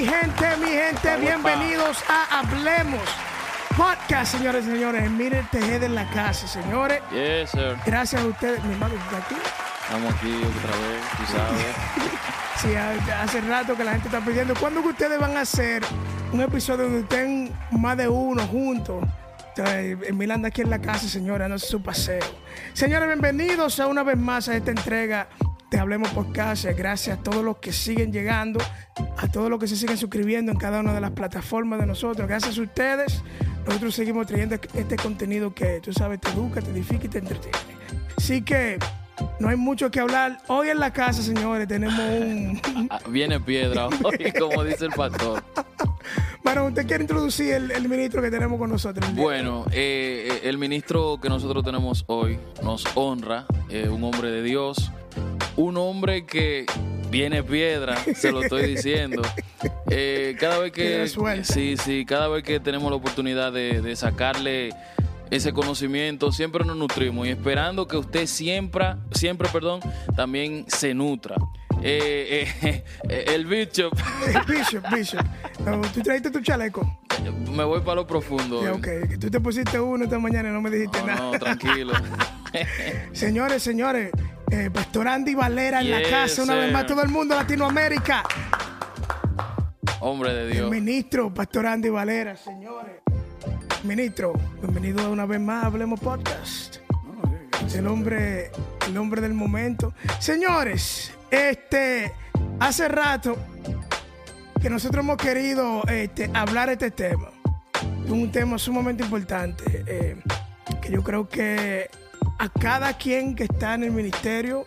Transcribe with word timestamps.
Mi 0.00 0.06
gente, 0.06 0.56
mi 0.56 0.70
gente, 0.70 1.16
bienvenidos 1.18 2.02
a 2.08 2.38
Hablemos 2.40 3.02
Podcast, 3.76 4.32
señores 4.34 4.64
y 4.66 4.70
señores. 4.70 5.10
Miren 5.10 5.46
Tejeda 5.50 5.84
en 5.84 5.94
la 5.94 6.08
casa, 6.08 6.48
señores. 6.48 7.02
Yes, 7.12 7.50
sir. 7.50 7.76
Gracias 7.84 8.22
a 8.22 8.26
ustedes, 8.26 8.64
mi 8.64 8.72
hermano, 8.72 8.94
¿está 8.94 9.18
aquí? 9.18 9.34
Estamos 9.82 10.14
aquí 10.14 10.36
otra 10.38 10.76
vez, 10.78 11.02
tú 11.18 11.32
sabes. 11.32 11.66
Sí, 12.62 12.74
ha- 12.74 13.22
hace 13.22 13.40
rato 13.42 13.74
que 13.76 13.84
la 13.84 13.92
gente 13.92 14.08
está 14.08 14.20
pidiendo. 14.20 14.54
¿Cuándo 14.54 14.82
que 14.82 14.88
ustedes 14.88 15.18
van 15.18 15.34
a 15.36 15.40
hacer 15.42 15.82
un 16.32 16.40
episodio 16.42 16.84
donde 16.84 17.00
estén 17.00 17.52
más 17.70 17.96
de 17.96 18.06
uno 18.08 18.46
juntos? 18.46 19.04
Emil 19.56 20.30
anda 20.30 20.48
aquí 20.48 20.60
en 20.62 20.70
la 20.70 20.78
casa, 20.78 21.08
señora, 21.08 21.48
no 21.48 21.58
su 21.58 21.82
paseo. 21.82 22.20
Señores, 22.74 23.06
bienvenidos 23.08 23.80
a 23.80 23.86
una 23.86 24.02
vez 24.02 24.16
más 24.18 24.48
a 24.48 24.56
esta 24.56 24.70
entrega 24.70 25.28
de 25.70 25.78
Hablemos 25.78 26.08
Podcast. 26.10 26.64
Gracias 26.76 27.18
a 27.18 27.22
todos 27.22 27.44
los 27.44 27.58
que 27.58 27.72
siguen 27.72 28.12
llegando, 28.12 28.60
a 29.16 29.28
todos 29.28 29.48
los 29.48 29.58
que 29.58 29.68
se 29.68 29.76
siguen 29.76 29.96
suscribiendo 29.96 30.50
en 30.52 30.58
cada 30.58 30.80
una 30.80 30.92
de 30.92 31.00
las 31.00 31.12
plataformas 31.12 31.80
de 31.80 31.86
nosotros. 31.86 32.28
Gracias 32.28 32.58
a 32.58 32.62
ustedes, 32.62 33.22
nosotros 33.66 33.94
seguimos 33.94 34.26
trayendo 34.26 34.56
este 34.74 34.96
contenido 34.96 35.54
que, 35.54 35.80
tú 35.80 35.92
sabes, 35.92 36.20
te 36.20 36.30
educa, 36.30 36.60
te 36.60 36.70
edifica 36.70 37.06
y 37.06 37.08
te 37.08 37.18
entretiene. 37.18 37.58
Así 38.16 38.42
que 38.42 38.78
no 39.38 39.48
hay 39.48 39.56
mucho 39.56 39.90
que 39.90 40.00
hablar. 40.00 40.38
Hoy 40.48 40.68
en 40.68 40.80
la 40.80 40.92
casa, 40.92 41.22
señores, 41.22 41.68
tenemos 41.68 41.98
un... 41.98 42.60
Ah, 42.90 42.98
Viene 43.08 43.38
piedra 43.38 43.86
hoy, 44.02 44.32
como 44.38 44.64
dice 44.64 44.86
el 44.86 44.92
pastor. 44.92 45.42
Bueno, 46.42 46.66
¿usted 46.66 46.86
quiere 46.86 47.04
introducir 47.04 47.52
el, 47.52 47.70
el 47.70 47.88
ministro 47.88 48.20
que 48.22 48.30
tenemos 48.30 48.58
con 48.58 48.70
nosotros? 48.70 49.14
Bueno, 49.14 49.66
eh, 49.70 50.28
eh, 50.30 50.48
el 50.48 50.58
ministro 50.58 51.18
que 51.20 51.28
nosotros 51.28 51.62
tenemos 51.62 52.04
hoy 52.08 52.38
nos 52.62 52.84
honra, 52.96 53.46
eh, 53.68 53.88
un 53.88 54.02
hombre 54.02 54.30
de 54.30 54.42
Dios, 54.42 54.90
un 55.60 55.76
hombre 55.76 56.24
que 56.24 56.66
viene 57.10 57.42
piedra, 57.42 57.96
se 58.14 58.32
lo 58.32 58.42
estoy 58.42 58.74
diciendo. 58.74 59.22
Eh, 59.92 60.36
cada 60.38 60.58
vez 60.58 60.70
que 60.72 61.08
sí, 61.42 61.76
sí, 61.76 62.06
cada 62.06 62.28
vez 62.28 62.44
que 62.44 62.60
tenemos 62.60 62.88
la 62.90 62.96
oportunidad 62.96 63.52
de, 63.52 63.82
de 63.82 63.96
sacarle 63.96 64.70
ese 65.30 65.52
conocimiento, 65.52 66.30
siempre 66.30 66.64
nos 66.64 66.76
nutrimos 66.76 67.26
y 67.26 67.30
esperando 67.30 67.88
que 67.88 67.96
usted 67.96 68.26
siempre, 68.26 68.94
siempre, 69.12 69.48
perdón, 69.52 69.80
también 70.14 70.64
se 70.68 70.94
nutra. 70.94 71.34
Eh, 71.82 72.46
eh, 72.62 72.84
eh, 73.08 73.24
el 73.28 73.46
Bishop, 73.46 73.92
Bishop, 74.46 74.84
Bishop. 74.94 75.24
No, 75.64 75.80
¿Tú 75.92 76.02
trajiste 76.02 76.30
tu 76.30 76.40
chaleco? 76.40 76.98
me 77.50 77.64
voy 77.64 77.80
para 77.80 77.96
lo 77.96 78.06
profundo. 78.06 78.62
Ya, 78.62 78.72
ok. 78.72 79.08
Que 79.08 79.18
tú 79.18 79.30
te 79.30 79.40
pusiste 79.40 79.80
uno 79.80 80.04
esta 80.04 80.18
mañana 80.18 80.50
y 80.50 80.52
no 80.52 80.60
me 80.60 80.70
dijiste 80.70 81.00
No, 81.00 81.06
nada. 81.06 81.20
no, 81.32 81.38
tranquilo. 81.38 81.92
Señores, 83.12 83.62
señores, 83.62 84.10
eh, 84.50 84.70
Pastor 84.72 85.08
Andy 85.08 85.34
Valera 85.34 85.80
en 85.80 85.90
la 85.90 86.02
casa, 86.02 86.42
una 86.42 86.54
vez 86.56 86.72
más, 86.72 86.86
todo 86.86 87.02
el 87.02 87.08
mundo 87.08 87.34
Latinoamérica. 87.34 88.24
Hombre 90.00 90.32
de 90.32 90.42
El 90.42 90.52
Dios. 90.52 90.70
ministro, 90.70 91.32
Pastor 91.32 91.66
Andy 91.66 91.88
Valera, 91.88 92.36
señores. 92.36 92.96
Ministro, 93.84 94.32
bienvenido 94.60 95.10
una 95.10 95.26
vez 95.26 95.40
más 95.40 95.64
a 95.64 95.66
Hablemos 95.66 96.00
Podcast. 96.00 96.76
El 97.74 97.86
hombre, 97.86 98.50
el 98.88 98.96
hombre 98.96 99.20
del 99.20 99.34
momento. 99.34 99.94
Señores, 100.18 101.12
este, 101.30 102.12
hace 102.58 102.88
rato 102.88 103.36
que 104.60 104.68
nosotros 104.68 105.04
hemos 105.04 105.16
querido 105.16 105.82
este, 105.86 106.30
hablar 106.34 106.68
de 106.68 106.72
este 106.74 106.90
tema. 106.90 107.30
Un 108.08 108.32
tema 108.32 108.58
sumamente 108.58 109.04
importante 109.04 109.84
eh, 109.86 110.16
que 110.82 110.90
yo 110.90 111.02
creo 111.02 111.28
que 111.28 111.88
a 112.40 112.48
cada 112.48 112.94
quien 112.94 113.34
que 113.36 113.44
está 113.44 113.74
en 113.74 113.84
el 113.84 113.90
ministerio, 113.92 114.64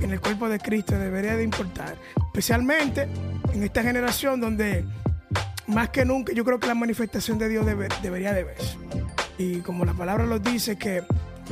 en 0.00 0.10
el 0.12 0.20
cuerpo 0.20 0.48
de 0.48 0.58
Cristo, 0.58 0.98
debería 0.98 1.36
de 1.36 1.42
importar. 1.42 1.96
Especialmente 2.26 3.08
en 3.52 3.62
esta 3.62 3.82
generación 3.82 4.40
donde 4.40 4.84
más 5.66 5.88
que 5.88 6.04
nunca 6.04 6.32
yo 6.34 6.44
creo 6.44 6.60
que 6.60 6.66
la 6.66 6.74
manifestación 6.74 7.38
de 7.38 7.48
Dios 7.48 7.64
debe- 7.64 7.88
debería 8.02 8.32
de 8.34 8.44
verse. 8.44 8.76
Y 9.38 9.60
como 9.60 9.84
la 9.84 9.94
palabra 9.94 10.26
lo 10.26 10.38
dice, 10.38 10.76
que 10.76 11.02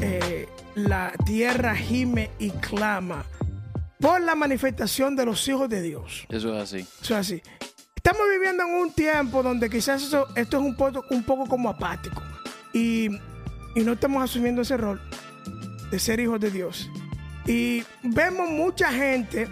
eh, 0.00 0.46
la 0.74 1.12
tierra 1.24 1.74
gime 1.74 2.30
y 2.38 2.50
clama 2.50 3.24
por 3.98 4.20
la 4.20 4.34
manifestación 4.34 5.16
de 5.16 5.24
los 5.24 5.46
hijos 5.48 5.68
de 5.68 5.80
Dios. 5.80 6.26
Eso 6.28 6.54
es 6.56 6.62
así. 6.62 6.80
Eso 7.02 7.14
es 7.14 7.20
así. 7.20 7.42
Estamos 7.96 8.22
viviendo 8.30 8.64
en 8.64 8.74
un 8.74 8.92
tiempo 8.92 9.42
donde 9.42 9.70
quizás 9.70 10.02
eso- 10.02 10.26
esto 10.36 10.58
es 10.58 10.62
un 10.64 10.76
poco, 10.76 11.04
un 11.10 11.22
poco 11.22 11.46
como 11.46 11.70
apático. 11.70 12.20
Y, 12.74 13.06
y 13.74 13.80
no 13.84 13.92
estamos 13.92 14.22
asumiendo 14.22 14.62
ese 14.62 14.76
rol 14.76 15.00
de 15.92 15.98
ser 16.00 16.18
hijos 16.18 16.40
de 16.40 16.50
Dios. 16.50 16.90
Y 17.46 17.84
vemos 18.02 18.50
mucha 18.50 18.90
gente 18.92 19.46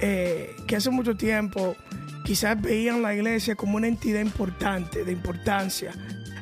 eh, 0.00 0.54
que 0.68 0.76
hace 0.76 0.90
mucho 0.90 1.16
tiempo 1.16 1.74
quizás 2.24 2.60
veían 2.60 3.02
la 3.02 3.14
iglesia 3.14 3.56
como 3.56 3.76
una 3.76 3.88
entidad 3.88 4.20
importante, 4.20 5.04
de 5.04 5.10
importancia. 5.12 5.92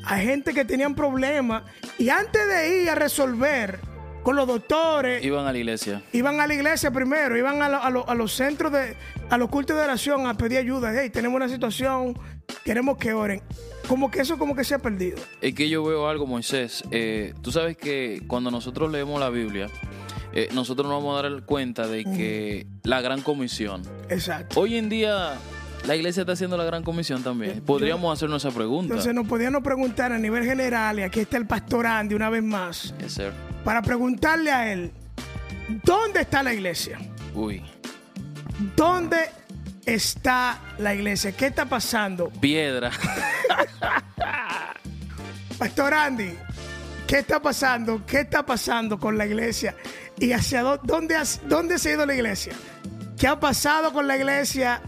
Hay 0.05 0.25
gente 0.25 0.53
que 0.53 0.65
tenían 0.65 0.95
problemas 0.95 1.63
y 1.99 2.09
antes 2.11 2.47
de 2.47 2.83
ir 2.83 2.91
a 2.91 2.95
resolver 2.95 3.79
con 4.23 4.37
los 4.37 4.47
doctores, 4.47 5.25
Iban 5.25 5.47
a 5.47 5.53
la 5.53 5.59
iglesia. 5.59 6.03
iban 6.13 6.41
a 6.41 6.47
la 6.47 6.55
iglesia 6.55 6.91
primero, 6.91 7.37
iban 7.39 7.63
a, 7.63 7.69
lo- 7.71 7.83
a 7.83 7.89
lo- 7.91 8.09
a 8.09 8.15
los 8.15 8.33
centros 8.35 8.71
de, 8.73 8.95
a 9.31 9.39
los 9.39 9.49
cultos 9.49 9.77
de 9.77 9.83
oración 9.85 10.27
a 10.27 10.35
pedir 10.37 10.59
ayuda. 10.59 10.93
Hey, 10.95 11.09
tenemos 11.11 11.37
una 11.37 11.49
situación, 11.49 12.19
queremos 12.65 12.99
que 12.99 13.13
oren. 13.13 13.43
Como 13.89 14.11
que 14.11 14.21
eso 14.21 14.39
como 14.39 14.55
que 14.55 14.65
se 14.65 14.75
ha 14.75 14.79
perdido. 14.79 15.19
Es 15.41 15.55
que 15.55 15.69
yo 15.69 15.83
veo 15.83 16.09
algo, 16.09 16.27
Moisés. 16.27 16.85
Eh, 16.91 17.35
tú 17.43 17.51
sabes 17.51 17.77
que 17.77 18.23
cuando 18.27 18.51
nosotros 18.51 18.91
leemos 18.93 19.19
la 19.19 19.31
Biblia, 19.31 19.69
eh, 20.33 20.49
nosotros 20.53 20.87
nos 20.87 21.03
vamos 21.03 21.19
a 21.19 21.29
dar 21.29 21.43
cuenta 21.43 21.89
de 21.89 22.05
que 22.05 22.67
la 22.85 23.01
gran 23.01 23.23
comisión. 23.23 23.83
Exacto. 24.09 24.61
Hoy 24.61 24.77
en 24.77 24.89
día, 24.89 25.35
la 25.87 25.97
iglesia 25.97 26.21
está 26.21 26.33
haciendo 26.35 26.57
la 26.57 26.65
gran 26.65 26.85
comisión 26.85 27.23
también. 27.23 27.63
Podríamos 27.63 28.13
hacernos 28.13 28.45
esa 28.45 28.55
pregunta. 28.55 28.95
Entonces 28.95 29.15
nos 29.15 29.27
podíamos 29.27 29.63
preguntar 29.63 30.13
a 30.13 30.19
nivel 30.19 30.45
general, 30.45 31.01
y 31.01 31.03
aquí 31.03 31.21
está 31.21 31.37
el 31.37 31.47
pastor 31.47 31.87
Andy 31.87 32.15
una 32.15 32.31
vez 32.31 32.45
más, 32.45 32.95
Yes, 33.01 33.21
para 33.65 33.83
preguntarle 33.83 34.53
a 34.53 34.73
él, 34.73 34.93
¿dónde 35.83 36.21
está 36.21 36.43
la 36.43 36.55
iglesia? 36.55 36.99
Uy, 37.35 37.63
¿Dónde 38.77 39.17
está 39.95 40.59
la 40.79 40.95
iglesia? 40.95 41.33
¿Qué 41.33 41.47
está 41.47 41.65
pasando? 41.67 42.31
piedra. 42.31 42.91
Pastor 45.59 45.93
Andy, 45.95 46.33
¿qué 47.07 47.19
está 47.19 47.41
pasando? 47.41 48.05
¿Qué 48.07 48.21
está 48.21 48.45
pasando 48.47 48.99
con 48.99 49.19
la 49.19 49.27
iglesia? 49.27 49.75
¿Y 50.19 50.33
hacia 50.33 50.63
dó- 50.63 50.81
dónde, 50.83 51.79
se 51.79 51.91
ha 51.91 51.93
ido 51.93 52.07
la 52.07 52.15
iglesia? 52.15 52.53
¿Qué 53.19 53.27
ha 53.27 53.39
pasado 53.39 53.93
con 53.93 54.07
la 54.07 54.17
iglesia 54.17 54.81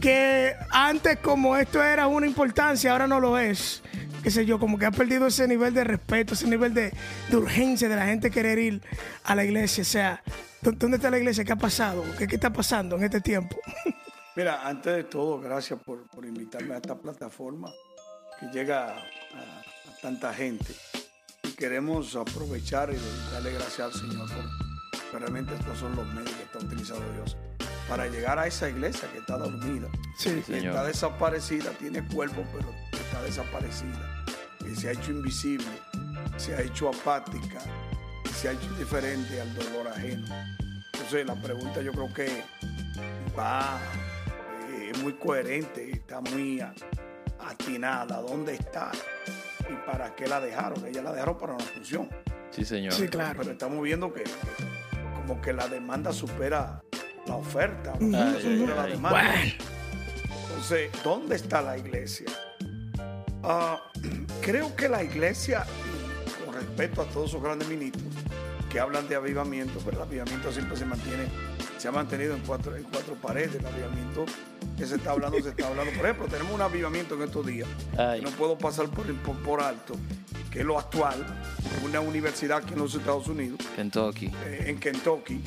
que 0.00 0.52
antes 0.70 1.18
como 1.20 1.56
esto 1.56 1.82
era 1.82 2.06
una 2.06 2.26
importancia, 2.26 2.92
ahora 2.92 3.06
no 3.06 3.18
lo 3.20 3.38
es? 3.38 3.82
Qué 4.22 4.30
sé 4.30 4.44
yo, 4.46 4.58
como 4.58 4.78
que 4.78 4.86
ha 4.86 4.90
perdido 4.90 5.26
ese 5.26 5.46
nivel 5.48 5.72
de 5.74 5.84
respeto, 5.84 6.34
ese 6.34 6.46
nivel 6.46 6.72
de, 6.74 6.92
de 7.30 7.36
urgencia 7.36 7.88
de 7.88 7.96
la 7.96 8.06
gente 8.06 8.30
querer 8.30 8.58
ir 8.58 8.82
a 9.24 9.34
la 9.34 9.44
iglesia. 9.44 9.82
O 9.82 9.86
sea, 9.86 10.22
¿dó- 10.62 10.72
¿dónde 10.72 10.96
está 10.98 11.10
la 11.10 11.18
iglesia? 11.18 11.44
¿Qué 11.44 11.52
ha 11.52 11.56
pasado? 11.56 12.04
¿Qué, 12.18 12.26
qué 12.26 12.34
está 12.36 12.50
pasando 12.52 12.96
en 12.96 13.04
este 13.04 13.20
tiempo? 13.22 13.56
Mira, 14.36 14.66
antes 14.66 14.92
de 14.94 15.04
todo, 15.04 15.40
gracias 15.40 15.78
por, 15.80 16.08
por 16.08 16.24
invitarme 16.24 16.74
a 16.74 16.78
esta 16.78 16.96
plataforma 16.96 17.70
que 18.40 18.46
llega 18.46 18.96
a, 18.96 18.98
a 18.98 19.96
tanta 20.02 20.34
gente. 20.34 20.74
Y 21.44 21.50
queremos 21.52 22.16
aprovechar 22.16 22.90
y 22.92 22.96
darle 23.32 23.52
gracias 23.52 23.80
al 23.80 23.92
Señor 23.92 24.28
porque 24.30 25.18
realmente 25.18 25.54
estos 25.54 25.78
son 25.78 25.94
los 25.94 26.06
medios 26.08 26.32
que 26.32 26.42
está 26.42 26.58
utilizando 26.58 27.04
Dios 27.12 27.36
para 27.88 28.08
llegar 28.08 28.38
a 28.38 28.46
esa 28.46 28.68
iglesia 28.68 29.08
que 29.12 29.18
está 29.18 29.36
dormida, 29.36 29.88
Sí. 30.18 30.30
que 30.36 30.42
Señor. 30.42 30.66
está 30.74 30.84
desaparecida, 30.84 31.70
tiene 31.72 32.04
cuerpo, 32.08 32.42
pero 32.52 32.74
está 32.92 33.22
desaparecida, 33.22 34.24
que 34.58 34.74
se 34.74 34.88
ha 34.88 34.92
hecho 34.92 35.10
invisible, 35.12 35.66
se 36.38 36.54
ha 36.56 36.62
hecho 36.62 36.88
apática, 36.88 37.60
se 38.34 38.48
ha 38.48 38.52
hecho 38.52 38.64
indiferente 38.72 39.40
al 39.40 39.54
dolor 39.54 39.88
ajeno. 39.88 40.26
Entonces 40.94 41.26
la 41.26 41.34
pregunta 41.36 41.82
yo 41.82 41.92
creo 41.92 42.12
que 42.12 42.42
va, 43.38 43.78
es 44.94 45.02
muy 45.02 45.14
coherente, 45.14 45.90
está 45.90 46.20
muy 46.20 46.60
atinada. 47.38 48.20
¿Dónde 48.20 48.54
está 48.54 48.90
y 49.70 49.86
para 49.86 50.14
qué 50.14 50.26
la 50.26 50.40
dejaron. 50.40 50.84
Ella 50.86 51.02
la 51.02 51.12
dejaron 51.12 51.38
para 51.38 51.54
una 51.54 51.64
función. 51.64 52.08
Sí, 52.50 52.64
señor. 52.64 52.92
Sí, 52.92 53.08
claro. 53.08 53.38
Pero 53.38 53.52
estamos 53.52 53.82
viendo 53.82 54.12
que, 54.12 54.24
que 54.24 54.30
como 55.16 55.40
que 55.40 55.52
la 55.52 55.68
demanda 55.68 56.12
supera 56.12 56.82
la 57.26 57.36
oferta. 57.36 57.94
la 58.00 58.30
Ay, 58.32 58.42
supera 58.42 58.74
la 58.76 58.82
ay. 58.84 58.92
demanda. 58.92 59.34
Entonces, 60.48 60.90
¿dónde 61.02 61.36
está 61.36 61.62
la 61.62 61.78
iglesia? 61.78 62.26
Ah, 63.42 63.80
creo 64.40 64.74
que 64.76 64.88
la 64.88 65.02
iglesia, 65.02 65.66
y 66.26 66.44
con 66.44 66.54
respeto 66.54 67.02
a 67.02 67.06
todos 67.06 67.30
esos 67.30 67.42
grandes 67.42 67.68
ministros 67.68 68.04
que 68.70 68.80
hablan 68.80 69.08
de 69.08 69.14
avivamiento, 69.14 69.80
pero 69.84 69.98
el 69.98 70.02
avivamiento 70.02 70.52
siempre 70.52 70.76
se 70.76 70.84
mantiene, 70.84 71.24
se 71.84 71.88
ha 71.88 71.92
mantenido 71.92 72.34
en 72.34 72.40
cuatro, 72.40 72.74
en 72.74 72.84
cuatro 72.84 73.14
paredes. 73.16 73.56
El 73.56 73.66
avivamiento 73.66 74.24
que 74.74 74.86
se 74.86 74.94
está 74.96 75.10
hablando, 75.10 75.38
se 75.42 75.50
está 75.50 75.66
hablando. 75.66 75.92
Por 75.92 76.06
ejemplo, 76.06 76.26
tenemos 76.28 76.50
un 76.54 76.62
avivamiento 76.62 77.14
en 77.14 77.22
estos 77.24 77.44
días. 77.44 77.68
No 78.22 78.30
puedo 78.30 78.56
pasar 78.56 78.88
por, 78.88 79.04
por, 79.16 79.36
por 79.42 79.60
alto, 79.60 79.94
que 80.50 80.60
es 80.60 80.64
lo 80.64 80.78
actual, 80.78 81.22
una 81.84 82.00
universidad 82.00 82.56
aquí 82.62 82.72
en 82.72 82.78
los 82.78 82.94
Estados 82.94 83.28
Unidos, 83.28 83.58
Kentucky. 83.76 84.32
eh, 84.46 84.64
en 84.68 84.78
Kentucky, 84.80 85.42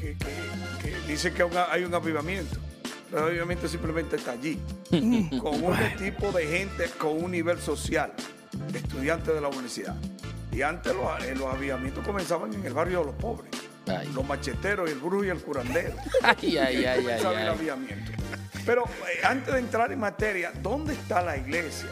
que, 0.00 0.16
que- 0.16 0.80
que 0.82 0.96
dice 1.12 1.34
que 1.34 1.46
hay 1.70 1.84
un 1.84 1.94
avivamiento. 1.94 2.56
Pero 3.10 3.24
el 3.24 3.28
avivamiento 3.32 3.68
simplemente 3.68 4.16
está 4.16 4.30
allí, 4.32 4.58
con 5.42 5.62
un 5.62 5.76
tipo 5.98 6.32
de 6.32 6.46
gente 6.46 6.88
con 6.96 7.22
un 7.22 7.32
nivel 7.32 7.60
social, 7.60 8.14
estudiantes 8.72 9.34
de 9.34 9.42
la 9.42 9.48
universidad. 9.48 9.94
Y 10.50 10.62
antes 10.62 10.94
los, 10.94 11.22
eh, 11.22 11.34
los 11.36 11.52
avivamientos 11.52 12.02
comenzaban 12.02 12.54
en 12.54 12.64
el 12.64 12.72
barrio 12.72 13.00
de 13.00 13.04
los 13.06 13.14
pobres, 13.16 13.50
Ay. 13.86 14.10
los 14.14 14.24
macheteros, 14.26 14.90
el 14.90 14.98
brujo 14.98 15.24
y 15.24 15.28
el 15.28 15.40
curandero. 15.42 15.94
Ay, 16.22 16.56
ay, 16.58 16.84
ay, 16.84 16.84
ay, 16.86 17.06
el 17.20 17.26
ay. 17.26 17.46
avivamiento. 17.46 18.12
Pero 18.64 18.84
eh, 18.84 19.20
antes 19.24 19.52
de 19.54 19.60
entrar 19.60 19.92
en 19.92 20.00
materia, 20.00 20.52
¿dónde 20.62 20.94
está 20.94 21.22
la 21.22 21.36
iglesia? 21.36 21.88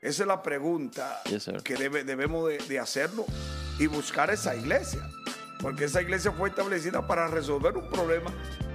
Esa 0.00 0.22
es 0.22 0.26
la 0.26 0.42
pregunta 0.42 1.20
Yes, 1.26 1.50
que 1.62 1.76
debe- 1.76 2.04
debemos 2.04 2.48
de, 2.48 2.58
de 2.58 2.78
hacerlo 2.78 3.24
y 3.78 3.86
buscar 3.86 4.30
esa 4.30 4.54
iglesia. 4.54 5.00
Porque 5.60 5.84
esa 5.84 6.02
iglesia 6.02 6.30
fue 6.32 6.50
establecida 6.50 7.06
para 7.06 7.26
resolver 7.28 7.76
un 7.76 7.88
problema 7.88 8.30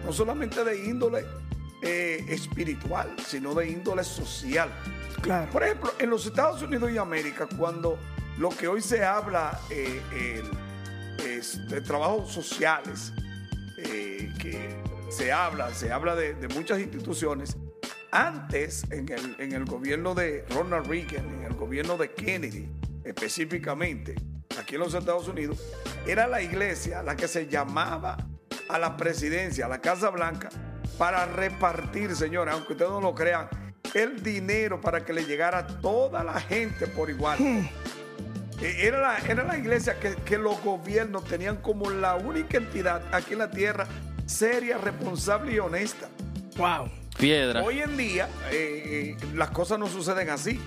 no 0.05 0.11
solamente 0.13 0.63
de 0.63 0.85
índole 0.85 1.25
eh, 1.83 2.23
espiritual, 2.29 3.15
sino 3.27 3.53
de 3.53 3.69
índole 3.69 4.03
social. 4.03 4.69
claro. 5.21 5.51
Por 5.51 5.63
ejemplo, 5.63 5.93
en 5.99 6.09
los 6.09 6.25
Estados 6.25 6.61
Unidos 6.63 6.91
y 6.91 6.97
América, 6.97 7.47
cuando 7.57 7.97
lo 8.37 8.49
que 8.49 8.67
hoy 8.67 8.81
se 8.81 9.03
habla 9.05 9.59
eh, 9.69 10.01
el- 10.13 10.49
de 11.23 11.81
trabajos 11.81 12.31
sociales, 12.31 13.13
eh, 13.77 14.33
que 14.39 14.75
se 15.09 15.31
habla, 15.31 15.73
se 15.73 15.91
habla 15.91 16.15
de, 16.15 16.47
muchas 16.49 16.79
instituciones. 16.79 17.57
Antes, 18.11 18.83
en 18.89 19.11
el, 19.11 19.35
en 19.37 19.53
el 19.53 19.65
gobierno 19.65 20.15
de 20.15 20.45
Ronald 20.49 20.87
Reagan, 20.87 21.25
en 21.25 21.43
el 21.43 21.53
gobierno 21.53 21.97
de 21.97 22.11
Kennedy 22.11 22.69
específicamente, 23.03 24.15
aquí 24.59 24.75
en 24.75 24.81
los 24.81 24.93
Estados 24.93 25.27
Unidos, 25.27 25.59
era 26.07 26.27
la 26.27 26.41
iglesia 26.41 27.03
la 27.03 27.15
que 27.15 27.27
se 27.27 27.47
llamaba 27.47 28.17
a 28.67 28.79
la 28.79 28.97
presidencia, 28.97 29.65
a 29.65 29.69
la 29.69 29.81
Casa 29.81 30.09
Blanca, 30.09 30.49
para 30.97 31.25
repartir, 31.25 32.15
señores, 32.15 32.53
aunque 32.53 32.73
ustedes 32.73 32.91
no 32.91 33.01
lo 33.01 33.15
crean, 33.15 33.49
el 33.93 34.21
dinero 34.21 34.79
para 34.79 35.03
que 35.03 35.13
le 35.13 35.25
llegara 35.25 35.59
a 35.59 35.67
toda 35.67 36.23
la 36.23 36.39
gente 36.39 36.87
por 36.87 37.09
igual. 37.09 37.39
Era 38.61 38.99
la, 38.99 39.17
era 39.19 39.43
la 39.45 39.57
iglesia 39.57 39.97
que, 39.99 40.15
que 40.15 40.37
los 40.37 40.61
gobiernos 40.61 41.23
tenían 41.25 41.57
como 41.57 41.89
la 41.89 42.15
única 42.15 42.57
entidad 42.57 43.01
aquí 43.13 43.33
en 43.33 43.39
la 43.39 43.49
tierra 43.51 43.87
seria, 44.25 44.77
responsable 44.77 45.53
y 45.53 45.59
honesta. 45.59 46.09
Wow. 46.57 46.89
Piedra. 47.17 47.63
Hoy 47.63 47.79
en 47.79 47.95
día 47.97 48.27
eh, 48.51 49.15
eh, 49.19 49.25
las 49.35 49.49
cosas 49.51 49.79
no 49.79 49.87
suceden 49.87 50.29
así. 50.29 50.59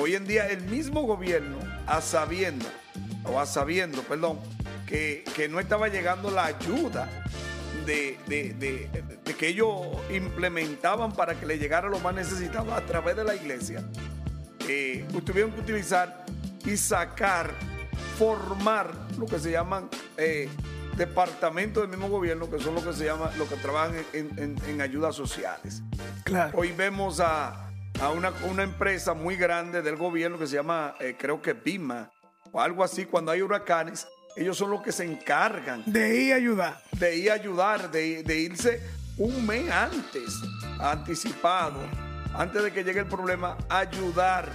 Hoy 0.00 0.14
en 0.14 0.26
día 0.26 0.48
el 0.48 0.62
mismo 0.62 1.02
gobierno, 1.02 1.56
a 1.86 2.00
sabiendo, 2.00 2.66
o 3.24 3.38
a 3.38 3.46
sabiendo, 3.46 4.02
perdón, 4.02 4.38
que, 4.86 5.24
que 5.36 5.48
no 5.48 5.60
estaba 5.60 5.88
llegando 5.88 6.30
la 6.30 6.46
ayuda 6.46 7.08
de, 7.86 8.16
de- 8.26 8.54
de- 8.54 8.88
de 9.24 9.34
que 9.34 9.48
ellos 9.48 9.70
implementaban 10.12 11.12
para 11.12 11.34
que 11.38 11.46
le 11.46 11.58
llegara 11.58 11.88
lo 11.88 11.98
más 12.00 12.14
necesitado 12.14 12.74
a 12.74 12.80
través 12.82 13.16
de 13.16 13.24
la 13.24 13.34
iglesia, 13.34 13.82
eh, 14.68 15.04
tuvieron 15.24 15.52
que 15.52 15.60
utilizar 15.60 16.23
y 16.64 16.76
sacar, 16.76 17.52
formar 18.18 18.90
lo 19.18 19.26
que 19.26 19.38
se 19.38 19.50
llaman 19.50 19.88
eh, 20.16 20.48
departamentos 20.96 21.82
del 21.82 21.90
mismo 21.90 22.08
gobierno, 22.08 22.48
que 22.50 22.58
son 22.60 22.74
lo 22.74 22.82
que 22.84 22.92
se 22.92 23.04
llama, 23.04 23.30
lo 23.36 23.48
que 23.48 23.56
trabajan 23.56 23.94
en, 24.12 24.38
en- 24.38 24.56
en 24.68 24.80
ayudas 24.80 25.14
sociales. 25.16 25.82
Claro. 26.24 26.56
Hoy 26.56 26.72
vemos 26.72 27.20
a, 27.20 27.68
a 28.00 28.10
una, 28.10 28.32
una 28.48 28.62
empresa 28.62 29.14
muy 29.14 29.36
grande 29.36 29.82
del 29.82 29.96
gobierno 29.96 30.38
que 30.38 30.46
se 30.46 30.54
llama, 30.56 30.94
eh, 31.00 31.16
creo 31.18 31.42
que 31.42 31.52
Bima, 31.52 32.10
o 32.52 32.60
algo 32.60 32.84
así, 32.84 33.04
cuando 33.06 33.32
hay 33.32 33.42
huracanes, 33.42 34.06
ellos 34.36 34.56
son 34.56 34.70
los 34.70 34.82
que 34.82 34.92
se 34.92 35.04
encargan 35.04 35.82
De 35.86 36.14
ir 36.22 36.32
a 36.32 36.36
ayudar. 36.36 36.82
de 36.92 37.16
ir 37.16 37.30
a 37.30 37.34
ayudar, 37.34 37.90
de, 37.90 38.22
de 38.22 38.36
irse 38.38 38.80
un 39.16 39.46
mes 39.46 39.70
antes, 39.70 40.34
anticipado, 40.80 41.78
antes 42.34 42.62
de 42.62 42.72
que 42.72 42.82
llegue 42.84 43.00
el 43.00 43.06
problema, 43.06 43.56
ayudar 43.68 44.48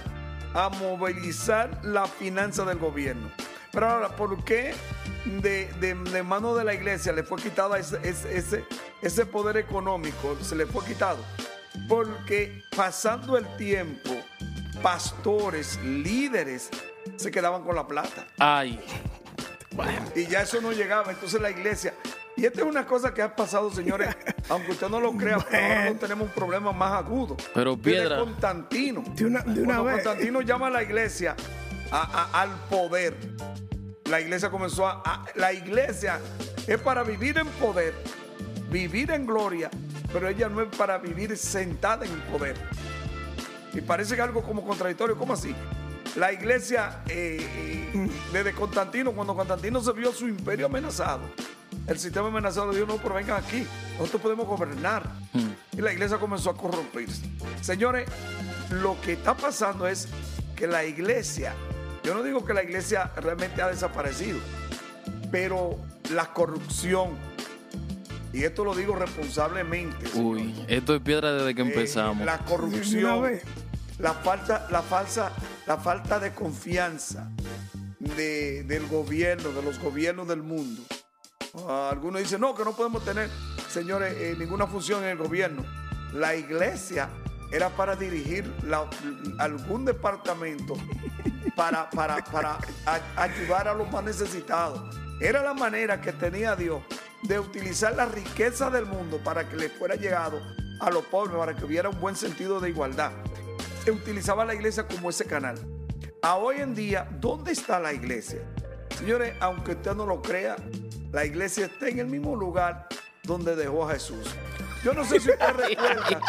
a 0.54 0.68
movilizar 0.68 1.80
la 1.84 2.06
finanza 2.06 2.64
del 2.64 2.78
gobierno. 2.78 3.30
Pero 3.72 3.88
ahora, 3.88 4.08
¿por 4.16 4.44
qué 4.44 4.74
de, 5.24 5.66
de, 5.80 5.94
de 5.94 6.22
mano 6.22 6.54
de 6.54 6.64
la 6.64 6.74
iglesia 6.74 7.12
le 7.12 7.22
fue 7.22 7.40
quitado 7.40 7.76
ese, 7.76 7.98
ese, 8.02 8.64
ese, 9.00 9.26
poder 9.26 9.56
económico? 9.56 10.36
Se 10.42 10.56
le 10.56 10.66
fue 10.66 10.84
quitado. 10.84 11.18
Porque 11.88 12.62
pasando 12.76 13.36
el 13.36 13.46
tiempo, 13.56 14.10
pastores, 14.82 15.78
líderes, 15.82 16.68
se 17.16 17.30
quedaban 17.30 17.62
con 17.62 17.76
la 17.76 17.86
plata 17.86 18.26
Ay. 18.38 18.80
y 20.14 20.26
ya 20.26 20.42
eso 20.42 20.60
no 20.60 20.72
llegaba. 20.72 21.12
Entonces 21.12 21.40
la 21.40 21.50
iglesia. 21.50 21.94
Y 22.40 22.46
esta 22.46 22.62
es 22.62 22.66
una 22.66 22.86
cosa 22.86 23.12
que 23.12 23.20
ha 23.20 23.36
pasado, 23.36 23.70
señores, 23.70 24.08
aunque 24.48 24.70
usted 24.72 24.88
no 24.88 24.98
lo 24.98 25.12
crea, 25.12 25.34
ahora 25.36 25.90
no 25.90 25.96
tenemos 25.96 26.28
un 26.28 26.34
problema 26.34 26.72
más 26.72 26.92
agudo. 26.92 27.36
Pero 27.52 27.76
piedra. 27.76 28.18
Constantino. 28.20 29.04
De 29.14 29.26
una- 29.26 29.42
de 29.42 29.60
una 29.62 29.82
vez. 29.82 30.02
Constantino 30.02 30.40
llama 30.40 30.68
a 30.68 30.70
la 30.70 30.82
iglesia 30.82 31.36
a- 31.90 32.30
a- 32.32 32.40
al 32.42 32.50
poder, 32.70 33.14
la 34.06 34.20
iglesia 34.22 34.48
comenzó 34.50 34.86
a, 34.86 35.02
a- 35.04 35.24
La 35.34 35.52
iglesia 35.52 36.18
es 36.66 36.78
para 36.78 37.02
vivir 37.02 37.36
en 37.36 37.46
poder, 37.46 37.92
vivir 38.70 39.10
en 39.10 39.26
gloria, 39.26 39.68
pero 40.10 40.26
ella 40.26 40.48
no 40.48 40.62
es 40.62 40.74
para 40.74 40.96
vivir 40.96 41.36
sentada 41.36 42.06
en 42.06 42.20
poder. 42.32 42.56
Y 43.74 43.82
parece 43.82 44.16
que 44.16 44.22
algo 44.22 44.42
como 44.42 44.64
contradictorio. 44.64 45.16
¿Cómo 45.18 45.34
así? 45.34 45.54
La 46.16 46.32
iglesia, 46.32 47.02
eh, 47.06 47.38
eh, 47.94 48.10
desde 48.32 48.52
Constantino, 48.52 49.12
cuando 49.12 49.34
Constantino 49.36 49.80
se 49.80 49.92
vio 49.92 50.10
su 50.12 50.26
imperio 50.26 50.66
amenazado, 50.66 51.20
el 51.90 51.98
sistema 51.98 52.28
amenazado 52.28 52.72
dijo, 52.72 52.86
no, 52.86 52.96
pero 52.98 53.14
vengan 53.16 53.42
aquí, 53.42 53.66
nosotros 53.98 54.22
podemos 54.22 54.46
gobernar. 54.46 55.02
Y 55.76 55.80
la 55.80 55.92
iglesia 55.92 56.18
comenzó 56.18 56.50
a 56.50 56.56
corromperse. 56.56 57.22
Señores, 57.60 58.08
lo 58.70 59.00
que 59.00 59.12
está 59.14 59.36
pasando 59.36 59.86
es 59.88 60.08
que 60.56 60.66
la 60.66 60.84
iglesia, 60.84 61.52
yo 62.04 62.14
no 62.14 62.22
digo 62.22 62.44
que 62.44 62.54
la 62.54 62.62
iglesia 62.62 63.10
realmente 63.16 63.60
ha 63.60 63.68
desaparecido, 63.68 64.38
pero 65.32 65.78
la 66.12 66.32
corrupción, 66.32 67.10
y 68.32 68.44
esto 68.44 68.64
lo 68.64 68.74
digo 68.74 68.94
responsablemente, 68.94 70.06
Uy, 70.14 70.64
esto 70.68 70.94
es 70.94 71.00
piedra 71.02 71.32
desde 71.32 71.54
que 71.54 71.62
eh, 71.62 71.66
empezamos. 71.66 72.24
la 72.24 72.38
corrupción, 72.38 73.40
la 73.98 74.14
falta, 74.14 74.68
la 74.70 74.82
falsa, 74.82 75.32
la 75.66 75.76
falta 75.76 76.20
de 76.20 76.32
confianza 76.32 77.28
de- 77.98 78.62
del 78.64 78.86
gobierno, 78.86 79.50
de 79.50 79.62
los 79.62 79.78
gobiernos 79.80 80.28
del 80.28 80.42
mundo. 80.42 80.82
Ah, 81.66 81.90
algunos 81.90 82.22
dicen, 82.22 82.40
no, 82.40 82.54
que 82.54 82.64
no 82.64 82.72
podemos 82.72 83.04
tener, 83.04 83.28
señores, 83.68 84.14
eh, 84.16 84.36
ninguna 84.38 84.66
función 84.66 85.02
en 85.02 85.10
el 85.10 85.18
gobierno. 85.18 85.64
La 86.12 86.34
iglesia 86.34 87.08
era 87.50 87.68
para 87.70 87.96
dirigir 87.96 88.52
algún 89.38 89.84
departamento 89.84 90.74
para, 91.56 91.90
para, 91.90 92.24
para 92.24 92.58
ayudar 93.16 93.68
a 93.68 93.74
los 93.74 93.90
más 93.90 94.04
necesitados. 94.04 94.96
Era 95.20 95.42
la 95.42 95.54
manera 95.54 96.00
que 96.00 96.12
tenía 96.12 96.54
Dios 96.54 96.82
de 97.22 97.38
utilizar 97.38 97.94
la 97.94 98.06
riqueza 98.06 98.70
del 98.70 98.86
mundo 98.86 99.18
para 99.22 99.48
que 99.48 99.56
le 99.56 99.68
fuera 99.68 99.94
llegado 99.94 100.40
a 100.80 100.90
los 100.90 101.04
pobres, 101.04 101.36
para 101.36 101.54
que 101.54 101.64
hubiera 101.64 101.88
un 101.88 102.00
buen 102.00 102.16
sentido 102.16 102.60
de 102.60 102.70
igualdad. 102.70 103.12
Se 103.84 103.90
utilizaba 103.90 104.44
la 104.44 104.54
iglesia 104.54 104.86
como 104.86 105.10
ese 105.10 105.24
canal. 105.24 105.58
A 106.22 106.36
hoy 106.36 106.60
en 106.60 106.74
día, 106.74 107.08
¿dónde 107.20 107.52
está 107.52 107.78
la 107.80 107.92
iglesia? 107.92 108.40
Señores, 108.96 109.34
aunque 109.40 109.72
usted 109.72 109.94
no 109.94 110.06
lo 110.06 110.22
crea, 110.22 110.56
la 111.12 111.24
iglesia 111.24 111.66
está 111.66 111.88
en 111.88 111.98
el 111.98 112.06
mismo 112.06 112.36
lugar 112.36 112.86
donde 113.22 113.56
dejó 113.56 113.88
a 113.88 113.92
Jesús. 113.92 114.34
Yo 114.84 114.94
no 114.94 115.04
sé 115.04 115.20
si 115.20 115.30
usted 115.30 115.52
recuerda, 115.56 116.20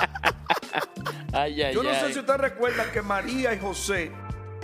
Ay, 1.34 1.62
ay, 1.62 1.74
yo 1.74 1.84
no 1.84 1.90
ay. 1.90 1.96
sé 2.00 2.14
si 2.14 2.20
usted 2.20 2.36
recuerda 2.36 2.92
que 2.92 3.02
María 3.02 3.54
y 3.54 3.60
José, 3.60 4.12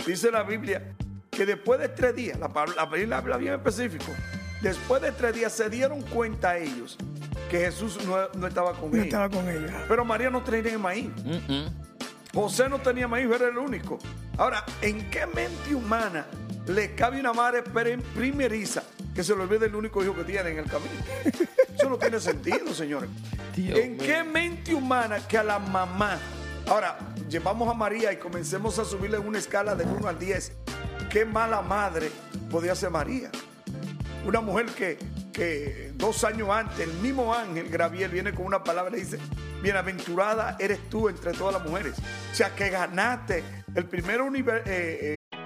dice 0.06 0.30
la 0.30 0.42
Biblia, 0.42 0.94
que 1.30 1.46
después 1.46 1.80
de 1.80 1.88
tres 1.88 2.14
días, 2.14 2.38
la, 2.38 2.86
Biblia 2.86 3.18
habla 3.18 3.36
bien 3.36 3.54
específico, 3.54 4.12
después 4.60 5.00
de 5.00 5.12
tres 5.12 5.34
días 5.34 5.52
se 5.52 5.70
dieron 5.70 6.02
cuenta 6.02 6.58
ellos 6.58 6.98
que 7.50 7.60
Jesús 7.60 7.98
no, 8.04 8.28
no 8.38 8.46
estaba 8.46 8.72
con 8.72 8.90
No 8.90 8.96
ellos. 8.96 9.06
estaba 9.06 9.30
con 9.30 9.48
ella. 9.48 9.84
Pero 9.88 10.04
María 10.04 10.28
no 10.28 10.42
tenía 10.42 10.78
maíz. 10.78 11.08
Mm, 11.24 11.52
mm. 11.52 11.66
José 12.34 12.68
no 12.68 12.78
tenía 12.78 13.08
maíz, 13.08 13.26
era 13.30 13.48
el 13.48 13.56
único. 13.56 13.98
Ahora, 14.36 14.64
¿en 14.82 15.08
qué 15.10 15.26
mente 15.26 15.74
humana 15.74 16.26
le 16.66 16.94
cabe 16.94 17.18
una 17.20 17.32
madre 17.32 17.62
primeriza 17.62 18.82
que 19.18 19.24
se 19.24 19.34
le 19.34 19.42
olvide 19.42 19.66
el 19.66 19.74
único 19.74 20.00
hijo 20.00 20.14
que 20.14 20.22
tiene 20.22 20.50
en 20.50 20.58
el 20.58 20.66
camino? 20.66 20.92
Eso 21.76 21.90
no 21.90 21.98
tiene 21.98 22.20
sentido, 22.20 22.72
señores. 22.72 23.10
Dios 23.56 23.76
¿En 23.76 23.98
qué 23.98 24.22
mente 24.22 24.72
humana 24.72 25.18
que 25.26 25.36
a 25.36 25.42
la 25.42 25.58
mamá? 25.58 26.20
Ahora, 26.68 26.96
llevamos 27.28 27.68
a 27.68 27.74
María 27.74 28.12
y 28.12 28.18
comencemos 28.18 28.78
a 28.78 28.84
subirle 28.84 29.16
en 29.16 29.26
una 29.26 29.40
escala 29.40 29.74
del 29.74 29.88
1 29.88 30.06
al 30.06 30.20
10. 30.20 30.52
¿Qué 31.10 31.24
mala 31.24 31.62
madre 31.62 32.12
podía 32.48 32.76
ser 32.76 32.90
María? 32.90 33.32
Una 34.24 34.40
mujer 34.40 34.66
que, 34.66 34.98
que 35.32 35.90
dos 35.96 36.22
años 36.22 36.48
antes, 36.50 36.78
el 36.78 36.92
mismo 36.98 37.34
ángel 37.34 37.68
Gabriel 37.70 38.12
viene 38.12 38.32
con 38.32 38.46
una 38.46 38.62
palabra 38.62 38.96
y 38.96 39.00
dice, 39.00 39.18
bienaventurada 39.60 40.56
eres 40.60 40.88
tú 40.88 41.08
entre 41.08 41.32
todas 41.32 41.54
las 41.54 41.68
mujeres. 41.68 41.94
O 42.30 42.34
sea, 42.36 42.54
que 42.54 42.70
ganaste 42.70 43.42
el 43.74 43.84
primer 43.84 44.22
universo. 44.22 45.17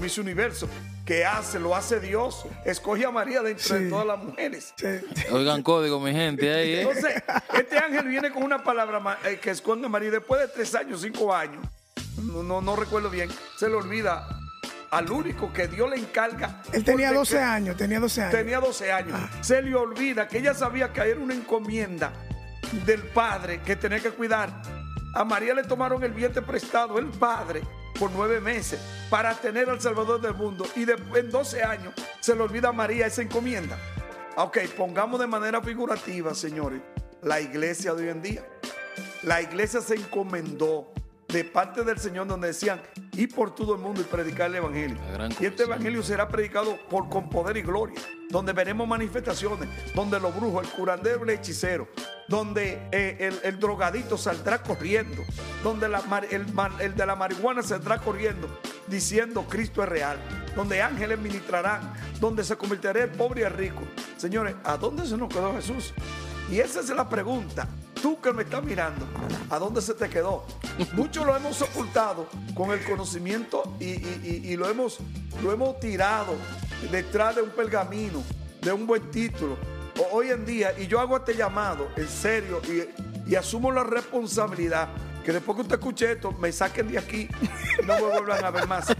Miss 0.00 0.18
Universo, 0.18 0.68
que 1.06 1.24
hace, 1.24 1.60
lo 1.60 1.76
hace 1.76 2.00
Dios. 2.00 2.44
Escoge 2.64 3.04
a 3.06 3.12
María 3.12 3.42
de 3.42 3.52
entre 3.52 3.84
Sí. 3.84 3.88
todas 3.88 4.06
las 4.06 4.18
mujeres. 4.18 4.74
Sí. 4.76 4.86
Oigan 5.30 5.62
código, 5.62 6.00
mi 6.00 6.10
gente, 6.12 6.52
ahí, 6.52 6.72
¿eh? 6.74 6.80
Entonces, 6.82 7.22
este 7.56 7.78
ángel 7.78 8.08
viene 8.08 8.32
con 8.32 8.42
una 8.42 8.64
palabra 8.64 9.18
eh, 9.24 9.38
que 9.40 9.50
esconde 9.50 9.86
a 9.86 9.88
María. 9.88 10.10
Después 10.10 10.40
de 10.40 10.48
tres 10.48 10.74
años, 10.74 11.00
cinco 11.02 11.32
años, 11.32 11.64
no, 12.24 12.42
no, 12.42 12.60
no 12.60 12.74
recuerdo 12.74 13.08
bien, 13.08 13.30
se 13.56 13.68
le 13.68 13.76
olvida 13.76 14.26
al 14.90 15.08
único 15.12 15.52
que 15.52 15.68
Dios 15.68 15.88
le 15.88 15.96
encarga. 15.96 16.60
Él 16.72 16.82
tenía 16.82 17.08
por 17.10 17.18
12 17.18 17.34
decreto. 17.36 17.52
años, 17.52 17.76
tenía 17.76 18.00
12 18.00 18.20
años. 18.22 18.32
Tenía 18.36 18.58
12 18.60 18.92
años. 18.92 19.30
Se 19.42 19.62
le 19.62 19.76
olvida 19.76 20.26
que 20.26 20.38
ella 20.38 20.54
sabía 20.54 20.92
que 20.92 21.02
era 21.02 21.20
una 21.20 21.34
encomienda 21.34 22.12
del 22.84 23.02
padre 23.04 23.60
que 23.64 23.76
tenía 23.76 24.00
que 24.00 24.10
cuidar. 24.10 24.50
A 25.14 25.24
María 25.24 25.54
le 25.54 25.62
tomaron 25.62 26.02
el 26.02 26.10
vientre 26.12 26.42
prestado, 26.42 26.98
el 26.98 27.06
padre, 27.06 27.62
por 27.98 28.10
nueve 28.10 28.40
meses 28.40 28.80
para 29.10 29.34
tener 29.34 29.68
al 29.68 29.80
Salvador 29.80 30.20
del 30.20 30.34
mundo. 30.34 30.66
Y 30.76 30.86
en 31.16 31.30
12 31.30 31.62
años, 31.62 31.94
se 32.20 32.34
le 32.34 32.42
olvida 32.42 32.68
a 32.68 32.72
María 32.72 33.06
esa 33.06 33.22
encomienda. 33.22 33.78
Ok, 34.36 34.58
pongamos 34.76 35.18
de 35.20 35.26
manera 35.26 35.60
figurativa, 35.60 36.34
señores, 36.34 36.80
la 37.22 37.40
iglesia 37.40 37.94
de 37.94 38.04
hoy 38.04 38.08
en 38.10 38.22
día. 38.22 38.46
La 39.22 39.42
iglesia 39.42 39.80
se 39.80 39.96
encomendó 39.96 40.92
de 41.28 41.44
parte 41.44 41.82
del 41.82 41.98
Señor 41.98 42.26
donde 42.26 42.48
decían, 42.48 42.80
y 43.18 43.26
por 43.26 43.52
todo 43.52 43.74
el 43.74 43.80
mundo 43.80 44.00
y 44.00 44.04
predicar 44.04 44.48
el 44.48 44.54
Evangelio. 44.54 44.96
Y 45.40 45.46
este. 45.46 45.64
Evangelio 45.64 46.04
será 46.04 46.28
predicado 46.28 46.78
por, 46.88 47.08
con 47.08 47.28
poder 47.28 47.56
y 47.56 47.62
gloria, 47.62 48.00
donde 48.30 48.52
veremos 48.52 48.86
manifestaciones, 48.86 49.68
donde 49.92 50.20
los 50.20 50.34
brujos, 50.36 50.64
el 50.64 50.70
curandero, 50.70 51.24
el 51.24 51.30
hechicero, 51.30 51.88
donde 52.28 52.80
eh, 52.92 53.16
el, 53.18 53.40
el 53.42 53.58
drogadito 53.58 54.16
saldrá 54.16 54.62
corriendo, 54.62 55.24
donde 55.64 55.88
la 55.88 56.00
el, 56.30 56.46
el 56.78 56.94
de 56.94 57.06
la 57.06 57.16
marihuana 57.16 57.60
saldrá 57.64 57.98
corriendo, 57.98 58.48
diciendo 58.86 59.44
Cristo 59.48 59.82
es 59.82 59.88
real, 59.88 60.16
donde 60.54 60.80
ángeles 60.80 61.18
ministrarán, 61.18 61.92
donde 62.20 62.44
se 62.44 62.54
convertirá 62.54 63.02
el 63.02 63.10
pobre 63.10 63.40
y 63.40 63.44
el 63.44 63.52
rico. 63.52 63.82
Señores, 64.16 64.54
¿a 64.62 64.76
dónde 64.76 65.04
se 65.04 65.16
nos 65.16 65.28
quedó 65.28 65.54
Jesús? 65.54 65.92
Y 66.50 66.60
esa 66.60 66.80
es 66.80 66.88
la 66.90 67.08
pregunta. 67.08 67.68
Tú 68.00 68.20
que 68.20 68.32
me 68.32 68.44
estás 68.44 68.62
mirando, 68.62 69.06
¿a 69.50 69.58
dónde 69.58 69.82
se 69.82 69.92
te 69.94 70.08
quedó? 70.08 70.44
Muchos 70.92 71.26
lo 71.26 71.36
hemos 71.36 71.60
ocultado 71.62 72.28
con 72.54 72.70
el 72.70 72.82
conocimiento 72.84 73.74
y, 73.80 73.86
y- 73.86 74.20
y- 74.44 74.52
y 74.52 74.56
lo, 74.56 74.68
hemos, 74.70 74.98
lo 75.42 75.52
hemos 75.52 75.80
tirado 75.80 76.34
detrás 76.92 77.34
de 77.36 77.42
un 77.42 77.50
pergamino, 77.50 78.22
de 78.62 78.72
un 78.72 78.86
buen 78.86 79.10
título. 79.10 79.56
Hoy 80.12 80.30
en 80.30 80.46
día, 80.46 80.78
y 80.78 80.86
yo 80.86 81.00
hago 81.00 81.16
este 81.16 81.34
llamado 81.34 81.88
en 81.96 82.08
serio 82.08 82.62
y, 82.68 83.30
y 83.32 83.34
asumo 83.34 83.72
la 83.72 83.82
responsabilidad 83.82 84.88
que 85.24 85.32
después 85.32 85.56
que 85.56 85.62
usted 85.62 85.74
escuche 85.74 86.12
esto, 86.12 86.30
me 86.32 86.52
saquen 86.52 86.86
de 86.92 86.98
aquí 86.98 87.28
y 87.82 87.84
no 87.84 87.94
me 87.96 88.00
vuelvan 88.02 88.44
a 88.44 88.50
ver 88.52 88.68
más. 88.68 88.86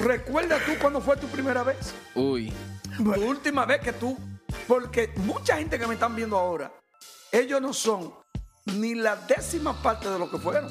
¿Recuerda 0.00 0.58
tú 0.66 0.72
cuándo 0.80 1.00
fue 1.00 1.16
tu 1.16 1.26
primera 1.28 1.62
vez? 1.62 1.94
Uy. 2.14 2.52
Tu 2.96 3.12
última 3.24 3.64
vez 3.66 3.80
que 3.80 3.92
tú, 3.92 4.18
porque 4.68 5.12
mucha 5.16 5.56
gente 5.56 5.78
que 5.78 5.86
me 5.86 5.94
están 5.94 6.14
viendo 6.16 6.38
ahora, 6.38 6.72
ellos 7.32 7.60
no 7.60 7.72
son 7.72 8.14
ni 8.66 8.94
la 8.94 9.16
décima 9.16 9.82
parte 9.82 10.08
de 10.08 10.18
lo 10.18 10.30
que 10.30 10.38
fueron. 10.38 10.70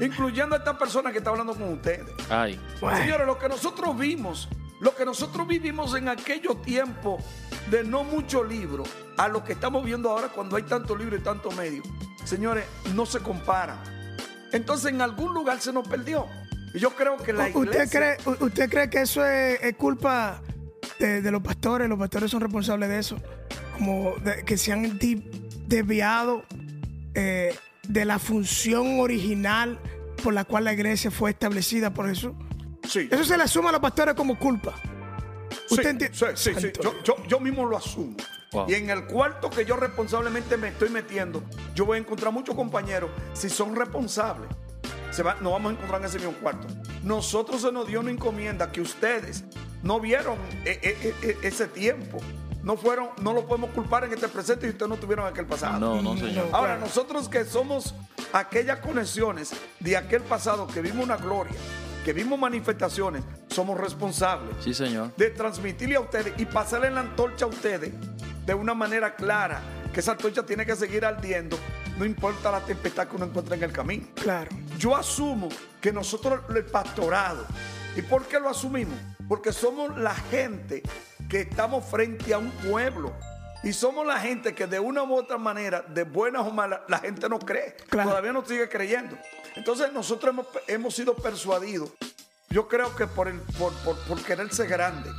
Incluyendo 0.00 0.54
a 0.54 0.58
esta 0.58 0.76
persona 0.78 1.10
que 1.10 1.18
está 1.18 1.30
hablando 1.30 1.54
con 1.54 1.72
ustedes. 1.72 2.04
Ay. 2.28 2.60
Señores, 2.96 3.26
lo 3.26 3.38
que 3.38 3.48
nosotros 3.48 3.96
vimos, 3.96 4.48
lo 4.80 4.94
que 4.94 5.04
nosotros 5.06 5.46
vivimos 5.46 5.94
en 5.94 6.08
aquellos 6.08 6.60
tiempos 6.62 7.22
de 7.70 7.82
no 7.82 8.04
mucho 8.04 8.44
libro, 8.44 8.84
a 9.16 9.28
lo 9.28 9.42
que 9.42 9.54
estamos 9.54 9.84
viendo 9.84 10.10
ahora 10.10 10.28
cuando 10.28 10.56
hay 10.56 10.64
tanto 10.64 10.94
libro 10.94 11.16
y 11.16 11.20
tanto 11.20 11.50
medio, 11.52 11.82
señores, 12.24 12.66
no 12.94 13.06
se 13.06 13.20
comparan. 13.20 13.78
Entonces 14.52 14.92
en 14.92 15.00
algún 15.00 15.32
lugar 15.32 15.60
se 15.60 15.72
nos 15.72 15.88
perdió. 15.88 16.26
Y 16.74 16.78
yo 16.78 16.90
creo 16.90 17.16
que 17.16 17.32
la 17.32 17.44
¿Usted 17.48 17.60
iglesia... 17.62 18.16
cree, 18.18 18.18
u- 18.34 18.44
¿Usted 18.44 18.68
cree 18.68 18.90
que 18.90 19.00
eso 19.00 19.24
es, 19.24 19.62
es 19.62 19.76
culpa 19.76 20.42
de, 20.98 21.22
de 21.22 21.30
los 21.30 21.42
pastores? 21.42 21.88
Los 21.88 21.98
pastores 21.98 22.30
son 22.30 22.40
responsables 22.40 22.88
de 22.88 22.98
eso. 22.98 23.16
Como 23.78 24.14
de- 24.24 24.44
que 24.44 24.56
se 24.56 24.72
han 24.72 24.98
desviado 25.66 26.42
eh, 27.14 27.54
de 27.88 28.04
la 28.04 28.18
función 28.18 29.00
original 29.00 29.78
por 30.22 30.32
la 30.34 30.44
cual 30.44 30.64
la 30.64 30.72
iglesia 30.72 31.10
fue 31.10 31.30
establecida 31.30 31.92
por 31.92 32.08
Jesús. 32.08 32.32
Sí. 32.88 33.08
Eso 33.10 33.24
se 33.24 33.36
le 33.36 33.42
asume 33.44 33.68
a 33.68 33.72
los 33.72 33.80
pastores 33.80 34.14
como 34.14 34.38
culpa. 34.38 34.74
Sí, 35.68 35.76
sí, 36.34 36.50
sí, 36.56 36.72
Yo, 36.82 36.94
yo- 37.02 37.16
yo 37.26 37.40
mismo 37.40 37.66
lo 37.66 37.76
asumo. 37.76 38.16
Wow. 38.52 38.66
Y 38.68 38.74
en 38.74 38.90
el 38.90 39.04
cuarto 39.06 39.50
que 39.50 39.64
yo 39.64 39.76
responsablemente 39.76 40.56
me 40.56 40.68
estoy 40.68 40.88
metiendo, 40.88 41.42
yo 41.74 41.84
voy 41.84 41.96
a 41.98 42.00
encontrar 42.00 42.32
muchos 42.32 42.54
compañeros, 42.54 43.10
si 43.34 43.50
son 43.50 43.74
responsables, 43.74 44.48
se 45.10 45.22
va- 45.24 45.34
nos 45.40 45.52
vamos 45.52 45.70
a 45.70 45.74
encontrar 45.74 46.00
en 46.00 46.06
ese 46.06 46.18
mismo 46.18 46.34
cuarto. 46.34 46.66
Nosotros 47.02 47.60
se 47.62 47.72
nos 47.72 47.86
dio 47.88 48.00
una 48.00 48.10
encomienda 48.12 48.70
que 48.70 48.80
ustedes 48.80 49.44
no 49.86 50.00
vieron 50.00 50.36
eh, 50.64 50.80
eh, 50.82 51.14
eh, 51.22 51.38
ese 51.42 51.66
tiempo. 51.68 52.18
No 52.62 52.76
fueron, 52.76 53.10
no 53.22 53.32
lo 53.32 53.46
podemos 53.46 53.70
culpar 53.70 54.02
en 54.04 54.12
este 54.12 54.26
presente 54.26 54.66
y 54.66 54.70
ustedes 54.70 54.88
no 54.88 54.96
tuvieron 54.96 55.24
aquel 55.24 55.46
pasado. 55.46 55.78
No, 55.78 56.02
no, 56.02 56.16
señor. 56.18 56.48
Ahora, 56.52 56.76
nosotros 56.76 57.28
que 57.28 57.44
somos 57.44 57.94
aquellas 58.32 58.80
conexiones 58.80 59.52
de 59.78 59.96
aquel 59.96 60.22
pasado, 60.22 60.66
que 60.66 60.80
vimos 60.80 61.04
una 61.04 61.16
gloria, 61.16 61.54
que 62.04 62.12
vimos 62.12 62.36
manifestaciones, 62.40 63.22
somos 63.48 63.78
responsables 63.78 64.56
Sí, 64.64 64.74
señor. 64.74 65.14
de 65.16 65.30
transmitirle 65.30 65.94
a 65.94 66.00
ustedes 66.00 66.32
y 66.38 66.44
pasarle 66.44 66.90
la 66.90 67.00
antorcha 67.00 67.44
a 67.44 67.48
ustedes 67.48 67.92
de 68.44 68.54
una 68.54 68.74
manera 68.74 69.14
clara, 69.14 69.60
que 69.94 70.00
esa 70.00 70.12
antorcha 70.12 70.44
tiene 70.44 70.66
que 70.66 70.74
seguir 70.74 71.04
ardiendo, 71.04 71.56
no 71.98 72.04
importa 72.04 72.50
la 72.50 72.60
tempestad 72.60 73.06
que 73.06 73.14
uno 73.14 73.26
encuentre 73.26 73.54
en 73.56 73.62
el 73.62 73.72
camino. 73.72 74.08
Claro. 74.16 74.50
Yo 74.76 74.96
asumo 74.96 75.48
que 75.80 75.92
nosotros, 75.92 76.40
el 76.54 76.64
pastorado, 76.64 77.46
¿y 77.96 78.02
por 78.02 78.26
qué 78.26 78.38
lo 78.38 78.48
asumimos? 78.48 78.98
Porque 79.28 79.52
somos 79.52 79.96
la 79.98 80.14
gente 80.14 80.82
que 81.28 81.40
estamos 81.40 81.84
frente 81.84 82.32
a 82.34 82.38
un 82.38 82.50
pueblo. 82.50 83.12
Y 83.64 83.72
somos 83.72 84.06
la 84.06 84.20
gente 84.20 84.54
que 84.54 84.66
de 84.66 84.78
una 84.78 85.02
u 85.02 85.14
otra 85.16 85.38
manera, 85.38 85.82
de 85.88 86.04
buenas 86.04 86.46
o 86.46 86.50
malas, 86.52 86.80
la 86.88 86.98
gente 86.98 87.28
no 87.28 87.38
cree. 87.38 87.74
Claro. 87.88 88.10
Todavía 88.10 88.32
no 88.32 88.44
sigue 88.44 88.68
creyendo. 88.68 89.16
Entonces 89.56 89.92
nosotros 89.92 90.30
hemos, 90.32 90.46
hemos 90.68 90.94
sido 90.94 91.16
persuadidos. 91.16 91.90
Yo 92.50 92.68
creo 92.68 92.94
que 92.94 93.06
por, 93.08 93.26
el, 93.26 93.40
por, 93.58 93.72
por, 93.78 93.98
por 94.04 94.22
querer 94.22 94.52
ser 94.54 94.68
grande. 94.68 95.10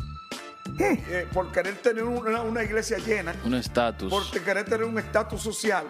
eh, 0.79 1.27
por 1.33 1.51
querer 1.51 1.75
tener 1.81 2.03
una, 2.03 2.41
una 2.43 2.63
iglesia 2.63 2.97
llena 2.99 3.35
Un 3.43 3.55
estatus. 3.55 4.09
por 4.11 4.29
querer 4.43 4.63
tener 4.65 4.83
un 4.85 4.99
estatus 4.99 5.41
social, 5.41 5.85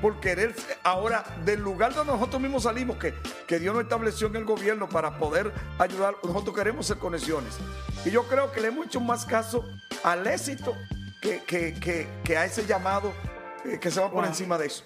por 0.00 0.20
querer 0.20 0.54
ahora 0.82 1.24
del 1.44 1.60
lugar 1.60 1.94
donde 1.94 2.12
nosotros 2.12 2.40
mismos 2.40 2.64
salimos, 2.64 2.96
que, 2.98 3.14
que 3.46 3.58
Dios 3.58 3.74
nos 3.74 3.84
estableció 3.84 4.26
en 4.28 4.36
el 4.36 4.44
gobierno 4.44 4.88
para 4.88 5.18
poder 5.18 5.52
ayudar, 5.78 6.14
nosotros 6.22 6.54
queremos 6.54 6.86
hacer 6.86 6.98
conexiones. 6.98 7.56
Y 8.04 8.10
yo 8.10 8.24
creo 8.24 8.52
que 8.52 8.60
le 8.60 8.68
hemos 8.68 8.86
hecho 8.86 9.00
más 9.00 9.24
caso 9.24 9.64
al 10.04 10.26
éxito 10.26 10.74
que, 11.20 11.42
que- 11.46 11.74
que- 11.74 12.06
que 12.22 12.36
a 12.36 12.44
ese 12.44 12.66
llamado 12.66 13.12
eh, 13.64 13.78
que 13.80 13.90
se 13.90 14.00
va 14.00 14.06
por 14.10 14.20
Wow. 14.20 14.26
encima 14.28 14.58
de 14.58 14.66
eso. 14.66 14.84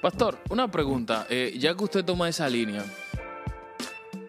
Pastor, 0.00 0.38
una 0.50 0.70
pregunta. 0.70 1.26
Eh, 1.30 1.54
ya 1.58 1.74
que 1.74 1.84
usted 1.84 2.04
toma 2.04 2.28
esa 2.28 2.48
línea, 2.48 2.84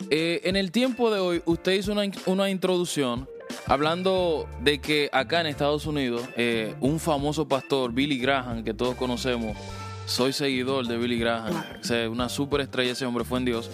eh, 0.10 0.42
en 0.44 0.56
el 0.56 0.72
tiempo 0.72 1.12
de 1.12 1.20
hoy 1.20 1.42
usted 1.46 1.74
hizo 1.74 1.92
una, 1.92 2.03
una 2.25 2.50
introducción 2.50 3.27
hablando 3.68 4.48
de 4.62 4.80
que 4.80 5.10
acá 5.12 5.42
en 5.42 5.48
Estados 5.48 5.86
Unidos 5.86 6.24
eh, 6.36 6.75
un 6.80 7.00
famoso 7.00 7.48
pastor, 7.48 7.92
Billy 7.92 8.18
Graham, 8.20 8.63
que 8.63 8.74
todos 8.74 8.96
conocemos, 8.96 9.58
soy 10.05 10.33
seguidor 10.33 10.88
de 10.88 10.98
Billy 10.98 11.17
Graham, 11.19 11.63
o 11.81 11.83
sea, 11.83 12.10
una 12.10 12.29
superestrella 12.29 12.91
ese 12.91 13.05
hombre 13.05 13.24
fue 13.24 13.39
en 13.39 13.45
Dios. 13.45 13.69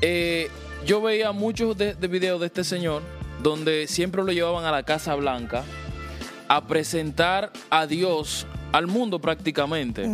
eh, 0.00 0.48
yo 0.86 1.02
veía 1.02 1.32
muchos 1.32 1.76
de, 1.76 1.94
de 1.94 2.08
videos 2.08 2.40
de 2.40 2.46
este 2.46 2.64
señor 2.64 3.02
donde 3.42 3.86
siempre 3.86 4.22
lo 4.22 4.32
llevaban 4.32 4.64
a 4.64 4.70
la 4.70 4.82
Casa 4.82 5.14
Blanca 5.14 5.62
a 6.48 6.66
presentar 6.66 7.52
a 7.68 7.86
Dios 7.86 8.46
al 8.72 8.86
mundo 8.86 9.18
prácticamente. 9.18 10.04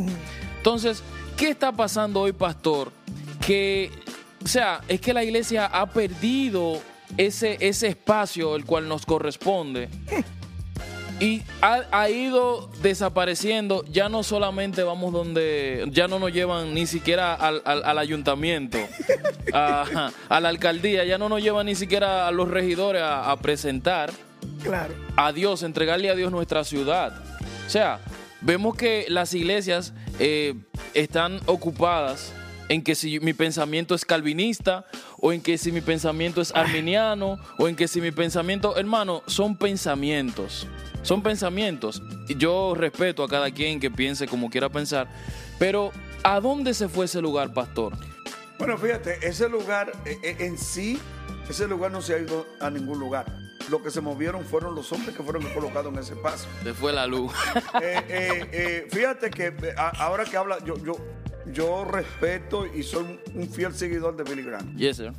Entonces, 0.56 1.02
¿qué 1.36 1.50
está 1.50 1.70
pasando 1.72 2.20
hoy, 2.22 2.32
pastor? 2.32 2.90
Que, 3.46 3.90
o 4.44 4.48
sea, 4.48 4.80
es 4.88 5.00
que 5.00 5.14
la 5.14 5.22
iglesia 5.22 5.66
ha 5.66 5.86
perdido 5.86 6.80
ese, 7.16 7.56
ese 7.60 7.88
espacio 7.88 8.56
el 8.56 8.64
cual 8.64 8.88
nos 8.88 9.06
corresponde. 9.06 9.88
Y 11.18 11.42
ha, 11.62 11.80
ha 11.92 12.10
ido 12.10 12.68
desapareciendo, 12.82 13.84
ya 13.90 14.08
no 14.10 14.22
solamente 14.22 14.82
vamos 14.82 15.12
donde, 15.14 15.86
ya 15.90 16.08
no 16.08 16.18
nos 16.18 16.30
llevan 16.32 16.74
ni 16.74 16.86
siquiera 16.86 17.32
al, 17.34 17.62
al- 17.64 17.84
al 17.84 17.98
ayuntamiento, 17.98 18.78
a, 19.54 20.10
a 20.28 20.40
la 20.40 20.48
alcaldía, 20.50 21.04
ya 21.04 21.16
no 21.16 21.28
nos 21.30 21.42
llevan 21.42 21.66
ni 21.66 21.74
siquiera 21.74 22.28
a 22.28 22.30
los 22.32 22.48
regidores 22.48 23.00
a, 23.02 23.30
a 23.30 23.36
presentar 23.38 24.12
Claro. 24.62 24.94
a 25.16 25.32
Dios, 25.32 25.62
entregarle 25.62 26.10
a 26.10 26.14
Dios 26.14 26.30
nuestra 26.30 26.64
ciudad. 26.64 27.14
O 27.66 27.70
sea, 27.70 28.00
vemos 28.42 28.76
que 28.76 29.06
las 29.08 29.32
iglesias 29.32 29.94
eh, 30.18 30.54
están 30.92 31.40
ocupadas 31.46 32.32
en 32.68 32.82
que 32.82 32.94
si 32.94 33.20
mi 33.20 33.32
pensamiento 33.32 33.94
es 33.94 34.04
calvinista, 34.04 34.86
o 35.18 35.32
en 35.32 35.40
que 35.40 35.58
si 35.58 35.72
mi 35.72 35.80
pensamiento 35.80 36.40
es 36.40 36.54
arminiano, 36.54 37.38
o 37.58 37.68
en 37.68 37.76
que 37.76 37.88
si 37.88 38.00
mi 38.00 38.10
pensamiento, 38.10 38.76
hermano, 38.76 39.22
son 39.26 39.56
pensamientos. 39.56 40.66
Son 41.02 41.22
pensamientos. 41.22 42.02
Y 42.28 42.36
Yo 42.36 42.74
respeto 42.74 43.22
a 43.22 43.28
cada 43.28 43.50
quien 43.50 43.80
que 43.80 43.90
piense 43.90 44.26
como 44.26 44.50
quiera 44.50 44.68
pensar, 44.68 45.08
pero 45.58 45.92
¿a 46.22 46.40
dónde 46.40 46.74
se 46.74 46.88
fue 46.88 47.04
ese 47.04 47.20
lugar, 47.20 47.52
pastor? 47.54 47.92
Bueno, 48.58 48.76
fíjate, 48.78 49.18
ese 49.26 49.48
lugar 49.48 49.92
eh, 50.04 50.18
eh, 50.22 50.36
en 50.40 50.58
sí, 50.58 50.98
ese 51.48 51.68
lugar 51.68 51.92
no 51.92 52.02
se 52.02 52.14
ha 52.14 52.18
ido 52.18 52.46
a 52.60 52.70
ningún 52.70 52.98
lugar. 52.98 53.26
Lo 53.70 53.82
que 53.82 53.90
se 53.90 54.00
movieron 54.00 54.44
fueron 54.44 54.74
los 54.74 54.92
hombres 54.92 55.16
que 55.16 55.22
fueron 55.22 55.42
colocados 55.52 55.92
en 55.92 55.98
ese 55.98 56.14
espacio. 56.14 56.48
Se 56.62 56.72
fue 56.72 56.92
la 56.92 57.06
luz. 57.06 57.32
Eh, 57.82 58.02
eh, 58.08 58.48
eh, 58.52 58.88
fíjate 58.90 59.30
que 59.30 59.52
ahora 59.76 60.24
que 60.24 60.36
habla, 60.36 60.58
yo, 60.64 60.76
yo, 60.78 60.96
yo 61.52 61.84
respeto 61.84 62.66
y 62.66 62.82
soy 62.82 63.20
un, 63.34 63.48
fiel 63.48 63.74
seguidor 63.74 64.16
de 64.16 64.24
Billy 64.24 64.42
Graham. 64.42 64.76
yes, 64.76 64.96
sir. 64.96 65.12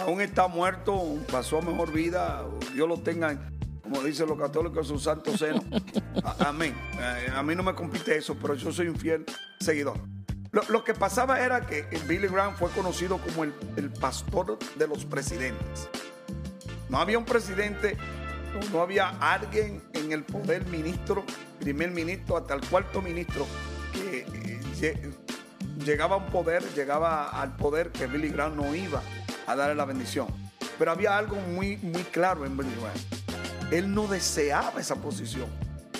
Aún 0.00 0.20
está 0.20 0.48
muerto, 0.48 1.18
pasó 1.30 1.58
a 1.58 1.62
mejor 1.62 1.92
vida, 1.92 2.44
Dios 2.74 2.88
lo 2.88 2.98
tenga, 2.98 3.50
como 3.82 4.02
dicen 4.02 4.28
los 4.28 4.38
católicos, 4.38 4.78
en 4.78 4.96
su 4.96 4.98
santo 4.98 5.36
seno. 5.36 5.62
Amén. 6.38 6.74
Eh, 6.98 7.30
a 7.34 7.42
mí 7.42 7.54
no 7.54 7.62
me 7.62 7.74
compite 7.74 8.16
eso, 8.16 8.36
pero 8.40 8.54
yo 8.54 8.72
soy 8.72 8.88
un 8.88 8.96
fiel 8.96 9.24
seguidor. 9.58 9.98
Lo, 10.52 10.62
lo 10.68 10.84
que 10.84 10.94
pasaba 10.94 11.40
era 11.40 11.66
que 11.66 11.84
Billy 12.08 12.28
Graham 12.28 12.54
fue 12.56 12.70
conocido 12.70 13.18
como 13.18 13.44
el, 13.44 13.52
el 13.76 13.90
pastor 13.90 14.58
de 14.76 14.88
los 14.88 15.04
presidentes. 15.04 15.88
No 16.88 16.98
había 16.98 17.18
un 17.18 17.24
presidente, 17.24 17.96
no 18.72 18.82
había 18.82 19.10
alguien 19.20 19.82
en 19.92 20.12
el 20.12 20.24
poder 20.24 20.66
ministro, 20.66 21.24
primer 21.60 21.90
ministro, 21.90 22.36
hasta 22.36 22.54
el 22.54 22.60
cuarto 22.62 23.00
ministro, 23.00 23.46
que 23.92 24.26
eh, 24.82 25.10
llegaba 25.84 26.16
a 26.16 26.18
un 26.18 26.26
poder, 26.26 26.62
llegaba 26.74 27.28
al 27.28 27.54
poder 27.56 27.90
que 27.90 28.06
Billy 28.06 28.28
Graham 28.30 28.56
no 28.56 28.74
iba 28.74 29.02
a 29.46 29.56
darle 29.56 29.74
la 29.74 29.84
bendición. 29.84 30.26
Pero 30.78 30.92
había 30.92 31.16
algo 31.18 31.36
muy, 31.36 31.76
muy 31.78 32.02
claro 32.04 32.44
en 32.46 32.56
Billy 32.56 32.70
Graham. 32.80 33.70
Él 33.70 33.94
no 33.94 34.06
deseaba 34.06 34.80
esa 34.80 34.96
posición. 34.96 35.46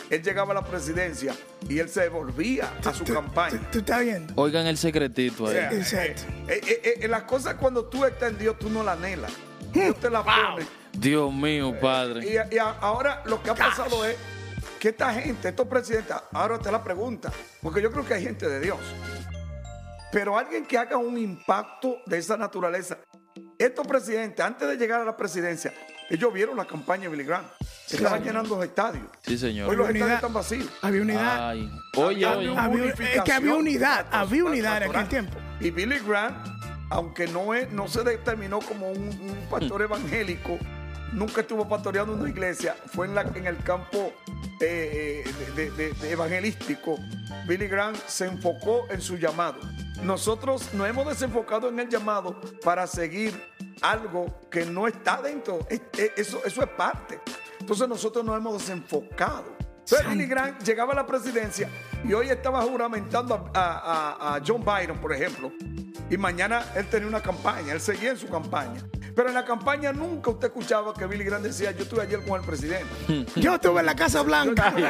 Él 0.08 0.22
llegaba 0.22 0.50
a 0.50 0.54
la 0.54 0.64
presidencia 0.64 1.34
y 1.68 1.78
él 1.78 1.88
se 1.88 2.08
volvía 2.08 2.68
a 2.84 2.92
su 2.92 3.04
campaña. 3.04 3.58
tú- 3.60 3.66
¿Tú 3.72 3.78
estás 3.78 4.00
viendo? 4.00 4.32
Oigan 4.36 4.66
el 4.66 4.76
secretito 4.76 5.44
O 5.44 5.46
ahí. 5.46 5.52
sea, 5.54 5.72
Exacto. 5.72 6.22
eh, 6.48 6.60
eh, 6.66 6.94
eh, 7.02 7.08
las 7.08 7.22
cosas 7.24 7.54
cuando 7.54 7.84
tú 7.84 8.04
estás 8.04 8.30
en 8.32 8.38
Dios, 8.38 8.58
tú 8.58 8.68
no 8.70 8.82
la 8.82 8.92
anhelas. 8.92 9.30
Dios 9.72 9.94
te 10.00 10.10
la 10.10 10.24
pone. 10.24 10.66
Dios 10.92 11.32
mío, 11.32 11.78
padre. 11.80 12.26
Y, 12.26 12.54
y 12.54 12.58
a- 12.58 12.70
ahora 12.80 13.22
lo 13.26 13.40
que 13.40 13.50
ha 13.50 13.54
pasado 13.54 14.04
es 14.04 14.16
que 14.80 14.88
esta 14.88 15.14
gente, 15.14 15.48
estos 15.50 15.68
presidentes, 15.68 16.16
ahora 16.32 16.58
te 16.58 16.72
la 16.72 16.82
pregunta, 16.82 17.30
porque 17.62 17.80
yo 17.80 17.92
creo 17.92 18.04
que 18.04 18.14
hay 18.14 18.24
gente 18.24 18.48
de 18.48 18.58
Dios, 18.58 18.78
pero 20.12 20.38
alguien 20.38 20.64
que 20.66 20.76
haga 20.78 20.96
un 20.96 21.16
impacto 21.18 21.98
de 22.06 22.18
esa 22.18 22.36
naturaleza. 22.36 22.98
Estos 23.58 23.86
presidentes, 23.86 24.44
antes 24.44 24.68
de 24.68 24.76
llegar 24.76 25.00
a 25.00 25.04
la 25.04 25.16
presidencia, 25.16 25.72
ellos 26.08 26.32
vieron 26.32 26.56
la 26.56 26.64
campaña 26.64 27.02
de 27.04 27.08
Billy 27.10 27.24
Graham. 27.24 27.44
Se 27.86 27.96
estaban 27.96 28.22
llenando 28.22 28.56
los 28.56 28.64
estadios. 28.64 29.04
Sí, 29.22 29.36
señor. 29.36 29.68
Hoy 29.68 29.76
los 29.76 29.88
Unidad. 29.88 30.08
estadios 30.08 30.16
están 30.18 30.32
vacíos. 30.32 30.68
Había 30.82 31.02
unidad. 31.02 31.48
Ay. 31.50 31.70
Oye, 31.96 32.24
Había 32.26 32.62
Había- 32.64 32.82
unificación 32.84 33.18
es 33.18 33.22
que 33.24 33.32
había 33.32 33.54
unidad, 33.54 34.06
había 34.10 34.44
unidad 34.44 34.82
en 34.82 34.90
aquel 34.90 35.08
tiempo. 35.08 35.36
Y 35.60 35.70
Billy 35.70 35.98
Graham, 35.98 36.42
aunque 36.90 37.26
no, 37.26 37.52
es, 37.54 37.70
no 37.72 37.86
se 37.88 38.02
determinó 38.02 38.60
como 38.60 38.90
un, 38.90 38.98
un 39.08 39.46
pastor 39.50 39.82
evangélico, 39.82 40.58
nunca 41.12 41.40
estuvo 41.42 41.68
pastoreando 41.68 42.12
una 42.12 42.28
iglesia, 42.28 42.76
fue 42.92 43.06
en, 43.06 43.14
la, 43.14 43.22
en 43.22 43.46
el 43.46 43.56
campo 43.62 44.12
eh, 44.60 45.24
eh, 45.26 45.52
de, 45.56 45.70
de- 45.70 45.92
de 45.92 46.10
evangelístico. 46.12 46.96
Billy 47.46 47.66
Graham 47.68 47.94
se 48.06 48.26
enfocó 48.26 48.86
en 48.90 49.00
su 49.00 49.16
llamado. 49.16 49.58
Nosotros 50.02 50.72
nos 50.74 50.88
hemos 50.88 51.06
desenfocado 51.06 51.68
en 51.68 51.78
el 51.80 51.88
llamado 51.88 52.40
para 52.64 52.86
seguir 52.86 53.42
algo 53.82 54.26
que 54.50 54.64
no 54.64 54.86
está 54.86 55.20
dentro. 55.22 55.66
Es- 55.68 55.82
es- 55.96 56.12
Eso, 56.16 56.40
eso 56.44 56.62
es 56.62 56.68
parte. 56.70 57.20
Entonces 57.60 57.88
nosotros 57.88 58.24
nos 58.24 58.36
hemos 58.36 58.58
desenfocado. 58.60 59.56
Billy 60.10 60.26
Graham 60.26 60.58
llegaba 60.58 60.92
a 60.92 60.96
la 60.96 61.06
presidencia 61.06 61.68
y 62.04 62.12
hoy 62.12 62.28
estaba 62.28 62.62
juramentando 62.62 63.50
a, 63.54 63.60
a- 63.60 64.36
a 64.36 64.40
John 64.46 64.64
Biden, 64.64 64.98
por 65.00 65.12
ejemplo. 65.12 65.52
Y 66.08 66.16
mañana 66.16 66.64
él 66.76 66.86
tenía 66.88 67.08
una 67.08 67.20
campaña, 67.22 67.72
él 67.72 67.80
seguía 67.80 68.10
en 68.10 68.16
su 68.18 68.28
campaña. 68.28 68.80
Pero 69.20 69.28
en 69.28 69.34
la 69.34 69.44
campaña 69.44 69.92
nunca 69.92 70.30
usted 70.30 70.46
escuchaba 70.46 70.94
que 70.94 71.04
Billy 71.04 71.24
Graham 71.24 71.42
decía, 71.42 71.72
yo 71.72 71.82
estuve 71.82 72.00
ayer 72.00 72.24
con 72.24 72.40
el 72.40 72.46
presidente. 72.46 72.86
Yo 73.36 73.54
estuve 73.56 73.80
en 73.80 73.84
la 73.84 73.94
Casa 73.94 74.22
Blanca. 74.22 74.72
Ay, 74.74 74.82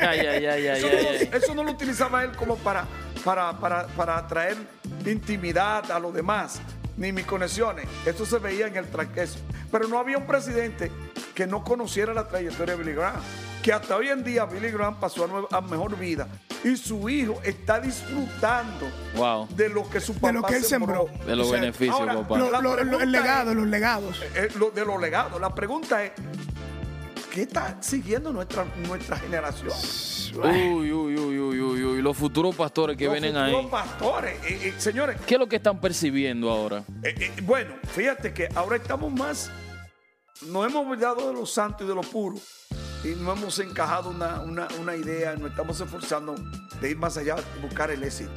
ay, 0.00 0.18
ay, 0.26 0.46
ay, 0.46 0.66
ay, 0.68 0.78
Eso, 0.78 0.86
no, 0.88 1.08
ay. 1.10 1.30
eso 1.30 1.54
no 1.54 1.62
lo 1.62 1.72
utilizaba 1.72 2.24
él 2.24 2.32
como 2.36 2.56
para, 2.56 2.86
para, 3.22 3.52
para, 3.60 3.86
para 3.88 4.16
atraer 4.16 4.56
intimidad 5.04 5.90
a 5.90 5.98
los 5.98 6.14
demás, 6.14 6.58
ni 6.96 7.12
mis 7.12 7.26
conexiones. 7.26 7.86
Eso 8.06 8.24
se 8.24 8.38
veía 8.38 8.66
en 8.66 8.76
el 8.78 8.86
tranqueso. 8.86 9.38
Pero 9.70 9.88
no 9.88 9.98
había 9.98 10.16
un 10.16 10.26
presidente 10.26 10.90
que 11.34 11.46
no 11.46 11.62
conociera 11.62 12.14
la 12.14 12.26
trayectoria 12.28 12.76
de 12.78 12.82
Billy 12.82 12.96
Graham. 12.96 13.20
Que 13.62 13.74
hasta 13.74 13.94
hoy 13.94 14.08
en 14.08 14.24
día 14.24 14.46
Billy 14.46 14.70
Graham 14.70 14.98
pasó 14.98 15.24
a, 15.24 15.26
nueva- 15.26 15.48
a 15.50 15.60
mejor 15.60 15.98
vida. 15.98 16.28
Y 16.64 16.76
su 16.76 17.08
hijo 17.08 17.40
está 17.44 17.78
disfrutando 17.80 18.86
Wow. 19.14 19.46
de 19.54 19.68
lo 19.68 19.88
que 19.88 20.00
su 20.00 20.14
papá 20.14 20.28
De 20.28 20.32
lo 20.34 20.42
que 20.42 20.56
él 20.56 20.64
sembró. 20.64 21.08
De 21.26 21.36
los 21.36 21.46
O 21.46 21.50
sea, 21.50 21.60
beneficios, 21.60 21.96
ahora, 22.00 22.14
papá. 22.14 22.38
Lo- 22.38 22.60
lo- 22.60 22.98
el 23.00 23.12
legado, 23.12 23.50
es- 23.50 23.56
los 23.56 23.66
legados. 23.66 24.22
eh, 24.34 24.48
lo- 24.56 24.70
de 24.70 24.84
los 24.84 25.00
legados. 25.00 25.40
La 25.40 25.54
pregunta 25.54 26.02
es, 26.04 26.12
¿qué 27.30 27.42
está 27.42 27.76
siguiendo 27.80 28.32
nuestra, 28.32 28.64
nuestra 28.88 29.16
generación? 29.16 29.70
Uy, 30.42 30.92
uy, 30.92 31.16
uy, 31.16 31.38
uy, 31.38 31.60
uy, 31.60 31.84
uy. 31.84 32.02
Los 32.02 32.16
futuros 32.16 32.54
pastores 32.54 32.96
que 32.96 33.04
Los 33.04 33.12
vienen 33.14 33.32
futuros 33.34 33.64
ahí. 33.64 33.70
pastores, 33.70 34.44
eh, 34.44 34.58
eh, 34.68 34.74
señores, 34.78 35.18
¿Qué 35.26 35.34
es 35.34 35.40
lo 35.40 35.46
que 35.48 35.56
están 35.56 35.80
percibiendo 35.80 36.50
ahora? 36.50 36.82
Eh, 37.02 37.14
eh, 37.18 37.32
bueno, 37.42 37.74
fíjate 37.94 38.32
que 38.34 38.48
ahora 38.54 38.76
estamos 38.76 39.12
más, 39.12 39.50
nos 40.42 40.66
hemos 40.66 40.84
olvidado 40.86 41.28
de 41.28 41.34
lo 41.34 41.46
santo 41.46 41.84
y 41.84 41.86
de 41.86 41.94
lo 41.94 42.02
puro 42.02 42.36
y 43.04 43.08
no 43.16 43.32
hemos 43.32 43.58
encajado 43.58 44.10
una, 44.10 44.40
una- 44.40 44.68
una 44.80 44.96
idea, 44.96 45.34
nos 45.36 45.50
estamos 45.50 45.80
esforzando 45.80 46.34
de 46.80 46.90
ir 46.90 46.96
más 46.98 47.16
allá, 47.16 47.36
buscar 47.62 47.90
el 47.90 48.02
éxito. 48.02 48.32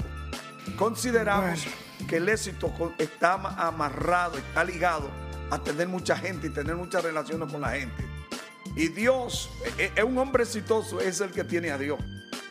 Consideramos 0.77 1.65
que 2.07 2.17
el 2.17 2.29
éxito 2.29 2.71
está 2.97 3.33
ama- 3.33 3.55
amarrado, 3.57 4.37
está 4.37 4.63
ligado 4.63 5.09
a 5.49 5.59
tener 5.59 5.87
mucha 5.87 6.15
gente 6.17 6.47
y 6.47 6.49
tener 6.51 6.75
muchas 6.75 7.03
relaciones 7.03 7.51
con 7.51 7.61
la 7.61 7.71
gente. 7.71 8.03
Y 8.75 8.87
Dios, 8.89 9.49
eh, 9.77 9.91
eh, 9.95 10.03
un 10.03 10.17
hombre 10.17 10.43
exitoso 10.43 10.99
es 11.01 11.21
el 11.21 11.31
que 11.31 11.43
tiene 11.43 11.71
a 11.71 11.77
Dios. 11.77 11.99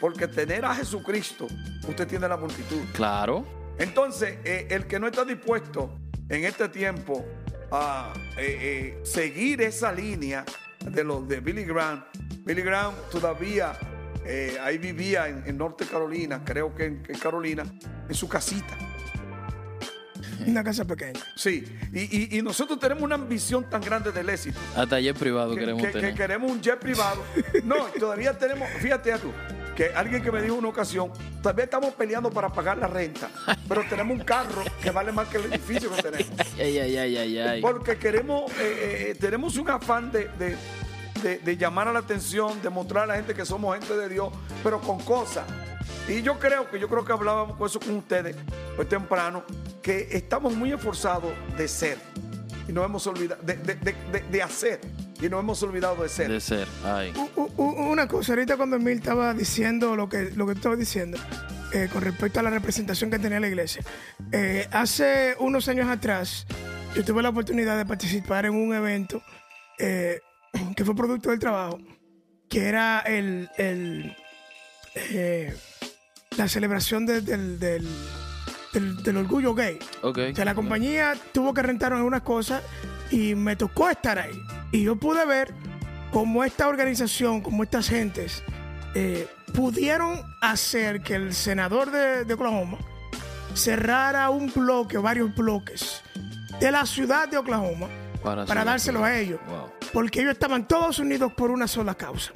Porque 0.01 0.29
tener 0.29 0.65
a 0.65 0.75
Jesucristo, 0.75 1.47
usted 1.89 2.07
tiene 2.07 2.29
la 2.29 2.37
multitud. 2.37 2.81
Claro. 2.93 3.47
Entonces, 3.79 4.39
eh, 4.45 4.67
el 4.71 4.87
que 4.87 4.99
no 4.99 5.07
está 5.07 5.25
dispuesto 5.25 5.91
en 6.29 6.45
este 6.45 6.69
tiempo 6.69 7.25
a 7.71 8.13
eh, 8.37 8.97
eh, 8.97 9.01
seguir 9.05 9.61
esa 9.63 9.93
línea 9.93 10.45
de 10.85 11.05
los 11.05 11.29
de 11.29 11.41
Billy 11.41 11.65
Graham, 11.65 12.05
Billy 12.45 12.63
Graham 12.63 12.95
todavía 13.11 13.73
eh, 14.25 14.57
ahí 14.63 14.79
vivía 14.79 15.29
en, 15.29 15.43
en 15.47 15.57
Norte 15.59 15.87
Carolina, 15.87 16.43
creo 16.45 16.75
que 16.75 16.85
en, 16.87 17.03
en 17.09 17.19
Carolina, 17.19 17.65
en 18.09 18.15
su 18.15 18.29
casita. 18.29 18.77
Una 20.47 20.65
casa 20.65 20.85
pequeña. 20.85 21.21
Sí, 21.37 21.65
y, 21.93 22.01
y- 22.35 22.39
y 22.39 22.43
nosotros 22.43 22.79
tenemos 22.79 23.03
una 23.05 23.17
ambición 23.17 23.69
tan 23.69 23.83
grande 23.83 24.13
del 24.13 24.29
éxito. 24.31 24.59
A 24.77 24.87
taller 24.87 25.15
privado 25.15 25.55
Que, 25.55 25.61
queremos 25.61 25.83
que- 25.83 25.89
que 25.89 25.93
tener. 25.93 26.15
queremos 26.15 26.51
un 26.51 26.61
jet 26.63 26.79
privado. 26.79 27.23
No, 27.65 27.87
todavía 27.99 28.37
tenemos, 28.39 28.69
fíjate 28.81 29.13
tú, 29.19 29.31
que 29.79 29.93
alguien 29.95 30.21
que 30.25 30.33
me 30.33 30.43
dijo 30.43 30.57
una 30.57 30.67
ocasión, 30.71 31.13
todavía 31.41 31.63
estamos 31.67 31.95
peleando 31.95 32.31
para 32.33 32.49
pagar 32.49 32.79
la 32.79 32.89
renta, 32.89 33.31
pero 33.69 33.85
tenemos 33.89 34.19
un 34.19 34.25
carro 34.25 34.65
que 34.83 34.91
vale 34.91 35.13
más 35.13 35.29
que 35.29 35.37
el 35.37 35.53
edificio 35.53 35.89
que 35.95 36.03
tenemos. 36.03 36.33
Ay, 36.59 36.79
ay, 36.81 36.97
ay, 36.97 37.17
ay, 37.17 37.39
ay. 37.39 37.63
Porque 37.63 37.97
queremos, 37.97 38.51
eh, 38.59 39.11
eh, 39.13 39.17
tenemos 39.21 39.57
un 39.57 39.71
afán 39.71 40.11
de, 40.11 40.25
de- 40.37 40.57
de- 41.23 41.39
de 41.39 41.57
llamar 41.57 41.87
a 41.87 41.93
la 41.93 42.01
atención, 42.01 42.61
de 42.61 42.71
mostrar 42.71 43.05
a 43.05 43.07
la 43.07 43.15
gente 43.15 43.35
que 43.35 43.45
somos 43.47 43.77
gente 43.79 43.97
de 43.97 44.09
Dios, 44.09 44.33
pero 44.65 44.81
con 44.81 44.99
cosas. 44.99 45.45
Y 46.09 46.23
yo 46.23 46.41
creo 46.41 46.69
que 46.69 46.81
yo 46.81 46.89
creo 46.89 47.05
que 47.05 47.13
hablábamos 47.13 47.57
con 47.57 47.69
eso 47.69 47.79
con 47.79 47.95
ustedes 47.99 48.35
hoy 48.77 48.87
temprano, 48.87 49.45
que 49.81 50.09
estamos 50.11 50.55
muy 50.55 50.73
esforzados 50.73 51.31
de 51.57 51.69
ser 51.69 51.99
y 52.67 52.73
nos 52.73 52.85
hemos 52.85 53.07
olvidado 53.07 53.41
de- 53.45 53.55
de 54.29 54.43
hacer 54.43 54.81
y 55.21 55.29
nos 55.29 55.41
hemos 55.41 55.63
olvidado 55.63 56.03
de 56.03 56.09
ser. 56.09 56.31
De 56.31 56.41
ser. 56.41 56.67
Ay. 56.85 57.13
U- 57.37 57.51
u- 57.57 57.91
una 57.91 58.07
cosa, 58.07 58.33
ahorita 58.33 58.57
cuando 58.57 58.77
Emil 58.77 58.99
estaba 58.99 59.35
diciendo 59.35 59.97
lo 59.97 60.09
que, 60.09 60.31
lo 60.35 60.47
que 60.47 60.53
tú 60.53 60.59
estabas 60.59 60.79
diciendo 60.79 61.19
eh, 61.73 61.89
con 61.93 62.03
respecto 62.03 62.41
a 62.41 62.43
la 62.43 62.51
representación 62.51 63.11
que 63.11 63.19
tenía 63.19 63.41
la 63.41 63.49
iglesia, 63.49 63.83
eh, 64.33 64.69
hace 64.71 65.35
unos 65.41 65.69
años 65.69 65.89
atrás 65.89 66.47
yo 66.95 67.05
tuve 67.05 67.23
la 67.23 67.29
oportunidad 67.31 67.77
de 67.77 67.85
participar 67.85 68.47
en 68.47 68.55
un 68.55 68.75
evento 68.75 69.23
eh, 69.79 70.21
que 70.77 70.85
fue 70.85 70.95
producto 70.95 71.31
del 71.31 71.39
trabajo, 71.39 71.79
que 72.49 72.67
era 72.67 73.01
el, 73.01 73.51
el, 73.59 74.17
eh, 74.95 75.55
la 76.37 76.49
celebración 76.49 77.05
de- 77.07 77.21
del, 77.21 77.59
del, 77.59 77.87
del- 78.73 79.03
del 79.03 79.17
orgullo 79.17 79.55
gay. 79.55 79.79
Ok. 80.03 80.19
O 80.33 80.35
sea, 80.37 80.45
la 80.45 80.55
compañía 80.55 81.15
tuvo 81.33 81.53
que 81.53 81.63
rentar 81.63 81.93
algunas 81.93 82.23
cosas 82.23 82.63
y 83.11 83.35
me 83.35 83.57
tocó 83.57 83.89
estar 83.89 84.19
ahí. 84.19 84.41
Y 84.73 84.85
yo 84.85 84.97
pude 84.97 85.25
ver 85.27 85.55
cómo 86.13 86.45
esta 86.45 86.69
organización, 86.69 87.41
cómo 87.41 87.63
estas 87.63 87.89
gentes 87.89 88.43
eh, 88.95 89.29
pudieron 89.55 90.23
hacer 90.41 91.03
que 91.03 91.15
el 91.15 91.35
senador 91.35 91.91
de, 91.91 92.25
de 92.25 92.35
Oklahoma 92.35 92.79
cerrara 93.55 94.31
un 94.31 94.53
bloque, 94.53 94.99
varios 94.99 95.35
bloques 95.35 96.03
de 96.61 96.71
la 96.71 96.87
ciudad 96.87 97.29
de 97.29 97.39
Oklahoma 97.39 97.89
Para, 98.23 98.45
para 98.45 98.65
dárselo 98.65 99.05
a 99.05 99.17
ellos. 99.17 99.41
Wow. 99.49 99.71
Porque 99.93 100.21
ellos 100.21 100.33
estaban 100.33 100.67
todos 100.67 100.99
unidos 100.99 101.33
por 101.33 101.51
una 101.51 101.67
sola 101.67 101.95
causa. 101.95 102.33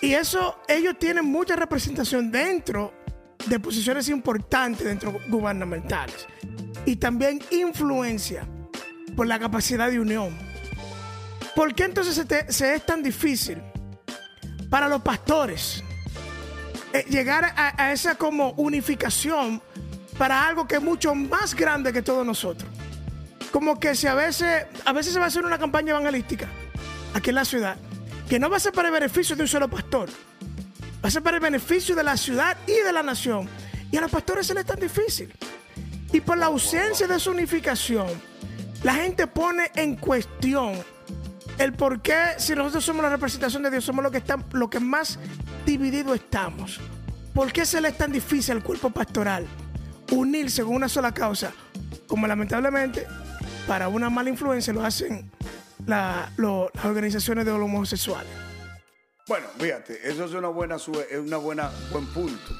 Y 0.00 0.14
eso, 0.14 0.60
ellos 0.68 0.96
tienen 0.98 1.24
mucha 1.24 1.56
representación 1.56 2.30
dentro 2.30 2.92
de 3.46 3.58
posiciones 3.58 4.08
importantes 4.08 4.86
dentro 4.86 5.18
gubernamentales. 5.28 6.26
Y 6.84 6.96
también 6.96 7.40
influencia 7.50 8.46
por 9.18 9.26
la 9.26 9.40
capacidad 9.40 9.90
de 9.90 9.98
unión. 9.98 10.38
¿Por 11.56 11.74
qué 11.74 11.82
entonces 11.86 12.24
se, 12.50 12.74
es 12.74 12.86
tan 12.86 13.02
difícil 13.02 13.60
para 14.70 14.86
los 14.86 15.02
pastores 15.02 15.82
eh, 16.92 17.04
llegar 17.10 17.44
a, 17.44 17.74
a 17.82 17.92
esa 17.92 18.14
como 18.14 18.52
unificación 18.52 19.60
para 20.16 20.46
algo 20.46 20.68
que 20.68 20.76
es 20.76 20.82
mucho 20.82 21.16
más 21.16 21.56
grande 21.56 21.92
que 21.92 22.00
todos 22.00 22.24
nosotros? 22.24 22.70
como 23.50 23.80
que 23.80 23.96
si 23.96 24.06
a 24.06 24.14
veces, 24.14 24.66
a 24.84 24.92
veces 24.92 25.12
se 25.12 25.18
va 25.18 25.24
a 25.24 25.28
hacer 25.28 25.44
una 25.44 25.58
campaña 25.58 25.90
evangelística 25.90 26.46
aquí 27.12 27.30
en 27.30 27.34
la 27.34 27.44
ciudad, 27.44 27.76
que 28.28 28.38
no 28.38 28.48
va 28.48 28.58
a 28.58 28.60
ser 28.60 28.72
para 28.72 28.86
el 28.86 28.94
beneficio 28.94 29.34
de 29.34 29.42
un 29.42 29.48
solo 29.48 29.68
pastor, 29.68 30.10
va 31.02 31.08
a 31.08 31.10
ser 31.10 31.24
para 31.24 31.38
el 31.38 31.42
beneficio 31.42 31.96
de 31.96 32.04
la 32.04 32.16
ciudad 32.16 32.56
y 32.68 32.84
de 32.84 32.92
la 32.92 33.02
nación. 33.02 33.48
Y 33.90 33.96
a 33.96 34.00
los 34.00 34.12
pastores 34.12 34.46
se 34.46 34.54
les 34.54 34.60
es 34.60 34.66
tan 34.68 34.78
difícil. 34.78 35.32
Y 36.12 36.20
por 36.20 36.38
la 36.38 36.46
ausencia 36.46 37.08
de 37.08 37.18
su 37.18 37.30
unificación, 37.30 38.06
la 38.82 38.94
gente 38.94 39.26
pone 39.26 39.70
en 39.74 39.96
cuestión 39.96 40.74
el 41.58 41.72
por 41.72 42.00
qué, 42.00 42.34
si 42.38 42.54
nosotros 42.54 42.84
somos 42.84 43.02
la 43.02 43.10
representación 43.10 43.62
de 43.64 43.70
Dios, 43.70 43.84
somos 43.84 44.04
lo 44.04 44.10
que, 44.10 44.18
están, 44.18 44.44
lo 44.52 44.70
que 44.70 44.78
más 44.78 45.18
dividido 45.66 46.14
estamos. 46.14 46.80
¿Por 47.34 47.52
qué 47.52 47.66
se 47.66 47.80
le 47.80 47.88
es 47.88 47.98
tan 47.98 48.12
difícil 48.12 48.56
al 48.56 48.62
cuerpo 48.62 48.90
pastoral 48.90 49.46
unirse 50.12 50.62
con 50.62 50.74
una 50.74 50.88
sola 50.88 51.12
causa? 51.12 51.52
Como 52.06 52.26
lamentablemente 52.26 53.06
para 53.66 53.88
una 53.88 54.08
mala 54.08 54.30
influencia 54.30 54.72
lo 54.72 54.84
hacen 54.84 55.30
las 55.86 56.30
organizaciones 56.84 57.44
de 57.44 57.52
homosexuales. 57.52 58.30
Bueno, 59.26 59.46
fíjate, 59.58 60.08
eso 60.08 60.24
es 60.24 60.32
una 60.32 60.48
buena, 60.48 60.76
una 61.20 61.36
buena 61.36 61.70
buen 61.92 62.06
punto. 62.06 62.54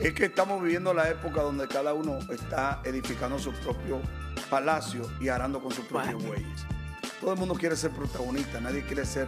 Es 0.00 0.12
que 0.12 0.26
estamos 0.26 0.62
viviendo 0.62 0.92
la 0.92 1.08
época 1.08 1.40
donde 1.40 1.66
cada 1.68 1.94
uno 1.94 2.18
está 2.30 2.82
edificando 2.84 3.38
su 3.38 3.52
propio 3.52 4.02
palacio 4.54 5.10
y 5.20 5.26
arando 5.28 5.60
con 5.60 5.72
sus 5.72 5.84
propios 5.86 6.24
bueyes. 6.24 6.64
Todo 7.20 7.32
el 7.32 7.38
mundo 7.40 7.54
quiere 7.54 7.74
ser 7.74 7.90
protagonista, 7.90 8.60
nadie 8.60 8.82
quiere 8.84 9.04
ser 9.04 9.26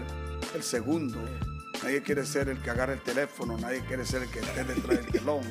el 0.54 0.62
segundo, 0.62 1.18
nadie 1.82 2.00
quiere 2.00 2.24
ser 2.24 2.48
el 2.48 2.62
que 2.62 2.70
agarre 2.70 2.92
el 2.94 3.02
teléfono, 3.02 3.58
nadie 3.58 3.80
quiere 3.88 4.04
ser 4.06 4.22
el 4.22 4.30
que 4.30 4.38
esté 4.38 4.62
detrás 4.62 4.98
del 4.98 5.06
telón, 5.06 5.42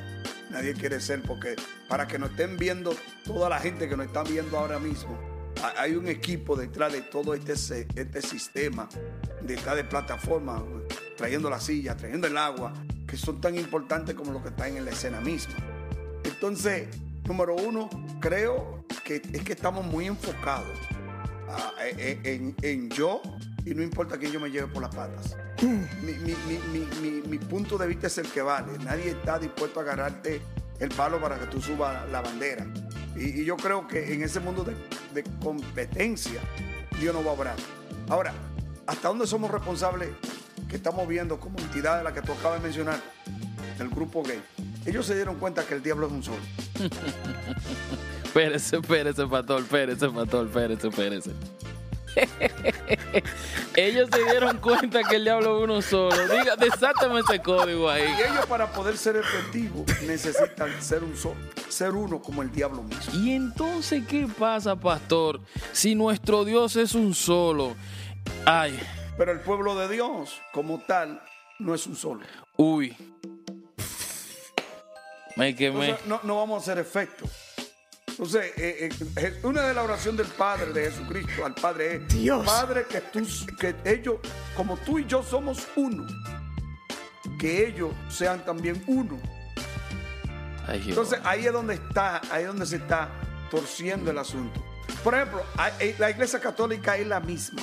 nadie 0.50 0.74
quiere 0.76 1.02
ser 1.02 1.22
porque 1.24 1.58
para 1.90 2.08
que 2.08 2.18
nos 2.18 2.30
estén 2.32 2.56
viendo 2.56 2.96
toda 3.26 3.50
la 3.50 3.60
gente 3.60 3.90
que 3.90 3.98
nos 3.98 4.06
está 4.06 4.24
viendo 4.24 4.58
ahora 4.58 4.80
mismo, 4.80 5.20
ha- 5.62 5.82
hay 5.82 5.96
un 5.96 6.08
equipo 6.08 6.56
detrás 6.56 6.94
de 6.94 7.02
todo 7.02 7.34
este, 7.34 7.52
este 7.96 8.22
sistema, 8.22 8.88
detrás 9.42 9.76
de 9.76 9.84
plataformas, 9.84 10.62
trayendo 11.18 11.50
la 11.50 11.60
silla, 11.60 11.98
trayendo 11.98 12.28
el 12.28 12.38
agua, 12.38 12.72
que 13.06 13.18
son 13.18 13.42
tan 13.42 13.56
importantes 13.58 14.16
como 14.16 14.32
los 14.32 14.42
que 14.42 14.50
están 14.50 14.78
en 14.78 14.86
la 14.86 14.92
escena 14.92 15.20
misma. 15.20 15.56
Entonces, 16.24 16.88
número 17.26 17.56
uno, 17.56 17.90
creo 18.20 18.86
que 19.04 19.16
es 19.34 19.44
que 19.44 19.54
estamos 19.54 19.86
muy 19.86 20.06
enfocados 20.08 20.78
ah, 21.50 21.72
en, 21.98 22.26
en- 22.26 22.56
en 22.62 22.90
yo 22.90 23.22
y 23.66 23.74
no 23.74 23.82
importa 23.84 24.18
quién 24.18 24.32
yo 24.32 24.40
me 24.40 24.50
lleve 24.50 24.68
por 24.68 24.82
las 24.82 24.94
patas. 24.96 25.36
Mi, 25.62 26.14
mi- 26.14 26.36
mi- 26.72 27.22
mi- 27.28 27.38
punto 27.40 27.78
de 27.78 27.88
vista 27.88 28.08
es 28.08 28.18
el 28.18 28.28
que 28.28 28.42
vale. 28.42 28.78
Nadie 28.84 29.12
está 29.12 29.40
dispuesto 29.40 29.80
a 29.80 29.84
agarrarte 29.84 30.42
el 30.80 30.90
palo 30.90 31.20
para 31.22 31.40
que 31.40 31.46
tú 31.48 31.62
subas 31.62 32.08
la 32.10 32.22
bandera. 32.22 32.66
Y, 33.16 33.42
y 33.42 33.46
yo 33.46 33.56
creo 33.56 33.88
que 33.88 34.14
en 34.14 34.22
ese 34.24 34.40
mundo 34.40 34.64
de, 34.64 34.76
de 35.14 35.24
competencia, 35.42 36.42
Dios 37.00 37.14
no 37.16 37.24
va 37.24 37.32
a 37.32 37.34
obrar. 37.34 37.56
Ahora, 38.10 38.34
¿hasta 38.86 39.08
dónde 39.08 39.26
somos 39.26 39.50
responsables 39.50 40.10
que 40.70 40.76
estamos 40.76 41.08
viendo 41.08 41.40
como 41.40 41.58
entidad 41.60 41.98
de 42.00 42.04
la 42.04 42.14
que 42.14 42.22
tú 42.22 42.34
acabas 42.34 42.60
de 42.60 42.64
mencionar, 42.68 43.00
el 43.80 43.90
grupo 43.90 44.22
gay? 44.24 44.42
Ellos 44.86 45.06
se 45.06 45.15
dieron 45.15 45.36
cuenta 45.36 45.65
que 45.65 45.74
el 45.74 45.84
diablo 45.84 46.08
es 46.08 46.13
un 46.13 46.24
solo. 46.24 46.38
Espérese, 48.26 48.76
espérese, 48.78 49.26
pastor, 49.28 49.62
espérese, 49.62 50.10
pastor, 50.10 50.48
espérese, 50.48 50.88
espérese. 50.89 51.32
Ellos 53.76 54.10
se 54.12 54.24
dieron 54.24 54.58
cuenta 54.58 55.04
que 55.04 55.15
el 55.17 55.24
diablo 55.24 55.58
es 55.58 55.63
uno 55.63 55.82
solo. 55.82 56.28
Diga, 56.28 56.56
desátame 56.58 57.21
ese 57.21 57.41
código 57.41 57.89
ahí. 57.89 58.04
Y 58.04 58.21
ellos 58.30 58.45
para 58.45 58.71
poder 58.71 58.98
ser 58.98 59.15
efectivos 59.17 59.86
necesitan 60.02 60.69
ser 60.82 61.04
un 61.04 61.15
solo, 61.15 61.36
ser 61.69 61.91
uno 61.91 62.21
como 62.21 62.41
el 62.41 62.52
diablo 62.52 62.84
mismo. 62.84 63.13
Y 63.13 63.32
entonces, 63.34 64.04
¿qué 64.08 64.28
pasa, 64.28 64.76
pastor? 64.76 65.39
Si 65.71 65.95
nuestro 65.95 66.43
Dios 66.45 66.76
es 66.76 66.93
un 66.93 67.13
solo. 67.13 67.76
Ay, 68.45 68.78
Pero 69.17 69.32
el 69.32 69.39
pueblo 69.39 69.76
de 69.76 69.88
Dios, 69.89 70.41
como 70.54 70.80
tal, 70.80 71.21
no 71.60 71.74
es 71.74 71.88
un 71.88 71.95
solo. 71.95 72.21
uy. 72.58 72.95
Me 75.36 75.56
quemé. 75.56 75.89
Entonces, 75.89 76.08
no, 76.08 76.19
no 76.24 76.38
vamos 76.38 76.60
a 76.60 76.71
hacer 76.71 76.82
efecto. 76.84 77.26
Entonces, 78.08 78.54
eh, 78.58 78.89
eh, 79.17 79.39
una 79.43 79.67
de 79.67 79.74
las 79.74 79.84
oraciones 79.84 80.26
del 80.26 80.36
Padre 80.38 80.71
de 80.71 80.89
Jesucristo 80.89 81.45
al 81.45 81.54
Padre 81.54 81.95
es: 81.95 82.08
Dios. 82.08 82.45
Padre, 82.45 82.86
que, 82.89 83.02
tú, 83.02 83.28
que 83.60 83.76
ellos, 83.84 84.19
como 84.56 84.78
tú 84.78 85.00
y 85.00 85.06
yo 85.06 85.21
somos 85.21 85.67
uno, 85.76 86.06
que 87.38 87.67
ellos 87.67 87.91
sean 88.08 88.45
también 88.45 88.82
uno. 88.88 89.19
Ay. 90.65 90.82
Entonces, 90.88 91.19
ahí 91.26 91.45
es 91.45 91.52
donde 91.52 91.74
está, 91.74 92.21
ahí 92.32 92.43
es 92.43 92.48
donde 92.48 92.65
se 92.65 92.78
está 92.78 93.10
torciendo 93.52 94.12
el 94.12 94.17
asunto. 94.17 94.63
Por 95.04 95.13
ejemplo, 95.13 95.43
eh, 95.80 95.95
la 96.00 96.10
iglesia 96.10 96.39
católica 96.39 96.98
es 96.98 97.08
la 97.08 97.19
misma. 97.19 97.62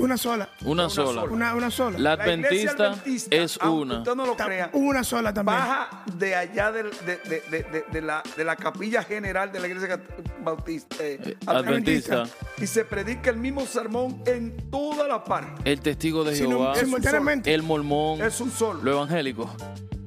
Una 0.00 0.16
sola. 0.16 0.48
una, 0.62 0.70
una 0.84 0.88
sola. 0.90 1.22
Una, 1.24 1.54
una 1.54 1.70
sola. 1.70 1.98
La 1.98 2.12
adventista, 2.12 2.94
es 3.30 3.56
una. 3.58 3.98
Usted 3.98 4.14
no 4.14 4.26
lo 4.26 4.34
Ta- 4.34 4.46
crea. 4.46 4.70
una 4.72 5.04
sola 5.04 5.32
también. 5.32 5.58
baja 5.58 6.04
de 6.16 6.34
allá 6.34 6.72
de, 6.72 6.82
de- 6.84 6.90
de- 7.28 7.42
de- 7.50 7.84
de 7.90 8.00
la, 8.02 8.22
de 8.36 8.44
la 8.44 8.56
capilla 8.56 9.02
general 9.02 9.52
de 9.52 9.60
la 9.60 9.68
iglesia 9.68 10.00
bautista, 10.42 10.96
eh, 11.00 11.36
Adventista. 11.46 12.24
y 12.58 12.66
se 12.66 12.84
predica 12.84 13.30
el 13.30 13.36
mismo 13.36 13.66
sermón 13.66 14.22
en 14.26 14.70
toda 14.70 15.06
la 15.06 15.22
parte. 15.24 15.70
El 15.70 15.80
testigo 15.80 16.24
de 16.24 16.34
Sino- 16.36 16.50
Jehová. 16.50 16.74
simultáneamente. 16.76 17.52
El 17.52 17.62
mormón. 17.62 18.20
Es 18.22 18.40
un 18.40 18.50
solo. 18.50 18.80
Lo 18.82 18.92
evangélico. 18.92 19.50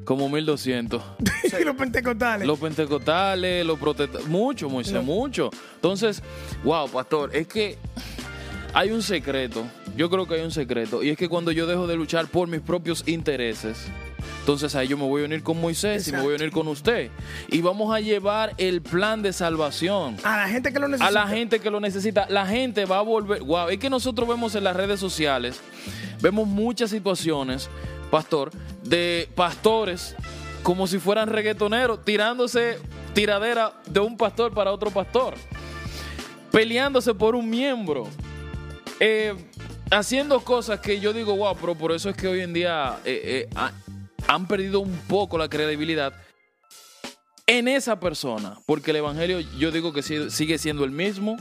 Como 0.06 0.28
1200. 0.28 1.02
y 1.60 1.64
los 1.64 1.76
pentecostales. 1.78 2.46
Los 2.46 2.60
pentecostales, 2.60 3.66
los 3.66 3.80
protestantes, 3.80 4.28
mucho, 4.30 4.70
Moisés, 4.70 5.02
mucho. 5.02 5.50
Entonces, 5.76 6.22
wow, 6.64 6.90
pastor, 6.90 7.34
es 7.34 7.48
que 7.48 7.78
hay 8.74 8.92
un 8.92 9.02
secreto. 9.02 9.64
Yo 9.96 10.10
creo 10.10 10.28
que 10.28 10.36
hay 10.36 10.42
un 10.42 10.52
secreto. 10.52 11.04
Y 11.04 11.10
es 11.10 11.18
que 11.18 11.30
cuando 11.30 11.52
yo 11.52 11.68
dejo 11.68 11.88
de 11.88 11.96
luchar 11.96 12.28
por 12.28 12.48
mis 12.48 12.62
propios 12.62 13.04
intereses, 13.08 13.88
entonces 14.40 14.76
ahí 14.76 14.88
yo 14.88 14.98
me 14.98 15.06
voy 15.06 15.22
a 15.22 15.26
unir 15.26 15.44
con 15.44 15.60
Moisés 15.60 16.08
y 16.08 16.12
me 16.12 16.22
voy 16.22 16.34
a 16.34 16.36
unir 16.36 16.52
con 16.52 16.68
usted. 16.68 17.12
Y 17.50 17.62
vamos 17.62 17.94
a 17.96 18.00
llevar 18.00 18.54
el 18.58 18.82
plan 18.82 19.22
de 19.22 19.32
salvación 19.34 20.18
a 20.24 20.38
la 20.38 20.48
gente 20.48 20.74
que 20.74 20.80
lo 20.80 20.88
necesita. 20.88 21.08
a 21.08 21.12
la 21.12 21.28
gente 21.28 21.60
que 21.60 21.70
lo 21.70 21.80
necesita. 21.80 22.26
La 22.30 22.46
gente 22.46 22.86
va 22.86 23.00
a 23.00 23.02
volver. 23.02 23.42
Wow, 23.44 23.70
es 23.70 23.78
que 23.78 23.90
nosotros 23.90 24.28
vemos 24.28 24.56
en 24.56 24.64
las 24.64 24.76
redes 24.76 25.00
sociales, 25.00 25.62
vemos 26.22 26.48
muchas 26.48 26.90
situaciones, 26.90 27.70
pastor, 28.10 28.52
de 28.84 29.30
pastores 29.36 30.16
como 30.64 30.88
si 30.88 30.98
fueran 30.98 31.30
reggaetoneros, 31.30 32.04
tirándose 32.04 32.80
tiradera 33.14 33.74
de 33.86 34.00
un 34.00 34.18
pastor 34.18 34.54
para 34.54 34.72
otro 34.72 34.90
pastor, 34.90 35.36
peleándose 36.52 37.14
por 37.14 37.36
un 37.36 37.50
miembro, 37.50 38.08
eh, 39.00 39.36
haciendo 39.94 40.40
cosas 40.42 40.80
que 40.80 41.00
yo 41.00 41.14
digo, 41.14 41.36
wow, 41.36 41.56
pero 41.60 41.76
por 41.76 41.92
eso 41.92 42.10
es 42.10 42.16
que 42.18 42.28
hoy 42.28 42.42
en 42.42 42.54
día 42.54 43.00
eh, 43.06 43.48
eh, 43.50 43.50
ha- 43.56 43.72
han 44.28 44.48
perdido 44.48 44.80
un 44.80 44.96
poco 45.08 45.38
la 45.38 45.50
credibilidad 45.50 46.14
en 47.46 47.68
esa 47.68 48.00
persona, 48.00 48.58
porque 48.66 48.92
el 48.92 48.98
Evangelio 48.98 49.40
yo 49.58 49.72
digo 49.72 49.92
que 49.94 50.02
si- 50.02 50.30
sigue 50.30 50.58
siendo 50.58 50.84
el 50.86 50.92
mismo, 50.92 51.36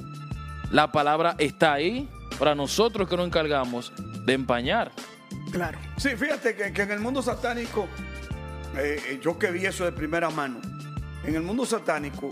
la 0.70 0.90
palabra 0.90 1.36
está 1.38 1.74
ahí 1.74 2.08
para 2.38 2.54
nosotros 2.54 3.08
que 3.08 3.16
nos 3.16 3.26
encargamos 3.26 3.92
de 4.26 4.32
empañar. 4.32 4.90
Claro. 5.52 5.78
Sí, 5.98 6.10
fíjate 6.16 6.56
que, 6.56 6.72
que 6.72 6.82
en 6.82 6.90
el 6.92 7.00
mundo 7.00 7.22
satánico, 7.22 7.86
eh, 8.76 9.20
yo 9.22 9.38
que 9.38 9.50
vi 9.50 9.66
eso 9.66 9.84
de 9.84 9.92
primera 9.92 10.30
mano, 10.30 10.60
en 11.24 11.34
el 11.36 11.42
mundo 11.42 11.64
satánico, 11.66 12.30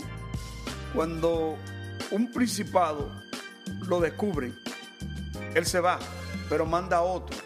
cuando 0.93 1.57
un 2.09 2.31
principado 2.31 3.09
lo 3.87 3.99
descubre, 4.01 4.51
él 5.55 5.65
se 5.65 5.79
va, 5.79 5.99
pero 6.49 6.65
manda 6.65 6.97
a 6.97 7.01
otro. 7.01 7.37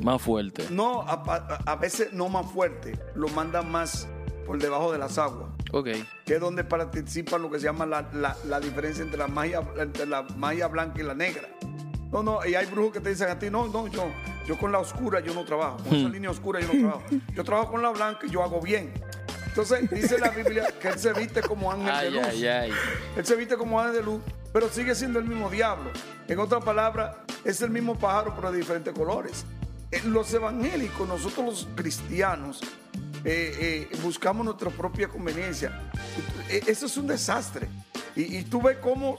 Más 0.00 0.20
fuerte. 0.20 0.66
No, 0.70 1.02
a, 1.02 1.12
a- 1.14 1.72
a 1.72 1.76
veces 1.76 2.12
no 2.12 2.28
más 2.28 2.50
fuerte, 2.50 2.98
lo 3.14 3.28
manda 3.28 3.62
más 3.62 4.06
por 4.46 4.58
debajo 4.58 4.92
de 4.92 4.98
las 4.98 5.18
aguas, 5.18 5.48
Ok. 5.72 5.88
que 6.24 6.34
es 6.34 6.40
donde 6.40 6.62
participa 6.64 7.38
lo 7.38 7.50
que 7.50 7.58
se 7.58 7.64
llama 7.64 7.86
la, 7.86 8.02
la- 8.12 8.36
la 8.46 8.60
diferencia 8.60 9.02
entre 9.02 9.18
la, 9.18 9.26
magia, 9.26 9.62
entre 9.78 10.06
la 10.06 10.22
magia 10.36 10.68
blanca 10.68 11.00
y 11.00 11.04
la 11.04 11.14
negra. 11.14 11.48
No, 12.12 12.22
no, 12.22 12.44
y 12.46 12.54
hay 12.54 12.66
brujos 12.66 12.92
que 12.92 13.00
te 13.00 13.08
dicen 13.08 13.28
a 13.28 13.38
ti, 13.38 13.50
no, 13.50 13.66
no, 13.66 13.88
yo, 13.88 14.04
yo 14.46 14.56
con 14.58 14.70
la 14.70 14.78
oscura 14.78 15.18
yo 15.20 15.34
no 15.34 15.44
trabajo, 15.44 15.78
con 15.78 15.94
esa 15.96 16.08
línea 16.08 16.30
oscura 16.30 16.60
yo 16.60 16.68
no 16.72 16.78
trabajo. 16.78 17.02
Yo 17.34 17.42
trabajo 17.44 17.70
con 17.72 17.82
la 17.82 17.90
blanca 17.90 18.20
y 18.26 18.30
yo 18.30 18.42
hago 18.44 18.60
bien. 18.60 18.92
Entonces 19.46 19.90
dice 19.90 20.18
la 20.18 20.28
Biblia 20.30 20.66
que 20.80 20.88
él 20.88 20.98
se 20.98 21.12
viste 21.14 21.40
como 21.40 21.72
ángel 21.72 22.04
de 22.04 22.10
luz. 22.20 22.26
ay, 22.28 22.46
ay. 22.46 22.72
Él 23.16 23.24
se 23.26 23.34
viste 23.34 23.56
como 23.56 23.80
ángel 23.80 23.96
de 23.96 24.02
luz, 24.04 24.20
pero 24.56 24.70
sigue 24.70 24.94
siendo 24.94 25.18
el 25.18 25.26
mismo 25.26 25.50
diablo. 25.50 25.90
En 26.26 26.38
otras 26.38 26.64
palabras, 26.64 27.14
es 27.44 27.60
el 27.60 27.68
mismo 27.68 27.94
pájaro, 27.98 28.32
pero 28.34 28.50
de 28.50 28.56
diferentes 28.56 28.94
colores. 28.94 29.44
Eh, 29.90 30.00
Los 30.06 30.32
evangélicos, 30.32 31.06
nosotros 31.06 31.44
los 31.44 31.68
cristianos, 31.74 32.62
eh, 33.22 33.86
eh, 33.92 33.96
buscamos 34.02 34.46
nuestra 34.46 34.70
propia 34.70 35.08
conveniencia. 35.08 35.78
Eso 36.48 36.86
es 36.86 36.96
un 36.96 37.06
desastre. 37.06 37.68
Y, 38.16 38.44
tú 38.44 38.62
ves 38.62 38.78
cómo 38.78 39.18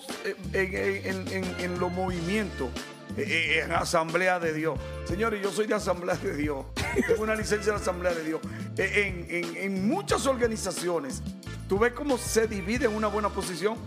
en, 0.54 1.80
los 1.80 1.92
movimientos, 1.92 2.70
en 3.16 3.72
Asamblea 3.74 4.40
de 4.40 4.54
Dios. 4.54 4.80
Señores, 5.06 5.40
yo 5.44 5.52
soy 5.52 5.68
de 5.68 5.76
Asamblea 5.76 6.16
de 6.16 6.36
Dios. 6.36 6.66
Tengo 7.08 7.22
una 7.22 7.36
licencia 7.36 7.74
de 7.74 7.78
Asamblea 7.78 8.12
de 8.16 8.24
Dios. 8.24 8.42
En- 8.76 9.28
en 9.56 9.88
muchas 9.88 10.26
organizaciones, 10.26 11.22
tú 11.70 11.78
ves 11.78 11.94
cómo 11.94 12.18
se 12.18 12.48
divide 12.48 12.86
en 12.88 12.96
una 12.96 13.06
buena 13.06 13.30
posición. 13.30 13.78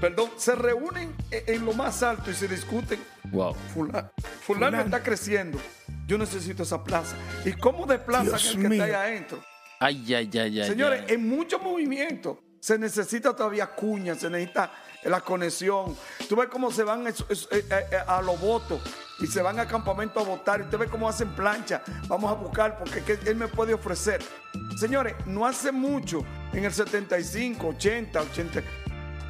Perdón, 0.00 0.30
se 0.36 0.54
reúnen 0.54 1.14
e- 1.30 1.44
en 1.48 1.64
lo 1.64 1.72
más 1.72 2.02
alto 2.02 2.30
y 2.30 2.34
se 2.34 2.46
discuten. 2.48 3.00
Wow. 3.24 3.54
Fulano, 3.74 4.10
fulano 4.42 4.80
está 4.80 5.02
creciendo. 5.02 5.58
Yo 6.06 6.16
necesito 6.16 6.62
esa 6.62 6.82
plaza. 6.84 7.16
¿Y 7.44 7.52
cómo 7.52 7.84
desplazan 7.86 8.26
Dios 8.28 8.54
el 8.54 8.62
que 8.62 8.68
mío. 8.68 8.84
está 8.84 8.96
ahí 9.04 9.10
adentro? 9.12 9.44
Ay, 9.80 10.14
ay, 10.14 10.30
ay, 10.38 10.60
ay. 10.60 10.68
Señores, 10.68 11.04
ay. 11.08 11.14
en 11.14 11.28
muchos 11.28 11.60
movimientos 11.62 12.38
se 12.60 12.78
necesita 12.78 13.34
todavía 13.34 13.66
cuña, 13.66 14.14
se 14.14 14.30
necesita 14.30 14.72
la 15.04 15.20
conexión. 15.20 15.96
Tú 16.28 16.36
ves 16.36 16.48
cómo 16.48 16.70
se 16.70 16.82
van 16.84 17.06
eso- 17.06 17.26
eso, 17.28 17.48
eh, 17.52 17.64
eh, 17.70 17.84
eh, 17.92 17.96
a 18.06 18.22
los 18.22 18.40
votos 18.40 18.80
y 19.20 19.26
se 19.26 19.42
van 19.42 19.58
al 19.58 19.68
campamento 19.68 20.20
a 20.20 20.24
votar. 20.24 20.60
Y 20.60 20.62
usted 20.64 20.78
ve 20.78 20.86
cómo 20.86 21.08
hacen 21.08 21.28
plancha. 21.34 21.82
Vamos 22.08 22.30
a 22.30 22.34
buscar 22.34 22.78
porque 22.78 23.02
¿qué 23.02 23.18
él 23.28 23.36
me 23.36 23.48
puede 23.48 23.74
ofrecer. 23.74 24.20
Señores, 24.78 25.14
no 25.26 25.44
hace 25.46 25.70
mucho, 25.72 26.24
en 26.52 26.64
el 26.64 26.72
75, 26.72 27.68
80, 27.68 28.20
80. 28.22 28.62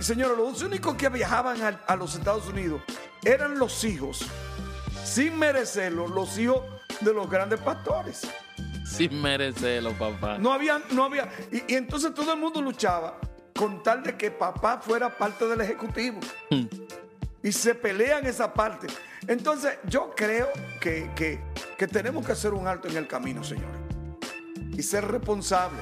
Señores, 0.00 0.36
los 0.38 0.62
únicos 0.62 0.94
que 0.96 1.08
viajaban 1.08 1.60
al- 1.62 1.82
a, 1.86 1.96
los 1.96 2.14
Estados 2.14 2.46
Unidos 2.48 2.80
eran 3.24 3.58
los 3.58 3.82
hijos, 3.84 4.24
sin 5.04 5.38
merecerlo, 5.38 6.06
los 6.06 6.38
hijos 6.38 6.62
de 7.00 7.12
los 7.12 7.28
grandes 7.28 7.60
pastores. 7.60 8.22
Sin 8.86 9.20
merecerlo, 9.20 9.92
papá. 9.92 10.38
No 10.38 10.52
había, 10.52 10.80
no 10.92 11.04
había. 11.04 11.28
Y, 11.52 11.72
y 11.72 11.76
entonces 11.76 12.14
todo 12.14 12.32
el 12.32 12.38
mundo 12.40 12.62
luchaba 12.62 13.18
con 13.54 13.82
tal 13.82 14.02
de 14.02 14.16
que 14.16 14.30
papá 14.30 14.78
fuera 14.80 15.16
parte 15.16 15.46
del 15.46 15.60
ejecutivo. 15.60 16.20
Y 17.40 17.52
se 17.52 17.72
pelean 17.72 18.26
esa 18.26 18.52
parte. 18.52 18.88
Entonces 19.28 19.78
yo 19.88 20.12
creo 20.16 20.48
que, 20.80 21.08
que- 21.14 21.40
que 21.78 21.86
tenemos 21.86 22.26
que 22.26 22.32
hacer 22.32 22.52
un 22.52 22.66
alto 22.66 22.88
en 22.88 22.96
el 22.96 23.06
camino, 23.06 23.44
señores. 23.44 23.80
Y 24.76 24.82
ser 24.82 25.06
responsables 25.06 25.80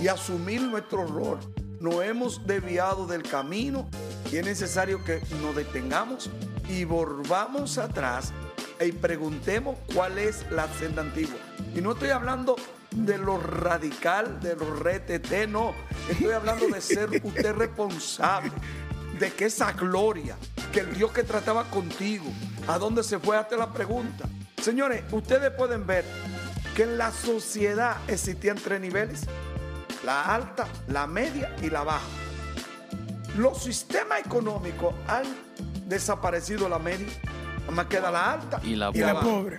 y 0.00 0.08
asumir 0.08 0.62
nuestro 0.62 1.04
error. 1.04 1.38
Nos 1.80 2.02
hemos 2.02 2.46
desviado 2.46 3.06
del 3.06 3.22
camino 3.22 3.88
y 4.32 4.36
es 4.36 4.44
necesario 4.44 5.04
que 5.04 5.20
nos 5.42 5.54
detengamos 5.54 6.30
y 6.68 6.84
volvamos 6.84 7.78
atrás 7.78 8.32
y 8.80 8.92
preguntemos 8.92 9.76
cuál 9.94 10.18
es 10.18 10.44
la 10.50 10.68
senda 10.74 11.02
antigua. 11.02 11.36
Y 11.74 11.80
no 11.80 11.92
estoy 11.92 12.10
hablando 12.10 12.56
de 12.90 13.18
lo 13.18 13.38
radical, 13.38 14.40
de 14.40 14.56
lo 14.56 14.74
RTT, 14.74 15.48
no. 15.48 15.74
Estoy 16.08 16.32
hablando 16.32 16.66
de 16.68 16.80
ser 16.80 17.10
usted 17.24 17.54
responsable, 17.54 18.52
de 19.18 19.32
que 19.32 19.46
esa 19.46 19.72
gloria, 19.72 20.36
que 20.72 20.80
el 20.80 20.94
Dios 20.94 21.12
que 21.12 21.22
trataba 21.22 21.64
contigo, 21.64 22.26
¿a 22.68 22.78
dónde 22.78 23.02
se 23.02 23.18
fue? 23.18 23.36
Hazte 23.36 23.56
la 23.56 23.72
pregunta. 23.72 24.26
Señores, 24.62 25.04
ustedes 25.12 25.50
pueden 25.52 25.86
ver 25.86 26.04
que 26.74 26.84
en 26.84 26.98
la 26.98 27.10
sociedad 27.12 27.96
existían 28.08 28.56
tres 28.56 28.80
niveles, 28.80 29.22
la 30.04 30.34
alta, 30.34 30.66
la 30.88 31.06
media 31.06 31.54
y 31.62 31.70
la 31.70 31.82
baja. 31.84 32.06
Los 33.36 33.62
sistemas 33.62 34.20
económicos 34.24 34.94
han 35.08 35.24
desaparecido 35.86 36.68
la 36.68 36.78
media, 36.78 37.06
más 37.70 37.86
queda 37.86 38.10
la 38.10 38.32
alta 38.34 38.60
Y 38.62 38.76
la 38.76 38.90
Y 38.94 38.98
la 38.98 39.20
pobre. 39.20 39.56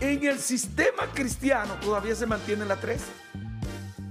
en 0.00 0.24
el 0.26 0.38
sistema 0.38 1.04
cristiano 1.14 1.74
todavía 1.80 2.14
se 2.14 2.26
mantiene 2.26 2.64
la 2.64 2.76
3. 2.76 3.00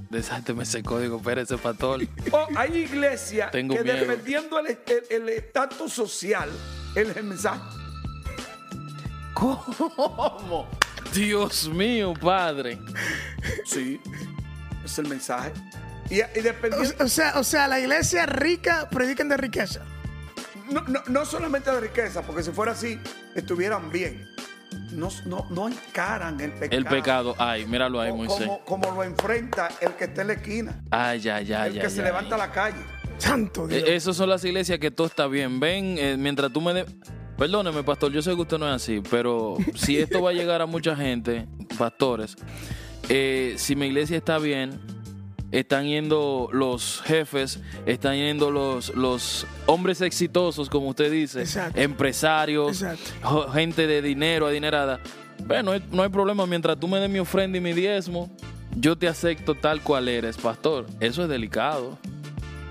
Desáteme 0.10 0.64
ese 0.64 0.82
código, 0.84 1.18
espérese, 1.18 1.58
pastor. 1.58 2.02
O 2.32 2.48
hay 2.56 2.78
iglesias 2.78 3.52
que 3.52 3.62
miedo. 3.64 3.84
dependiendo 3.84 4.58
el 4.60 5.30
estatus 5.30 5.92
social, 5.94 6.50
el 6.96 7.24
mensaje. 7.24 7.62
¿Cómo? 9.34 10.68
Dios 11.14 11.70
mío, 11.70 12.14
padre. 12.20 12.80
Sí, 13.66 14.00
es 14.88 14.98
el 15.00 15.08
mensaje. 15.08 15.52
Y, 16.10 16.16
y 16.16 16.42
dependiendo, 16.42 16.96
O, 17.00 17.06
o 17.06 17.08
sea, 17.08 17.34
o 17.40 17.44
sea, 17.44 17.68
la 17.68 17.80
iglesia 17.80 18.26
rica 18.26 18.88
predican 18.90 19.30
de 19.30 19.38
riqueza. 19.38 19.82
no, 20.72 20.82
no- 20.82 21.04
no 21.08 21.26
solamente 21.26 21.70
de 21.72 21.80
riqueza, 21.82 22.22
porque 22.24 22.44
si 22.44 22.52
fuera 22.52 22.72
así, 22.74 23.00
estuvieran 23.36 23.90
bien. 23.92 24.28
No, 24.92 25.10
no, 25.26 25.48
no 25.50 25.68
encaran 25.70 26.40
el 26.42 26.52
pecado. 26.52 26.78
El 26.78 26.86
pecado. 26.86 27.36
Ay, 27.38 27.66
míralo 27.66 28.02
ahí, 28.02 28.12
Moisés. 28.12 28.48
como, 28.48 28.60
como 28.66 28.92
lo 28.92 29.04
enfrenta 29.04 29.70
el 29.82 29.94
que 29.94 30.06
está 30.06 30.22
en 30.22 30.28
la 30.28 30.34
esquina, 30.34 30.82
Ay, 30.92 31.28
ay, 31.30 31.54
ay, 31.54 31.76
el 31.76 31.82
que 31.82 31.90
se 31.90 32.02
levanta 32.04 32.36
a 32.36 32.38
la 32.38 32.52
calle. 32.52 32.78
Santo 33.18 33.66
Dios. 33.68 33.82
Eh, 33.84 33.96
Esas 33.96 34.16
son 34.18 34.30
las 34.30 34.44
iglesias 34.44 34.78
que 34.80 34.92
todo 34.92 35.08
está 35.08 35.26
bien. 35.28 35.60
Ven, 35.60 35.98
eh, 35.98 36.16
mientras 36.18 36.52
tú 36.52 36.62
me... 36.62 36.74
de- 36.74 36.86
Perdóneme, 37.38 37.84
pastor, 37.84 38.12
yo 38.12 38.22
sé 38.22 38.34
que 38.36 38.42
usted 38.42 38.58
no 38.58 38.68
es 38.68 38.82
así, 38.82 39.02
pero 39.12 39.58
si 39.76 39.98
esto 40.00 40.22
va 40.24 40.32
a 40.32 40.34
llegar 40.34 40.60
a 40.62 40.66
mucha 40.66 40.96
gente, 40.96 41.48
pastores, 41.78 42.36
eh, 43.10 43.56
si 43.58 43.76
mi 43.76 43.88
iglesia 43.88 44.18
está 44.18 44.38
bien, 44.38 44.80
están 45.52 45.86
yendo 45.86 46.50
los 46.52 47.02
jefes, 47.06 47.60
están 47.86 48.16
yendo 48.16 48.52
los, 48.52 48.94
los 48.96 49.48
hombres 49.66 50.02
exitosos, 50.02 50.70
como 50.70 50.90
usted 50.90 51.12
dice, 51.12 51.42
Exacto. 51.42 51.80
empresarios, 51.80 52.82
Exacto. 52.82 53.50
gente 53.52 53.88
de 53.88 54.02
dinero, 54.02 54.48
adinerada. 54.48 55.00
Bueno, 55.46 55.64
no 55.64 55.72
hay- 55.72 55.84
no 55.92 56.04
hay 56.04 56.10
problema, 56.10 56.46
mientras 56.46 56.78
tú 56.80 56.88
me 56.88 57.00
des 57.00 57.10
mi 57.10 57.20
ofrenda 57.20 57.58
y 57.58 57.62
mi 57.62 57.74
diezmo, 57.74 58.30
yo 58.76 58.98
te 58.98 59.08
acepto 59.08 59.56
tal 59.56 59.82
cual 59.82 60.10
eres, 60.10 60.36
pastor. 60.38 60.86
Eso 61.00 61.24
es 61.24 61.30
delicado. 61.30 61.98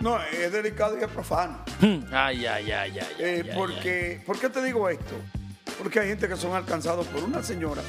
No, 0.00 0.18
es 0.22 0.52
delicado 0.52 0.98
y 0.98 1.02
es 1.02 1.08
profano. 1.08 1.58
Ay, 2.12 2.44
ay, 2.44 2.46
ay, 2.46 2.70
ay. 2.70 2.98
ay, 2.98 2.98
Eh, 3.18 3.40
ay, 3.44 3.50
ay. 3.50 3.56
porque, 3.56 4.22
¿Por 4.26 4.38
qué 4.38 4.50
te 4.50 4.62
digo 4.62 4.88
esto? 4.90 5.14
Porque 5.78 6.00
hay 6.00 6.08
gente 6.08 6.28
que 6.28 6.36
son 6.36 6.54
alcanzados 6.54 7.06
por 7.06 7.24
una 7.24 7.42
señora 7.42 7.80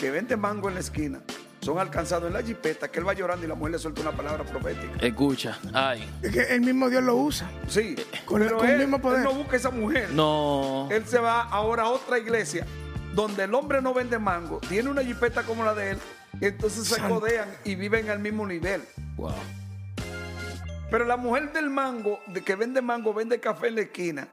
que 0.00 0.10
vende 0.12 0.36
mango 0.36 0.68
en 0.68 0.74
la 0.74 0.80
esquina. 0.80 1.20
Son 1.60 1.78
alcanzados 1.78 2.28
en 2.28 2.34
la 2.34 2.42
jipeta, 2.42 2.88
que 2.88 3.00
él 3.00 3.06
va 3.08 3.12
llorando 3.14 3.44
y 3.44 3.48
la 3.48 3.54
mujer 3.54 3.72
le 3.72 3.78
suelta 3.78 4.00
una 4.02 4.12
palabra 4.12 4.44
profética. 4.44 4.92
Escucha, 5.04 5.58
ay. 5.74 6.08
Es 6.22 6.32
que 6.32 6.40
el 6.54 6.60
mismo 6.60 6.88
Dios 6.88 7.02
lo 7.02 7.16
usa. 7.16 7.50
Sí, 7.66 7.96
Con 8.24 8.40
el- 8.42 8.48
pero 8.48 8.58
con 8.60 8.70
el 8.70 8.78
mismo 8.78 9.00
poder. 9.00 9.18
él 9.18 9.24
no 9.24 9.34
busca 9.34 9.56
esa 9.56 9.70
mujer. 9.70 10.10
No. 10.10 10.88
Él 10.90 11.04
se 11.06 11.18
va 11.18 11.42
ahora 11.42 11.82
a 11.84 11.88
otra 11.88 12.18
iglesia 12.18 12.64
donde 13.12 13.44
el 13.44 13.54
hombre 13.54 13.82
no 13.82 13.92
vende 13.92 14.18
mango, 14.18 14.60
tiene 14.68 14.88
una 14.88 15.02
jipeta 15.02 15.42
como 15.42 15.64
la 15.64 15.74
de 15.74 15.90
él, 15.92 15.98
entonces 16.40 16.86
se 16.86 16.94
Santo. 16.96 17.18
codean 17.20 17.48
y 17.64 17.74
viven 17.74 18.08
al 18.10 18.20
mismo 18.20 18.46
nivel. 18.46 18.82
Wow. 19.16 19.32
Pero 20.90 21.04
la 21.04 21.16
mujer 21.16 21.52
del 21.52 21.68
mango, 21.70 22.20
de 22.28 22.42
que 22.42 22.54
vende 22.54 22.80
mango, 22.80 23.12
vende 23.12 23.40
café 23.40 23.68
en 23.68 23.74
la 23.74 23.80
esquina, 23.82 24.28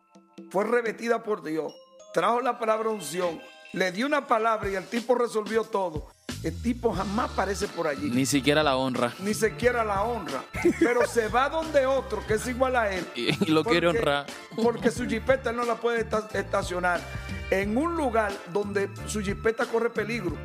fue 0.52 0.64
revestida 0.64 1.24
por 1.24 1.44
Dios, 1.44 1.74
trajo 2.14 2.40
la 2.42 2.60
palabra 2.60 2.90
unción, 2.90 3.42
le 3.74 3.92
dio 3.92 4.06
una 4.06 4.26
palabra 4.28 4.70
y 4.70 4.76
el 4.76 4.86
tipo 4.86 5.16
resolvió 5.16 5.64
todo. 5.64 6.08
El 6.46 6.62
tipo 6.62 6.94
jamás 6.94 7.32
aparece 7.32 7.68
por 7.68 7.88
allí, 7.88 8.08
ni, 8.10 8.18
Ni 8.18 8.26
siquiera 8.28 8.62
la 8.62 8.76
honra. 8.78 9.12
siquiera 9.34 9.84
la 9.84 10.04
honra, 10.04 10.44
pero 10.80 11.08
se 11.08 11.28
va 11.28 11.50
donde 11.50 11.88
otro 11.88 12.24
que 12.28 12.36
es 12.36 12.48
igual 12.48 12.76
a 12.76 12.92
él. 12.94 13.04
Y, 13.16 13.30
y 13.46 13.48
lo 13.52 13.64
quiere 13.64 13.88
Porque- 13.88 14.00
honrar. 14.00 14.26
Porque 14.62 14.92
su 14.92 15.08
jipeta 15.08 15.50
él 15.50 15.56
no 15.56 15.66
la 15.66 15.74
puede 15.76 16.02
esta- 16.02 16.30
estacionar 16.34 17.02
en 17.50 17.76
un 17.76 17.96
lugar 17.98 18.32
donde 18.54 18.90
su 19.08 19.22
jipeta 19.22 19.66
corre 19.66 19.90
peligro. 19.90 20.38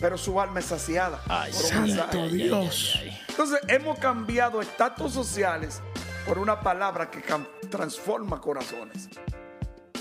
pero 0.00 0.16
su 0.16 0.40
alma 0.40 0.60
es 0.60 0.66
saciada. 0.66 1.20
Ay. 1.28 1.52
Santo 1.52 2.28
Dios. 2.28 3.00
Entonces 3.30 3.58
hemos 3.66 3.98
cambiado 3.98 4.60
estatus 4.62 5.12
sociales 5.12 5.82
por 6.24 6.38
una 6.38 6.60
palabra 6.60 7.10
que 7.10 7.20
transforma 7.68 8.40
corazones. 8.40 9.08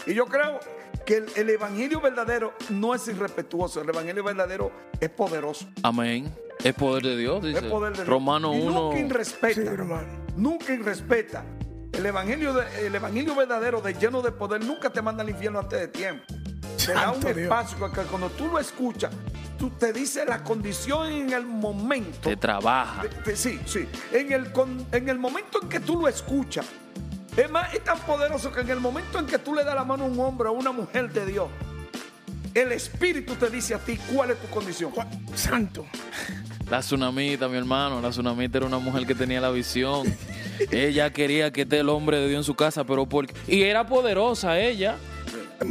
Y 0.06 0.14
yo 0.14 0.28
creo 0.28 0.60
que 1.08 1.18
el, 1.18 1.26
el 1.38 1.50
evangelio 1.50 2.02
verdadero 2.02 2.54
no 2.70 2.94
es 2.94 3.08
irrespetuoso, 3.08 3.82
el 3.82 3.88
evangelio 3.88 4.24
verdadero 4.26 4.72
es 5.00 5.10
poderoso. 5.10 5.66
Amén. 5.82 6.32
Es 6.62 6.74
poder 6.74 7.04
de 7.04 7.16
Dios, 7.18 7.42
dice. 7.42 7.60
Es 7.60 7.64
poder 7.66 7.92
de 7.94 8.00
Dios. 8.00 8.08
Romano 8.10 8.54
y 8.54 8.60
1. 8.62 8.72
nunca 8.74 9.00
irrespeta. 9.00 9.62
Sí, 9.62 9.68
hermano. 9.68 10.08
Nunca 10.36 10.74
irrespeta. 10.74 11.46
El 11.94 12.06
evangelio, 12.06 12.54
de- 12.54 12.88
el 12.88 12.94
evangelio 12.94 13.34
verdadero 13.36 13.80
de 13.80 13.94
lleno 13.94 14.22
de 14.22 14.32
poder 14.34 14.64
nunca 14.66 14.90
te 14.92 15.02
manda 15.02 15.24
al 15.24 15.30
infierno 15.30 15.60
antes 15.60 15.80
de 15.80 15.88
tiempo. 15.88 16.26
Te 16.86 16.94
da 16.94 17.12
un 17.12 17.22
Dios. 17.22 17.38
espacio 17.38 17.92
que 17.92 18.02
cuando 18.02 18.30
tú 18.32 18.48
lo 18.48 18.60
escuchas, 18.60 19.12
tú 19.58 19.70
te 19.72 19.94
dice 19.94 20.26
la 20.26 20.44
condición 20.44 21.08
en 21.10 21.32
el 21.32 21.46
momento. 21.46 22.28
Te 22.30 22.36
trabaja. 22.36 23.04
De- 23.04 23.10
de- 23.32 23.38
sí, 23.38 23.60
sí. 23.66 23.88
En 24.12 24.32
el, 24.34 24.52
con- 24.52 24.86
en 24.92 25.08
el 25.10 25.18
momento 25.18 25.60
en 25.64 25.70
que 25.70 25.80
tú 25.80 26.00
lo 26.02 26.08
escuchas, 26.10 26.66
es 27.38 27.50
más, 27.50 27.74
es 27.74 27.84
tan 27.84 28.00
poderoso 28.00 28.52
que 28.52 28.62
en 28.62 28.70
el 28.70 28.80
momento 28.80 29.20
en 29.20 29.26
que 29.26 29.38
tú 29.38 29.54
le 29.56 29.64
das 29.64 29.76
la 29.76 29.84
mano 29.86 30.04
a 30.04 30.08
un 30.08 30.20
hombre 30.20 30.48
o 30.50 30.52
a 30.52 30.54
una 30.54 30.72
mujer 30.72 31.12
de 31.14 31.26
Dios, 31.26 31.48
el 32.54 32.72
Espíritu 32.72 33.36
te 33.36 33.50
dice 33.50 33.76
a 33.76 33.78
ti 33.80 33.98
cuál 34.14 34.32
es 34.32 34.38
tu 34.40 34.48
condición. 34.48 34.92
Santo. 35.36 35.86
La 36.70 36.80
tsunamita, 36.80 37.48
mi 37.48 37.58
hermano. 37.58 38.02
La 38.02 38.10
tsunamita 38.10 38.58
era 38.58 38.68
una 38.68 38.80
mujer 38.80 39.06
que 39.06 39.14
tenía 39.16 39.40
la 39.40 39.52
visión. 39.52 40.06
ella 40.72 41.12
quería 41.14 41.52
que 41.52 41.62
esté 41.62 41.80
el 41.80 41.90
hombre 41.90 42.18
de 42.20 42.28
Dios 42.28 42.40
en 42.40 42.44
su 42.44 42.56
casa, 42.56 42.84
pero 42.84 43.06
porque. 43.06 43.34
Y 43.48 43.62
era 43.62 43.86
poderosa 43.86 44.60
ella. 44.60 44.96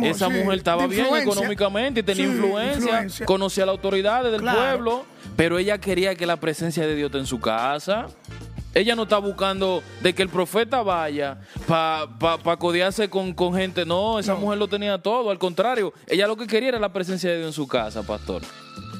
Esa 0.03 0.27
Sí, 0.29 0.33
mujer 0.33 0.59
estaba 0.59 0.87
bien 0.89 1.07
económicamente 1.15 2.01
y 2.01 2.03
tenía 2.03 2.25
Sí, 2.25 2.31
influencia, 2.33 2.75
influencia. 2.81 3.27
conocía 3.27 3.63
a 3.65 3.67
las 3.67 3.75
autoridades 3.75 4.33
del 4.33 4.41
Claro. 4.41 4.59
pueblo, 4.59 5.07
pero 5.37 5.59
ella 5.59 5.79
quería 5.79 6.15
que 6.17 6.27
la 6.27 6.39
presencia 6.39 6.85
de 6.87 6.95
Dios 6.97 7.07
esté 7.07 7.19
en 7.19 7.27
su 7.27 7.39
casa. 7.41 8.07
Ella 8.77 8.95
no 8.95 9.05
está 9.05 9.17
buscando 9.17 9.83
de 10.03 10.15
que 10.15 10.23
el 10.23 10.29
profeta 10.29 10.83
vaya 10.83 11.39
para 11.67 12.07
pa, 12.19 12.37
pa 12.37 12.59
codearse 12.59 13.09
con, 13.09 13.33
con 13.33 13.55
gente. 13.55 13.87
No, 13.87 14.19
esa 14.19 14.35
No. 14.35 14.41
mujer 14.41 14.59
lo 14.59 14.69
tenía 14.69 14.99
todo. 14.99 15.31
Al 15.31 15.39
contrario, 15.39 15.95
ella 16.07 16.27
lo 16.27 16.37
que 16.37 16.47
quería 16.47 16.69
era 16.69 16.79
la 16.79 16.93
presencia 16.93 17.31
de 17.31 17.37
Dios 17.39 17.47
en 17.49 17.53
su 17.55 17.67
casa, 17.67 18.03
pastor. 18.03 18.43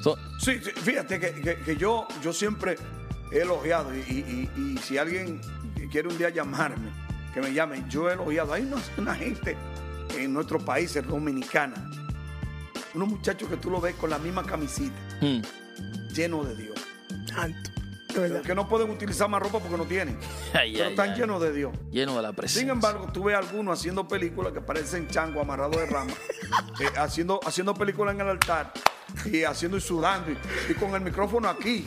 So- 0.03 0.17
Sí, 0.41 0.53
sí, 0.65 0.71
fíjate 0.71 1.21
que, 1.21 1.33
que- 1.43 1.57
que 1.57 1.77
yo, 1.77 2.09
yo 2.23 2.33
siempre 2.33 2.77
he 3.31 3.41
elogiado 3.41 3.95
y, 3.95 3.99
y- 3.99 4.51
y- 4.57 4.73
y 4.75 4.79
si 4.79 4.97
alguien 4.97 5.43
quiere 5.93 6.09
un 6.09 6.17
día 6.17 6.31
llamarme, 6.31 6.89
que 7.35 7.43
me 7.43 7.53
llame, 7.53 7.85
yo 7.91 8.09
he 8.09 8.15
elogiado. 8.15 8.55
Hay 8.55 8.63
una, 8.63 8.77
una 8.97 9.15
gente 9.15 9.59
en 10.17 10.33
nuestro 10.33 10.59
país, 10.59 10.97
en 10.97 11.07
dominicana, 11.07 11.91
unos 12.95 13.09
muchachos 13.09 13.47
que 13.51 13.59
tú 13.59 13.71
lo 13.71 13.79
ves 13.83 13.95
con 13.97 14.09
la 14.09 14.17
misma 14.19 14.43
camisita, 14.43 14.97
hmm. 15.21 15.41
lleno 16.15 16.45
de 16.45 16.57
Dios. 16.57 16.79
Santo. 17.29 17.71
Verdad. 18.21 18.43
Que 18.43 18.55
no 18.55 18.69
pueden 18.69 18.91
utilizar 18.91 19.29
más 19.29 19.43
ropa 19.43 19.59
porque 19.59 19.77
no 19.77 19.85
tienen, 19.85 20.17
Ay, 20.55 20.73
pero 20.73 20.85
ay, 20.85 20.91
están 20.91 21.11
ay. 21.11 21.17
llenos 21.21 21.41
de 21.43 21.53
Dios. 21.53 21.73
lleno 21.91 22.17
de 22.17 22.23
la 22.23 22.33
presencia. 22.33 22.61
Sin 22.63 22.71
embargo, 22.71 23.09
tú 23.13 23.25
ves 23.25 23.37
algunos 23.37 23.79
haciendo 23.79 24.07
películas 24.09 24.53
que 24.53 24.61
parecen 24.61 25.09
chango 25.09 25.41
amarrado 25.41 25.79
de 25.79 25.87
rama, 25.87 26.13
eh, 26.81 26.89
haciendo, 26.97 27.41
haciendo 27.45 27.75
películas 27.75 28.15
en 28.15 28.21
el 28.23 28.29
altar 28.29 28.73
y 29.25 29.45
haciendo 29.45 29.77
y 29.77 29.81
sudando 29.81 30.31
y, 30.31 30.37
y 30.71 30.75
con 30.75 30.95
el 30.95 31.01
micrófono 31.01 31.49
aquí 31.49 31.85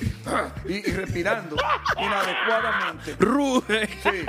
y, 0.67 0.73
y 0.73 0.81
respirando 0.91 1.55
inadecuadamente. 1.97 3.15
Ruge. 3.19 3.87
Sí, 4.03 4.25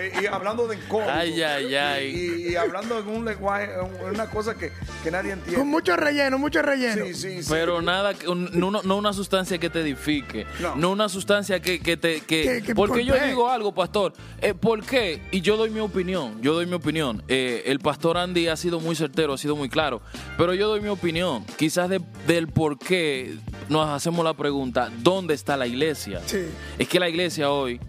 eh, 0.00 0.12
y 0.22 0.26
hablando 0.26 0.66
de 0.66 0.76
incómodo. 0.76 1.10
Ay, 1.12 1.42
ay, 1.42 1.74
ay. 1.74 2.06
Y, 2.46 2.52
y 2.52 2.56
hablando 2.56 2.98
en 2.98 3.08
un 3.08 3.24
lenguaje, 3.24 3.70
en 3.74 4.10
una 4.10 4.26
cosa 4.30 4.54
que, 4.54 4.72
que 5.02 5.10
nadie 5.10 5.30
Con 5.30 5.38
entiende. 5.40 5.64
mucho 5.64 5.96
relleno, 5.96 6.38
mucho 6.38 6.62
relleno. 6.62 7.04
Sí, 7.06 7.14
sí, 7.14 7.42
sí. 7.42 7.48
Pero 7.50 7.82
nada, 7.82 8.12
no, 8.34 8.70
no 8.82 8.96
una 8.96 9.12
sustancia 9.12 9.58
que 9.58 9.70
te 9.70 9.80
edifique, 9.80 10.46
no, 10.60 10.76
No. 10.76 10.90
una 10.90 11.08
sustancia 11.08 11.60
que, 11.60 11.80
que 11.80 11.96
te... 11.96 12.20
Que, 12.20 12.62
que 12.62 12.74
porque 12.74 13.04
yo 13.04 13.14
digo 13.26 13.48
algo, 13.50 13.74
pastor, 13.74 14.12
eh, 14.40 14.54
¿por 14.54 14.84
qué? 14.84 15.22
Y 15.30 15.40
yo 15.40 15.56
doy 15.56 15.70
mi 15.70 15.80
opinión, 15.80 16.40
yo 16.40 16.54
doy 16.54 16.66
mi 16.66 16.74
opinión. 16.74 17.22
Eh, 17.28 17.62
el 17.66 17.78
pastor 17.80 18.16
Andy 18.16 18.48
ha 18.48 18.56
sido 18.56 18.80
muy 18.80 18.94
certero, 18.96 19.32
ha 19.34 19.38
sido 19.38 19.56
muy 19.56 19.68
claro, 19.68 20.00
pero 20.36 20.54
yo 20.54 20.68
doy 20.68 20.80
mi 20.80 20.88
opinión. 20.88 21.44
Quizás 21.56 21.88
de- 21.88 22.00
del 22.44 22.52
por 22.52 22.78
qué 22.78 23.34
nos 23.68 23.88
hacemos 23.88 24.24
la 24.24 24.34
pregunta, 24.34 24.90
¿dónde 25.02 25.34
está 25.34 25.56
la 25.56 25.66
iglesia? 25.66 26.20
Sí. 26.26 26.44
Es 26.78 26.88
que 26.88 27.00
la 27.00 27.08
iglesia 27.08 27.50
hoy 27.50 27.80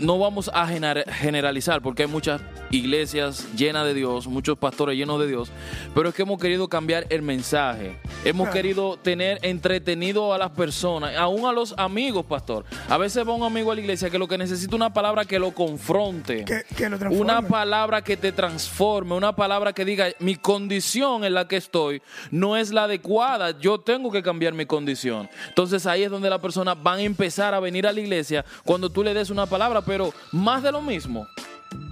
no 0.00 0.18
vamos 0.18 0.50
a 0.54 0.66
gener- 0.68 1.04
generalizar 1.10 1.80
porque 1.82 2.02
hay 2.04 2.08
muchas 2.08 2.40
iglesias 2.70 3.46
llenas 3.56 3.84
de 3.86 3.94
Dios, 3.94 4.26
muchos 4.26 4.58
pastores 4.58 4.96
llenos 4.96 5.18
de 5.20 5.26
Dios, 5.26 5.50
pero 5.94 6.08
es 6.10 6.14
que 6.14 6.22
hemos 6.22 6.40
querido 6.40 6.68
cambiar 6.68 7.06
el 7.10 7.22
mensaje. 7.22 7.98
Hemos 8.24 8.46
Claro. 8.48 8.52
querido 8.52 8.96
tener 8.98 9.38
entretenido 9.42 10.32
a 10.32 10.38
las 10.38 10.50
personas, 10.50 11.16
aún 11.16 11.46
a 11.46 11.52
los 11.52 11.74
amigos, 11.78 12.24
pastor. 12.26 12.64
A 12.88 12.96
veces 12.98 13.26
va 13.26 13.32
un 13.34 13.42
amigo 13.42 13.70
a 13.70 13.74
la 13.74 13.80
iglesia 13.80 14.10
que 14.10 14.18
lo 14.18 14.28
que 14.28 14.38
necesita 14.38 14.74
una 14.76 14.92
palabra 14.92 15.24
que 15.24 15.38
lo 15.38 15.52
confronte. 15.52 16.44
Que, 16.44 16.62
que 16.76 16.88
lo 16.88 16.98
transforme. 16.98 17.20
Una 17.20 17.42
palabra 17.42 18.02
que 18.02 18.16
te 18.16 18.32
transforme, 18.32 19.14
una 19.14 19.34
palabra 19.34 19.72
que 19.72 19.84
diga, 19.84 20.08
mi 20.18 20.36
condición 20.36 21.24
en 21.24 21.34
la 21.34 21.46
que 21.48 21.56
estoy 21.56 22.02
no 22.30 22.56
es 22.56 22.70
la 22.72 22.84
adecuada, 22.84 23.58
yo 23.58 23.78
tengo 23.78 24.10
que 24.10 24.22
cambiar 24.22 24.52
mi 24.52 24.66
condición. 24.66 25.28
Entonces 25.48 25.86
ahí 25.86 26.02
es 26.02 26.10
donde 26.10 26.28
la 26.30 26.38
persona 26.40 26.74
va 26.74 26.94
a 26.94 27.00
empezar 27.02 27.54
a 27.54 27.60
venir 27.60 27.86
a 27.86 27.92
la 27.92 28.00
iglesia 28.00 28.44
cuando 28.64 28.90
tú 28.90 29.02
le 29.02 29.14
des 29.14 29.30
una 29.30 29.46
palabra, 29.46 29.82
pero 29.88 30.12
más 30.32 30.62
de 30.62 30.70
lo 30.70 30.82
mismo. 30.82 31.26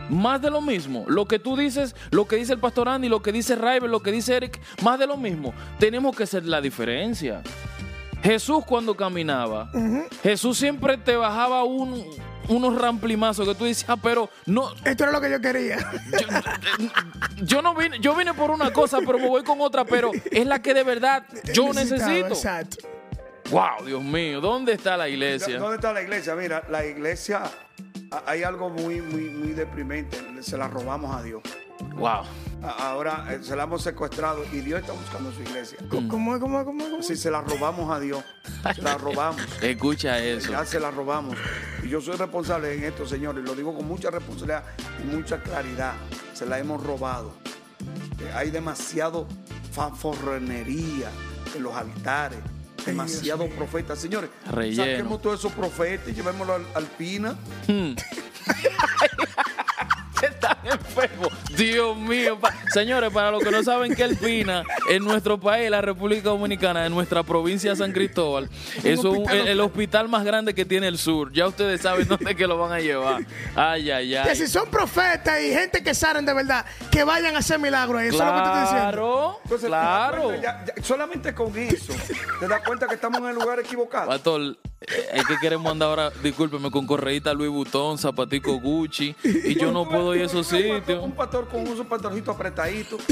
Más 0.09 0.41
de 0.41 0.51
lo 0.51 0.61
mismo. 0.61 1.05
Lo 1.09 1.27
que 1.27 1.39
tú 1.39 1.57
dices, 1.57 1.97
lo 2.11 2.29
que 2.29 2.37
dice 2.37 2.53
el 2.53 2.61
pastor 2.61 2.89
Andy, 2.89 3.09
lo 3.09 3.23
que 3.23 3.33
dice 3.33 3.57
Raiber, 3.57 3.91
lo 3.91 4.01
que 4.01 4.13
dice 4.13 4.37
Eric, 4.37 4.61
más 4.83 4.99
de 4.99 5.07
lo 5.07 5.17
mismo. 5.17 5.53
Tenemos 5.81 6.15
que 6.15 6.27
ser 6.27 6.45
la 6.45 6.61
diferencia. 6.61 7.43
Jesús 8.23 8.65
cuando 8.65 8.95
caminaba, 8.97 9.71
Jesús 10.23 10.59
siempre 10.59 10.97
te 10.97 11.17
bajaba 11.17 11.65
un, 11.65 12.05
unos 12.49 12.79
ramplimazos 12.79 13.47
que 13.49 13.55
tú 13.55 13.65
dices, 13.65 13.85
ah, 13.89 13.97
pero 13.97 14.29
no, 14.47 14.73
Esto 14.85 15.05
era 15.05 15.13
lo 15.13 15.21
que 15.21 15.31
yo 15.31 15.41
quería. 15.41 15.79
yo 17.43 17.63
no 17.63 17.75
vine, 17.75 17.99
yo 18.01 18.15
vine 18.15 18.35
por 18.35 18.51
una 18.51 18.73
cosa, 18.73 18.99
pero 19.05 19.19
me 19.19 19.29
voy 19.29 19.43
con 19.43 19.61
otra, 19.61 19.85
pero 19.85 20.11
es 20.31 20.47
la 20.47 20.61
que 20.61 20.75
de 20.75 20.83
verdad 20.83 21.25
yo 21.53 21.73
necesito. 21.73 22.29
Exacto. 22.29 22.79
Wow, 23.51 23.87
Dios 23.87 24.03
mío, 24.03 24.41
¿dónde 24.41 24.73
está 24.73 24.97
la 24.97 25.09
iglesia? 25.09 25.59
¿Dónde 25.59 25.77
está 25.77 25.93
la 25.93 26.03
iglesia? 26.03 26.35
Mira, 26.35 26.65
la 26.69 26.85
iglesia, 26.85 27.43
hay 28.27 28.43
algo 28.43 28.71
muy, 28.71 29.01
muy, 29.01 29.31
muy 29.31 29.53
deprimente. 29.53 30.19
Se 30.43 30.57
la 30.57 30.69
robamos 30.69 31.15
a 31.15 31.23
Dios. 31.23 31.43
Wow. 31.97 32.23
Ahora 32.63 33.27
eh, 33.31 33.39
se 33.43 33.55
la 33.55 33.65
hemos 33.65 33.83
secuestrado 33.83 34.45
y 34.53 34.61
Dios 34.61 34.81
está 34.81 34.93
buscando 34.93 35.33
su 35.33 35.43
iglesia. 35.43 35.79
Mm. 35.83 36.09
¿Cómo 36.09 36.35
es? 36.35 36.41
¿Cómo 36.41 36.59
es? 36.61 36.65
¿Cómo? 36.65 36.85
¿Cómo? 36.85 37.03
Si 37.03 37.17
se 37.17 37.31
la 37.31 37.43
robamos 37.43 37.95
a 37.95 38.01
Dios, 38.01 38.25
se 38.75 38.83
la 38.83 38.97
robamos. 38.97 39.43
Escucha 39.63 40.19
eso. 40.19 40.51
Ya 40.53 40.65
se 40.65 40.81
la 40.81 40.91
robamos. 40.91 41.37
Y 41.83 41.89
yo 41.89 42.01
soy 42.01 42.17
responsable 42.17 42.75
en 42.75 42.85
esto, 42.85 43.07
señores. 43.07 43.45
Lo 43.45 43.55
digo 43.55 43.75
con 43.75 43.87
mucha 43.87 44.11
responsabilidad 44.11 44.65
y 45.03 45.15
mucha 45.15 45.43
claridad. 45.43 45.95
Se 46.33 46.47
la 46.47 46.59
hemos 46.59 46.83
robado. 46.83 47.33
Eh, 48.21 48.33
Hay 48.35 48.51
demasiado 48.51 49.27
fanforrenería 49.73 51.11
en 51.55 51.63
los 51.63 51.75
altares. 51.75 52.39
Demasiado 52.87 53.49
profetas. 53.49 53.99
Señores, 53.99 54.31
Relleno. 54.51 54.85
saquemos 54.85 55.21
todos 55.23 55.41
esos 55.41 55.53
profetas 55.53 56.09
y 56.09 56.15
llevémoslo 56.15 56.55
al, 56.55 56.67
al 56.75 56.87
Pina. 56.87 57.37
Están 60.23 60.56
enfermos. 60.67 61.29
Dios 61.57 61.97
mío. 61.97 62.39
Pa- 62.41 62.55
Señores, 62.73 63.11
para 63.13 63.31
los 63.31 63.43
que 63.43 63.51
no 63.51 63.63
saben 63.63 63.95
que 63.95 64.03
el 64.03 64.17
PINA 64.17 64.63
en 64.91 65.05
nuestro 65.05 65.39
país, 65.39 65.71
la 65.71 65.81
República 65.81 66.29
Dominicana, 66.31 66.85
en 66.87 66.93
nuestra 66.93 67.23
provincia 67.23 67.71
de 67.71 67.77
San 67.77 67.93
Cristóbal, 67.93 68.49
es 68.85 68.99
un- 69.01 69.19
hospital 69.19 69.37
el, 69.39 69.49
el 69.49 69.61
hospital 69.61 70.09
más 70.09 70.25
grande 70.25 70.55
que 70.55 70.65
tiene 70.65 70.89
el 70.89 70.99
sur. 70.99 71.33
Ya 71.33 71.47
ustedes 71.47 71.81
saben 71.81 72.07
dónde 72.09 72.35
que 72.35 72.47
lo 72.47 72.59
van 72.59 72.73
a 72.73 72.81
llevar. 72.81 73.25
Ay, 73.55 73.91
ay, 73.91 74.09
Que 74.11 74.19
ay. 74.19 74.37
si 74.37 74.47
son 74.47 74.69
profetas 74.71 75.41
y 75.43 75.53
gente 75.53 75.83
que 75.83 75.95
saben 75.95 76.27
de 76.27 76.35
verdad, 76.35 76.65
que 76.91 77.05
vayan 77.05 77.37
a 77.37 77.39
hacer 77.39 77.59
milagros. 77.59 78.03
Eso 78.03 78.15
es 78.19 78.25
lo 78.25 78.35
que 78.35 78.41
te 78.43 78.47
estoy 78.49 78.61
diciendo. 78.61 78.77
Claro, 78.91 79.41
Entonces, 79.45 79.69
claro. 79.69 80.23
cuenta, 80.25 80.43
ya- 80.43 80.65
ya- 80.77 80.83
solamente 80.83 81.35
con 81.35 81.57
eso, 81.59 81.93
te 82.41 82.49
das 82.49 82.61
cuenta 82.67 82.87
que 82.87 82.95
estamos 82.95 83.21
en 83.21 83.27
el 83.29 83.35
lugar 83.35 83.59
equivocado. 83.61 84.09
Pastor, 84.09 84.57
eh, 84.81 85.09
es 85.15 85.27
que 85.27 85.37
queremos 85.41 85.71
andar 85.73 85.89
ahora, 85.89 86.11
discúlpeme, 86.23 86.71
con 86.71 86.87
correíta 86.87 87.33
Louis 87.33 87.51
Vuitton, 87.51 87.99
zapatico 87.99 88.59
Gucci, 88.61 89.15
y 89.25 89.59
yo 89.59 89.73
no 89.73 89.89
puedo 89.89 90.15
ir 90.15 90.23
a 90.23 90.27
esos 90.27 90.47
Un 90.57 90.69
pastor- 90.69 90.81
sitios. 90.81 91.05
Un 91.05 91.13
pastor 91.13 91.49
con 91.49 91.67
un 91.69 91.87
pastorcito 91.87 92.31
apretadito. 92.33 92.99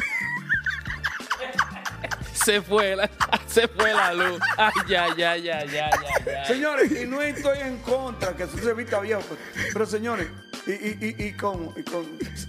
Se 2.32 2.60
fue 2.60 2.94
la, 2.94 3.08
se 3.46 3.68
fue 3.68 3.94
la 3.94 4.12
luz. 4.12 4.38
Ay, 4.58 4.72
ya, 4.88 5.06
ya, 5.16 5.36
ya, 5.36 5.64
ya, 5.64 5.88
ya, 5.90 6.24
ya. 6.26 6.44
Señores, 6.44 6.92
y 6.92 7.06
no 7.06 7.22
estoy 7.22 7.58
en 7.60 7.78
contra 7.78 8.34
que 8.36 8.42
eso 8.42 8.58
se 8.58 8.74
vista 8.74 9.00
viejo, 9.00 9.22
pues, 9.22 9.40
pero 9.72 9.86
señores, 9.86 10.28
y, 10.66 10.72
y- 10.72 10.98
y- 11.18 11.24
y 11.28 11.32
con, 11.32 11.72
y 11.76 11.82
con 11.84 12.04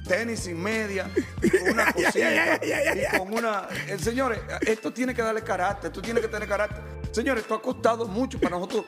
tenis 0.05 0.47
y 0.47 0.53
media, 0.53 1.09
y 1.41 1.49
con 1.49 1.69
una 1.69 1.85
cosita, 1.93 2.59
y 2.61 3.17
con 3.17 3.33
una. 3.33 3.67
eh, 3.87 3.97
señores, 3.97 4.39
esto 4.61 4.91
tiene 4.91 5.13
que 5.13 5.21
darle 5.21 5.43
carácter, 5.43 5.87
esto 5.91 6.01
tiene 6.01 6.19
que 6.19 6.27
tener 6.27 6.49
carácter. 6.49 6.83
Señores, 7.11 7.43
esto 7.43 7.55
ha 7.55 7.61
costado 7.61 8.05
mucho 8.05 8.37
para 8.37 8.57
nosotros, 8.57 8.83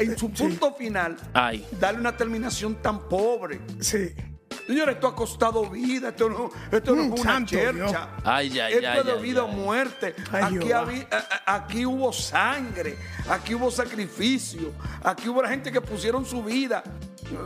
en 0.00 0.18
su 0.18 0.32
punto 0.32 0.74
final, 0.74 1.16
Ay. 1.34 1.64
darle 1.78 2.00
una 2.00 2.16
terminación 2.16 2.74
tan 2.82 3.08
pobre. 3.08 3.60
Sí. 3.80 4.12
Señores, 4.66 4.94
esto 4.94 5.08
ha 5.08 5.14
costado 5.16 5.68
vida, 5.68 6.08
esto 6.10 6.28
no, 6.28 6.50
esto 6.70 6.94
no 6.94 7.02
Mm, 7.04 7.14
es 7.14 7.20
una 7.20 7.44
chercha. 7.44 8.08
Ay, 8.24 8.58
ay, 8.60 8.72
esto 8.74 8.88
ay, 8.88 8.98
es 9.00 9.04
de 9.06 9.14
vida 9.16 9.44
o 9.44 9.48
muerte. 9.48 10.14
Ay, 10.30 10.42
aquí, 10.44 10.66
Jehová. 10.66 10.80
habí- 10.80 11.06
a- 11.10 11.16
a- 11.52 11.54
aquí 11.56 11.84
hubo 11.86 12.12
sangre, 12.12 12.96
aquí 13.28 13.54
hubo 13.54 13.70
sacrificio, 13.70 14.72
aquí 15.02 15.28
hubo 15.28 15.42
la 15.42 15.48
gente 15.48 15.70
que 15.72 15.80
pusieron 15.80 16.24
su 16.24 16.42
vida. 16.42 16.82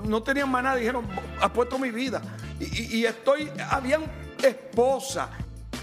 No 0.04 0.22
tenían 0.22 0.50
más 0.50 0.62
nada, 0.62 0.76
dijeron, 0.76 1.06
apuesto 1.40 1.78
mi 1.78 1.90
vida. 1.90 2.20
Y, 2.60 2.64
y- 2.64 2.96
y 2.98 3.06
estoy, 3.06 3.50
habían 3.70 4.04
esposas 4.42 5.28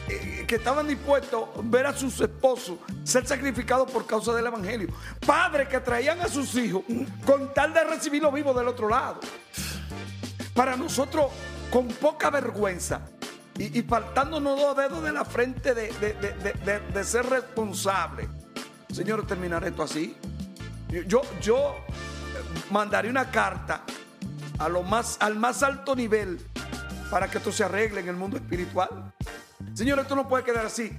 eh, 0.09 0.43
que 0.45 0.55
estaban 0.55 0.85
dispuestos 0.87 1.43
a 1.55 1.61
ver 1.63 1.85
a 1.87 1.93
sus 1.97 2.19
esposos 2.19 2.77
ser 3.05 3.25
sacrificados 3.25 3.89
por 3.89 4.05
causa 4.05 4.33
del 4.33 4.45
evangelio. 4.45 4.89
Padres 5.25 5.69
que 5.69 5.79
traían 5.79 6.19
a 6.19 6.27
sus 6.27 6.53
hijos 6.55 6.83
con 7.25 7.53
tal 7.53 7.73
de 7.73 7.83
recibirlo 7.85 8.29
vivo 8.31 8.53
del 8.53 8.67
otro 8.67 8.89
lado. 8.89 9.21
Para 10.53 10.75
nosotros, 10.75 11.31
con 11.71 11.87
poca 11.87 12.29
vergüenza 12.29 13.01
y, 13.57 13.79
y 13.79 13.83
faltándonos 13.83 14.59
dos 14.59 14.77
dedos 14.77 15.03
de 15.03 15.11
la 15.11 15.25
frente 15.25 15.73
de, 15.73 15.91
de- 15.93 16.13
de- 16.13 16.79
de- 16.79 17.03
ser 17.03 17.25
responsable. 17.27 18.29
Señores, 18.91 19.25
terminar 19.25 19.63
esto 19.63 19.83
así. 19.83 20.15
Yo, 21.07 21.21
yo 21.41 21.75
mandaré 22.69 23.09
una 23.09 23.31
carta 23.31 23.83
a 24.59 24.69
lo 24.69 24.83
más, 24.83 25.17
al 25.19 25.35
más 25.35 25.63
alto 25.63 25.95
nivel 25.95 26.39
para 27.09 27.27
que 27.27 27.39
esto 27.39 27.51
se 27.51 27.63
arregle 27.63 28.01
en 28.01 28.09
el 28.09 28.15
mundo 28.15 28.37
espiritual. 28.37 29.11
Señores, 29.73 30.03
esto 30.03 30.15
no 30.15 30.27
puede 30.27 30.43
quedar 30.43 30.67
así. 30.67 30.95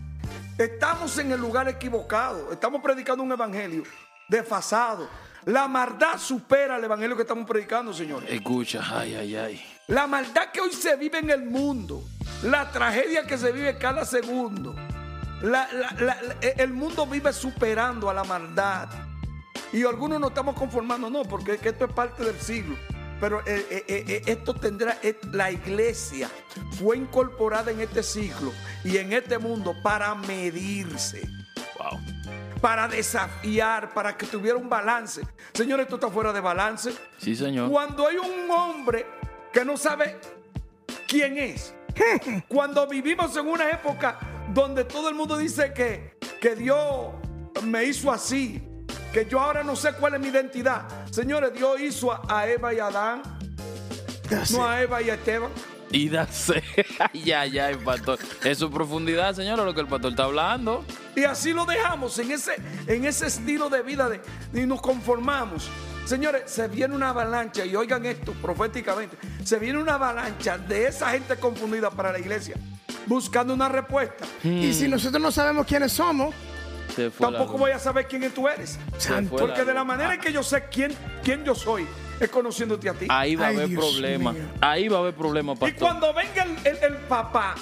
Estamos 0.58 1.16
en 1.18 1.30
el 1.32 1.40
lugar 1.40 1.68
equivocado. 1.68 2.52
Estamos 2.52 2.82
predicando 2.82 3.22
un 3.22 3.30
evangelio 3.30 3.84
desfasado. 4.28 5.08
La 5.46 5.68
maldad 5.68 6.18
supera 6.18 6.76
el 6.76 6.84
evangelio 6.84 7.16
que 7.16 7.22
estamos 7.22 7.46
predicando, 7.46 7.92
señores. 7.92 8.30
Escucha, 8.30 8.82
ay, 8.90 9.14
ay, 9.14 9.36
ay. 9.36 9.64
La 9.88 10.06
maldad 10.06 10.50
que 10.52 10.60
hoy 10.60 10.72
se 10.72 10.96
vive 10.96 11.18
en 11.18 11.30
el 11.30 11.44
mundo, 11.44 12.02
la 12.42 12.70
tragedia 12.70 13.26
que 13.26 13.36
se 13.36 13.52
vive 13.52 13.76
cada 13.76 14.04
segundo, 14.06 14.74
la- 15.42 15.68
la- 15.72 15.94
la- 16.00 16.22
la- 16.22 16.36
el 16.56 16.72
mundo 16.72 17.06
vive 17.06 17.32
superando 17.32 18.08
a 18.08 18.14
la 18.14 18.24
maldad. 18.24 18.88
Y 19.72 19.84
algunos 19.84 20.18
no 20.20 20.28
estamos 20.28 20.54
conformando, 20.54 21.10
no, 21.10 21.24
porque 21.24 21.54
es 21.54 21.60
que 21.60 21.70
esto 21.70 21.84
es 21.86 21.92
parte 21.92 22.24
del 22.24 22.40
siglo. 22.40 22.76
Pero 23.20 23.40
eh, 23.46 23.66
eh, 23.70 23.84
eh, 24.08 24.22
esto 24.26 24.54
tendrá, 24.54 24.98
eh, 25.02 25.18
la 25.32 25.50
iglesia 25.50 26.28
fue 26.78 26.96
incorporada 26.96 27.70
en 27.70 27.80
este 27.80 28.02
siglo 28.02 28.52
y 28.82 28.96
en 28.96 29.12
este 29.12 29.38
mundo 29.38 29.74
para 29.82 30.14
medirse. 30.14 31.22
Para 32.64 32.88
desafiar, 32.88 33.92
para 33.92 34.16
que 34.16 34.24
tuviera 34.24 34.56
un 34.56 34.70
balance. 34.70 35.20
Señores, 35.52 35.84
esto 35.84 35.96
está 35.96 36.08
fuera 36.08 36.32
de 36.32 36.40
balance. 36.40 36.94
Sí, 37.18 37.36
señor. 37.36 37.70
Cuando 37.70 38.08
hay 38.08 38.16
un 38.16 38.50
hombre 38.50 39.04
que 39.52 39.66
no 39.66 39.76
sabe 39.76 40.18
quién 41.06 41.36
es, 41.36 41.74
cuando 42.48 42.86
vivimos 42.86 43.36
en 43.36 43.48
una 43.48 43.68
época 43.68 44.18
donde 44.54 44.84
todo 44.84 45.10
el 45.10 45.14
mundo 45.14 45.36
dice 45.36 45.74
que, 45.74 46.16
que 46.40 46.56
Dios 46.56 47.12
me 47.64 47.84
hizo 47.84 48.10
así, 48.10 48.66
que 49.12 49.26
yo 49.26 49.40
ahora 49.40 49.62
no 49.62 49.76
sé 49.76 49.92
cuál 49.92 50.14
es 50.14 50.20
mi 50.20 50.28
identidad. 50.28 50.88
Señores, 51.10 51.52
Dios 51.52 51.78
hizo 51.82 52.18
a, 52.32 52.48
Eva 52.48 52.72
y 52.72 52.78
a 52.78 52.86
Adán, 52.86 53.22
no 54.52 54.66
a 54.66 54.80
Eva 54.80 55.02
y 55.02 55.10
a 55.10 55.14
Esteban. 55.16 55.50
Y 55.94 56.08
darse. 56.08 56.62
Ay, 56.98 57.32
ay, 57.32 57.58
ay, 57.58 57.76
pastor. 57.76 58.18
Es 58.42 58.62
profundidad, 58.64 59.34
señor, 59.34 59.58
lo 59.58 59.74
que 59.74 59.80
el 59.80 59.86
pastor 59.86 60.10
está 60.10 60.24
hablando. 60.24 60.84
Y 61.14 61.24
así 61.24 61.52
lo 61.52 61.64
dejamos 61.64 62.18
en 62.18 62.32
ese, 62.32 62.56
en 62.86 63.04
ese 63.04 63.28
estilo 63.28 63.70
de 63.70 63.82
vida 63.82 64.08
de, 64.08 64.20
y 64.52 64.66
nos 64.66 64.80
conformamos. 64.80 65.70
Señores, 66.04 66.42
se 66.46 66.68
viene 66.68 66.94
una 66.94 67.10
avalancha, 67.10 67.64
y 67.64 67.74
oigan 67.76 68.04
esto 68.04 68.32
proféticamente, 68.32 69.16
se 69.42 69.58
viene 69.58 69.78
una 69.78 69.94
avalancha 69.94 70.58
de 70.58 70.88
esa 70.88 71.10
gente 71.10 71.36
confundida 71.36 71.90
para 71.90 72.12
la 72.12 72.18
iglesia, 72.18 72.56
buscando 73.06 73.54
una 73.54 73.68
respuesta. 73.68 74.26
Y 74.42 74.74
si 74.74 74.86
nosotros 74.88 75.22
no 75.22 75.30
sabemos 75.30 75.66
quiénes 75.66 75.92
somos, 75.92 76.34
Tampoco 77.18 77.58
voy 77.58 77.72
a 77.72 77.78
saber 77.78 78.06
quién 78.06 78.30
tú 78.30 78.46
eres. 78.48 78.78
Porque 79.30 79.64
de 79.64 79.74
la 79.74 79.84
manera 79.84 80.14
en 80.14 80.20
que 80.20 80.32
yo 80.32 80.42
sé 80.42 80.64
quién, 80.70 80.94
quién 81.22 81.44
yo 81.44 81.54
soy, 81.54 81.86
es 82.20 82.28
conociéndote 82.30 82.88
a 82.88 82.94
ti. 82.94 83.06
Ahí 83.08 83.36
va 83.36 83.46
a 83.46 83.48
haber 83.50 83.68
Dios 83.68 83.84
problema. 83.84 84.32
mío. 84.32 84.42
Ahí 84.60 84.88
va 84.88 84.98
a 84.98 85.00
haber 85.00 85.14
problema, 85.14 85.52
Y 85.52 85.56
pastor. 85.56 85.78
cuando 85.80 86.14
venga 86.14 86.42
el, 86.44 86.66
el- 86.66 86.84
el 86.84 86.96
papá 87.08 87.54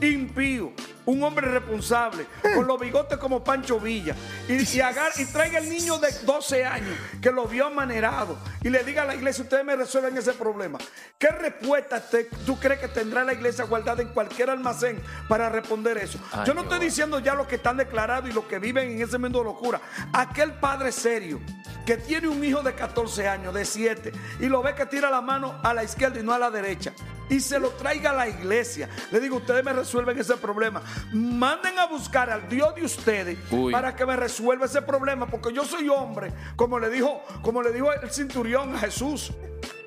impío, 0.00 0.72
un 1.06 1.22
hombre 1.22 1.48
responsable, 1.48 2.26
con 2.54 2.66
los 2.66 2.78
bigotes 2.80 3.18
como 3.18 3.42
Pancho 3.42 3.80
Villa, 3.80 4.14
y, 4.48 4.54
y, 4.76 4.80
agar- 4.80 5.12
y 5.16 5.24
traiga 5.26 5.58
el 5.58 5.68
niño 5.68 5.98
de 5.98 6.10
12 6.24 6.64
años 6.64 6.96
que 7.20 7.30
lo 7.30 7.46
vio 7.46 7.66
amanerado 7.66 8.38
y 8.62 8.68
le 8.70 8.84
diga 8.84 9.02
a 9.02 9.06
la 9.06 9.14
iglesia, 9.14 9.42
ustedes 9.44 9.64
me 9.64 9.74
resuelven 9.76 10.16
ese 10.16 10.32
problema. 10.32 10.78
¿Qué 11.18 11.28
respuesta 11.28 12.00
te- 12.00 12.24
tú 12.46 12.58
crees 12.58 12.80
que 12.80 12.88
tendrá 12.88 13.24
la 13.24 13.32
iglesia 13.32 13.64
guardada 13.64 14.02
en 14.02 14.08
cualquier 14.08 14.50
almacén 14.50 15.02
para 15.28 15.48
responder 15.48 15.98
eso? 15.98 16.18
Ay, 16.32 16.44
Yo 16.46 16.54
no 16.54 16.62
Jehová. 16.62 16.74
estoy 16.74 16.86
diciendo 16.88 17.18
ya 17.18 17.34
los 17.34 17.46
que 17.46 17.56
están 17.56 17.76
declarados 17.76 18.30
y 18.30 18.32
los 18.32 18.44
que 18.44 18.58
viven 18.58 18.90
en 18.90 19.02
ese 19.02 19.18
mundo 19.18 19.40
de 19.40 19.44
locura. 19.46 19.80
Aquel 20.12 20.52
padre 20.54 20.92
serio 20.92 21.40
que 21.86 21.96
tiene 21.96 22.28
un 22.28 22.44
hijo 22.44 22.62
de 22.62 22.74
14 22.74 23.26
años, 23.26 23.52
de 23.54 23.64
7, 23.64 24.12
y 24.38 24.46
lo 24.46 24.62
ve 24.62 24.74
que 24.76 24.86
tira 24.86 25.10
la 25.10 25.20
mano 25.20 25.58
a 25.64 25.74
la 25.74 25.82
izquierda 25.82 26.20
y 26.20 26.22
no 26.22 26.32
a 26.32 26.38
la 26.38 26.48
derecha, 26.48 26.92
y 27.28 27.40
se 27.40 27.58
lo 27.58 27.70
traiga 27.70 28.10
a 28.10 28.12
la 28.12 28.28
iglesia. 28.28 28.88
Le 29.10 29.18
digo, 29.18 29.38
ustedes 29.38 29.64
me 29.64 29.72
resuelven 29.72 30.16
ese 30.18 30.36
problema. 30.36 30.80
Manden 31.12 31.78
a 31.78 31.86
buscar 31.86 32.30
al 32.30 32.48
Dios 32.48 32.74
de 32.74 32.84
ustedes 32.84 33.38
Uy. 33.50 33.72
para 33.72 33.94
que 33.94 34.06
me 34.06 34.16
resuelva 34.16 34.66
ese 34.66 34.82
problema, 34.82 35.26
porque 35.26 35.52
yo 35.52 35.64
soy 35.64 35.88
hombre, 35.88 36.32
como 36.56 36.78
le 36.78 36.88
dijo, 36.90 37.22
como 37.42 37.62
le 37.62 37.72
dijo 37.72 37.92
el 37.92 38.10
centurión 38.10 38.74
a 38.74 38.78
Jesús. 38.78 39.32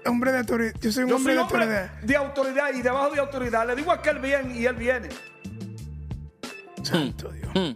hombre 0.06 0.32
de 0.32 0.40
autoridad. 0.40 0.74
Yo 0.80 0.92
soy 0.92 1.04
un 1.04 1.10
Yo 1.10 1.16
hombre 1.16 1.34
soy 1.34 1.38
de 1.38 1.42
hombre 1.44 1.64
autoridad. 1.64 2.02
de 2.02 2.16
autoridad 2.16 2.74
y 2.74 2.82
debajo 2.82 3.10
de 3.12 3.20
autoridad. 3.20 3.68
Le 3.68 3.76
digo 3.76 3.92
a 3.92 3.96
aquel 3.96 4.20
bien 4.20 4.56
y 4.56 4.66
él 4.66 4.76
viene. 4.76 5.10
Santo 6.84 7.30
Dios. 7.30 7.50
Hmm. 7.54 7.74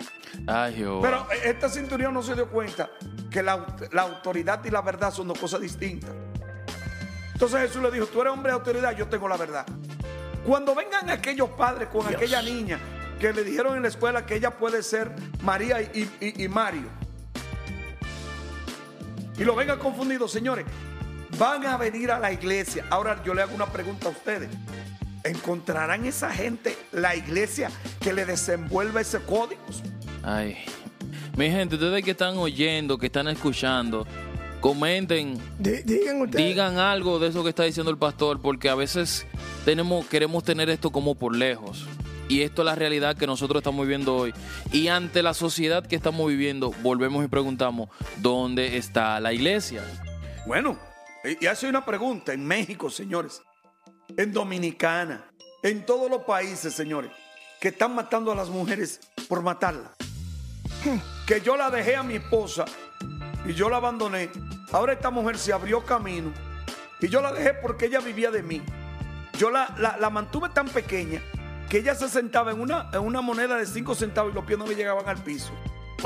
Ay, 0.48 0.76
Jehová. 0.76 1.02
Pero 1.02 1.28
este 1.44 1.70
centurión 1.70 2.14
no 2.14 2.22
se 2.22 2.36
dio 2.36 2.48
cuenta 2.50 2.90
que 3.32 3.42
la, 3.44 3.66
la 3.92 4.02
autoridad 4.04 4.64
y 4.64 4.70
la 4.70 4.82
verdad 4.82 5.12
son 5.12 5.28
dos 5.28 5.40
cosas 5.40 5.62
distintas. 5.62 6.12
Entonces 7.34 7.62
Jesús 7.62 7.82
le 7.82 7.92
dijo, 7.92 8.06
tú 8.08 8.22
eres 8.22 8.34
hombre 8.34 8.52
de 8.52 8.58
autoridad, 8.58 8.96
yo 8.96 9.08
tengo 9.08 9.28
la 9.28 9.38
verdad. 9.38 9.66
Cuando 10.46 10.76
vengan 10.76 11.10
aquellos 11.10 11.50
padres 11.52 11.90
con 11.90 12.02
Dios. 12.08 12.16
aquella 12.16 12.42
niña 12.42 12.80
que 13.20 13.34
le 13.34 13.44
dijeron 13.44 13.76
en 13.76 13.82
la 13.84 13.88
escuela 13.90 14.26
que 14.26 14.36
ella 14.36 14.52
puede 14.58 14.82
ser 14.84 15.12
María 15.42 15.82
y, 15.82 16.10
y- 16.22 16.44
y 16.44 16.48
Mario, 16.48 16.88
y 19.38 19.44
lo 19.44 19.56
vengan 19.56 19.80
confundidos, 19.80 20.32
señores, 20.32 20.66
van 21.38 21.66
a 21.66 21.78
venir 21.78 22.12
a 22.12 22.20
la 22.20 22.32
iglesia. 22.32 22.86
Ahora 22.90 23.22
yo 23.24 23.34
le 23.34 23.42
hago 23.42 23.56
una 23.56 23.68
pregunta 23.68 24.08
a 24.08 24.12
ustedes. 24.12 24.50
¿Encontrarán 25.24 26.06
esa 26.06 26.32
gente 26.32 26.78
la 26.92 27.16
iglesia 27.16 27.70
que 28.00 28.14
le 28.14 28.26
desenvuelva 28.26 29.02
ese 29.02 29.20
código? 29.20 29.62
Ay. 30.24 30.58
Mi 31.38 31.50
gente, 31.50 31.76
ustedes 31.76 32.04
que 32.04 32.12
están 32.12 32.38
oyendo, 32.38 32.98
que 32.98 33.06
están 33.06 33.28
escuchando, 33.30 34.06
comenten, 34.60 35.38
Di- 35.58 35.84
digan 35.84 36.22
ustedes. 36.22 36.46
digan 36.46 36.78
algo 36.78 37.20
de 37.20 37.30
eso 37.30 37.44
que 37.44 37.50
está 37.50 37.64
diciendo 37.64 37.92
el 37.92 37.98
pastor, 37.98 38.42
porque 38.42 38.68
a 38.70 38.76
veces 38.76 39.26
tenemos, 39.64 40.06
queremos 40.08 40.44
tener 40.44 40.70
esto 40.70 40.90
como 40.92 41.16
por 41.16 41.34
lejos. 41.36 41.86
Y 42.30 42.44
esto 42.44 42.62
es 42.62 42.66
la 42.68 42.76
realidad 42.76 43.18
que 43.18 43.28
nosotros 43.28 43.60
estamos 43.60 43.86
viviendo 43.86 44.16
hoy. 44.16 44.34
Y 44.72 44.88
ante 44.88 45.22
la 45.24 45.34
sociedad 45.34 45.86
que 45.86 45.96
estamos 45.98 46.28
viviendo, 46.28 46.72
volvemos 46.82 47.26
y 47.26 47.28
preguntamos, 47.28 47.90
¿dónde 48.18 48.78
está 48.78 49.20
la 49.20 49.34
iglesia? 49.34 49.84
Bueno, 50.46 50.78
y 51.42 51.46
hace 51.48 51.68
una 51.68 51.84
pregunta 51.84 52.32
en 52.32 52.46
México, 52.46 52.90
señores, 52.90 53.42
en 54.16 54.32
Dominicana, 54.32 55.26
en 55.64 55.86
todos 55.86 56.10
los 56.10 56.22
países, 56.24 56.74
señores, 56.74 57.12
que 57.60 57.70
están 57.70 57.94
matando 57.96 58.32
a 58.32 58.36
las 58.36 58.48
mujeres 58.50 59.02
por 59.28 59.42
matarla. 59.42 59.92
Que 61.28 61.42
yo 61.42 61.58
la 61.58 61.70
dejé 61.70 61.96
a 61.96 62.04
mi 62.04 62.16
esposa 62.16 62.66
y 63.46 63.54
yo 63.54 63.70
la 63.70 63.78
abandoné. 63.78 64.30
Ahora 64.72 64.94
esta 64.94 65.10
mujer 65.10 65.38
se 65.38 65.52
abrió 65.52 65.84
camino 65.84 66.32
y 67.02 67.08
yo 67.10 67.22
la 67.22 67.34
dejé 67.34 67.54
porque 67.56 67.88
ella 67.88 68.00
vivía 68.00 68.32
de 68.32 68.44
mí. 68.44 68.62
Yo 69.38 69.50
la, 69.50 69.74
la- 69.78 69.98
la 69.98 70.10
mantuve 70.10 70.50
tan 70.50 70.68
pequeña 70.70 71.22
que 71.70 71.78
ella 71.78 71.96
se 71.96 72.10
sentaba 72.10 72.52
en 72.52 72.60
una, 72.60 72.90
en 72.94 73.02
una 73.02 73.22
moneda 73.22 73.56
de 73.58 73.66
5 73.66 73.96
centavos 73.96 74.32
y 74.32 74.36
los 74.36 74.44
pies 74.46 74.58
no 74.60 74.66
le 74.68 74.76
llegaban 74.76 75.08
al 75.08 75.24
piso. 75.24 75.52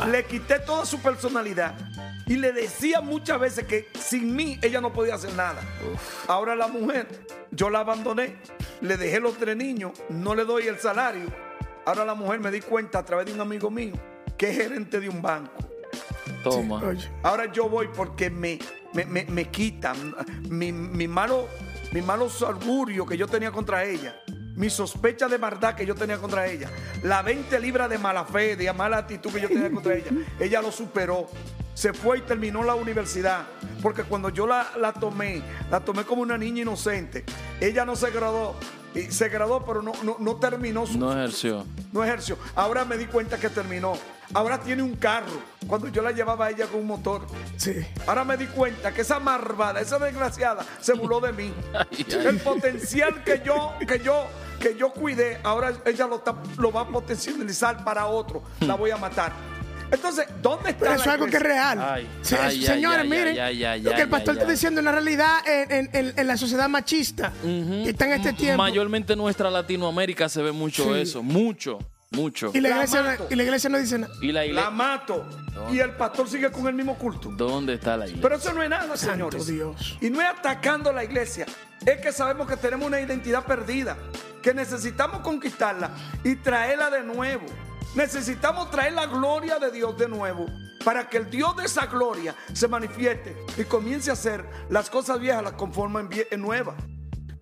Le 0.08 0.26
quité 0.26 0.60
toda 0.60 0.86
su 0.86 1.00
personalidad 1.02 1.76
y 2.26 2.36
le 2.38 2.52
decía 2.52 3.00
muchas 3.02 3.40
veces 3.40 3.66
que 3.68 3.90
sin 4.00 4.36
mí 4.36 4.58
ella 4.64 4.82
no 4.82 4.92
podía 4.92 5.16
hacer 5.16 5.34
nada. 5.34 5.62
Ahora 6.28 6.56
la 6.56 6.68
mujer, 6.68 7.08
yo 7.52 7.70
la 7.70 7.80
abandoné, 7.80 8.38
le 8.82 8.98
dejé 8.98 9.20
los 9.20 9.38
tres 9.38 9.56
niños, 9.56 9.92
no 10.10 10.34
le 10.36 10.46
doy 10.46 10.68
el 10.68 10.80
salario. 10.80 11.28
Ahora 11.86 12.06
la 12.06 12.16
mujer 12.16 12.40
me 12.40 12.50
di 12.50 12.60
cuenta 12.62 13.00
a 13.00 13.06
través 13.06 13.28
de 13.28 13.34
un 13.34 13.42
amigo 13.42 13.70
mío 13.70 13.94
que 14.38 14.50
es 14.50 14.58
gerente 14.58 15.00
de 15.00 15.10
un 15.10 15.22
banco. 15.22 15.52
Toma. 16.44 16.82
Ahora 17.22 17.52
yo 17.52 17.70
voy 17.70 17.88
porque 17.96 18.30
me, 18.30 18.58
me, 18.94 19.06
me- 19.06 19.26
me 19.26 19.46
quitan 19.50 20.16
mi, 20.50 20.72
mi 20.72 21.08
malo, 21.08 21.48
mi 21.92 22.02
malos 22.02 22.42
augurios 22.42 23.08
que 23.08 23.16
yo 23.16 23.28
tenía 23.28 23.52
contra 23.52 23.84
ella, 23.86 24.16
mi 24.56 24.70
sospecha 24.70 25.28
de 25.28 25.38
maldad 25.38 25.76
que 25.76 25.86
yo 25.86 25.96
tenía 25.96 26.18
contra 26.18 26.48
ella, 26.48 26.70
la 27.04 27.22
20 27.22 27.60
libras 27.60 27.90
de 27.90 27.98
mala 27.98 28.26
fe, 28.26 28.56
de 28.56 28.72
mala 28.74 28.98
actitud 28.98 29.32
que 29.32 29.42
yo 29.42 29.48
tenía 29.48 29.72
contra 29.72 29.96
ella, 29.96 30.12
ella 30.40 30.62
lo 30.62 30.72
superó. 30.72 31.28
Se 31.74 31.92
fue 31.92 32.20
y 32.20 32.22
terminó 32.22 32.64
la 32.64 32.76
universidad. 32.76 33.48
Porque 33.82 34.04
cuando 34.04 34.30
yo 34.30 34.46
la, 34.46 34.74
la 34.80 34.94
tomé, 34.94 35.42
la 35.72 35.80
tomé 35.80 36.04
como 36.04 36.22
una 36.22 36.38
niña 36.38 36.62
inocente. 36.62 37.24
ella 37.60 37.84
no 37.84 37.96
se 37.96 38.12
graduó. 38.12 38.56
Y 38.94 39.12
se 39.12 39.28
graduó, 39.28 39.66
pero 39.66 39.82
no, 39.82 39.92
no, 40.04 40.18
no 40.20 40.36
terminó 40.36 40.86
su. 40.86 41.00
No 41.00 41.12
ejerció. 41.12 41.66
No 41.92 42.04
ejerció. 42.04 42.38
Ahora 42.54 42.86
me 42.86 42.96
di 42.96 43.08
cuenta 43.08 43.40
que 43.40 43.50
terminó. 43.50 43.94
Ahora 44.34 44.60
tiene 44.60 44.82
un 44.84 44.96
carro. 44.96 45.42
Cuando 45.68 45.88
yo 45.90 46.02
la 46.02 46.12
llevaba 46.12 46.48
a 46.48 46.50
ella 46.52 46.66
con 46.68 46.82
un 46.82 46.88
motor. 46.88 47.26
Sí. 47.58 47.74
Ahora 48.08 48.24
me 48.24 48.36
di 48.38 48.48
cuenta 48.48 48.94
que 48.94 49.02
esa 49.02 49.20
marvada, 49.20 49.80
esa 49.80 50.00
desgraciada, 50.00 50.66
se 50.82 50.94
burló 50.94 51.20
de 51.20 51.32
mí. 51.34 51.54
Ay, 51.74 52.06
ay. 52.10 52.26
El 52.28 52.38
potencial 52.40 53.24
que 53.24 53.42
yo, 53.46 53.74
que 53.88 54.00
yo, 54.00 54.28
que 54.60 54.76
yo 54.78 54.92
cuidé, 54.92 55.40
ahora 55.44 55.72
ella 55.86 56.08
lo, 56.08 56.18
está- 56.18 56.36
lo 56.58 56.72
va 56.72 56.82
a 56.82 56.88
potencializar 56.88 57.84
para 57.84 58.08
otro. 58.08 58.44
La 58.62 58.76
voy 58.76 58.92
a 58.92 58.98
matar. 58.98 59.32
Entonces, 59.92 60.26
¿dónde 60.42 60.72
está 60.72 60.80
Pero 60.80 60.92
eso 60.94 61.04
es 61.04 61.08
algo 61.10 61.26
que 61.28 61.38
es 61.38 61.44
real. 61.44 61.80
Ay, 61.80 62.10
ay, 62.42 62.62
señores, 62.64 63.02
ay, 63.02 63.10
miren, 63.10 63.40
ay, 63.40 63.64
ay, 63.64 63.82
lo 63.82 63.92
que 63.94 64.02
el 64.02 64.10
pastor 64.10 64.34
ay, 64.34 64.40
está 64.40 64.52
diciendo 64.52 64.80
es 64.82 64.84
una 64.84 64.92
realidad 64.92 65.48
en, 65.48 65.72
en- 65.72 65.90
en- 65.94 66.14
en 66.20 66.28
la 66.28 66.36
sociedad 66.36 66.68
machista 66.68 67.32
que 67.44 67.90
está 67.92 68.06
en 68.08 68.14
este 68.14 68.34
tiempo. 68.34 68.58
Mayormente 68.64 69.14
en 69.14 69.20
nuestra 69.20 69.52
Latinoamérica 69.52 70.28
se 70.30 70.42
ve 70.42 70.52
mucho 70.52 70.86
Sí. 70.96 71.00
eso. 71.02 71.22
Mucho, 71.22 71.78
mucho. 72.14 72.52
Y 72.54 72.60
la, 72.62 72.70
La 72.70 72.76
iglesia, 72.76 73.04
mato. 73.04 73.28
y 73.30 73.36
la 73.36 73.44
iglesia 73.44 73.70
no 73.70 73.78
dice 73.78 73.98
nada. 73.98 74.14
Y 74.22 74.28
la 74.28 74.40
La 74.42 74.46
iglesia. 74.46 74.70
mato. 74.70 75.26
Y 75.72 75.80
el 75.80 75.92
pastor 75.92 76.28
sigue 76.30 76.52
con 76.52 76.68
el 76.68 76.74
mismo 76.74 76.98
culto. 76.98 77.30
¿Dónde 77.36 77.74
está 77.76 77.96
la 77.98 78.06
iglesia? 78.06 78.22
Pero 78.22 78.36
eso 78.36 78.54
no 78.54 78.64
es 78.64 78.70
nada, 78.70 78.98
señores. 78.98 79.46
Dios. 79.48 79.98
Y 80.02 80.10
no 80.10 80.22
es 80.22 80.28
atacando 80.28 80.90
a 80.90 80.94
la 80.94 81.04
iglesia. 81.04 81.46
Es 81.86 82.00
que 82.02 82.12
sabemos 82.12 82.48
que 82.48 82.58
tenemos 82.58 82.88
una 82.88 83.00
identidad 83.00 83.46
perdida. 83.46 83.98
Que 84.42 84.54
necesitamos 84.54 85.20
conquistarla 85.22 85.92
y 86.24 86.36
traerla 86.36 86.90
de 86.90 87.04
nuevo. 87.04 87.46
Necesitamos 87.96 88.72
traer 88.72 88.94
la 88.94 89.06
gloria 89.06 89.60
de 89.60 89.72
Dios 89.72 89.98
de 89.98 90.08
nuevo. 90.08 90.46
Para 90.84 91.08
que 91.08 91.18
el 91.18 91.30
Dios 91.30 91.56
de 91.56 91.64
esa 91.66 91.86
gloria 91.86 92.36
se 92.52 92.68
manifieste 92.68 93.38
y 93.58 93.64
comience 93.64 94.10
a 94.10 94.14
hacer 94.14 94.44
las 94.70 94.90
cosas 94.90 95.20
viejas, 95.20 95.42
las 95.44 95.54
conforma 95.54 96.02
en, 96.02 96.10
vie- 96.10 96.28
en 96.30 96.42
nuevas. 96.42 96.76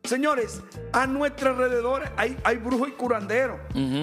Señores, 0.04 0.62
a 0.94 1.06
nuestro 1.08 1.52
alrededor 1.52 2.12
hay, 2.18 2.38
hay 2.44 2.58
brujos 2.58 2.90
y 2.90 2.92
curanderos. 2.92 3.60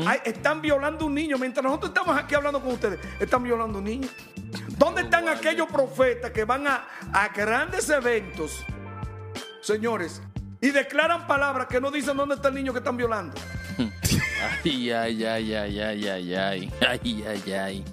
Hay- 0.06 0.20
están 0.24 0.62
violando 0.62 1.06
un 1.06 1.14
niño. 1.14 1.36
Mientras 1.38 1.62
nosotros 1.64 1.90
estamos 1.90 2.16
aquí 2.18 2.34
hablando 2.34 2.60
con 2.62 2.72
ustedes, 2.72 3.00
están 3.20 3.42
violando 3.42 3.78
un 3.78 3.84
niño. 3.84 4.08
¿Dónde 4.78 5.02
están 5.02 5.28
aquellos 5.28 5.66
profetas 5.66 6.30
que 6.30 6.44
van 6.44 6.66
a, 6.66 6.86
a 7.12 7.28
grandes 7.28 7.90
eventos, 7.90 8.64
señores, 9.60 10.22
y 10.60 10.70
declaran 10.70 11.26
palabras 11.26 11.66
que 11.66 11.80
no 11.80 11.90
dicen 11.90 12.16
dónde 12.16 12.36
está 12.36 12.48
el 12.48 12.54
niño 12.54 12.72
que 12.72 12.78
están 12.78 12.96
violando? 12.96 13.34
Ay, 14.64 14.90
ay, 14.92 15.24
ay, 15.24 15.54
ay, 15.54 15.80
ay, 15.80 16.08
ay, 16.08 16.34
ay. 16.34 16.72
Ay, 16.80 17.24
ay, 17.26 17.52
ay. 17.52 17.84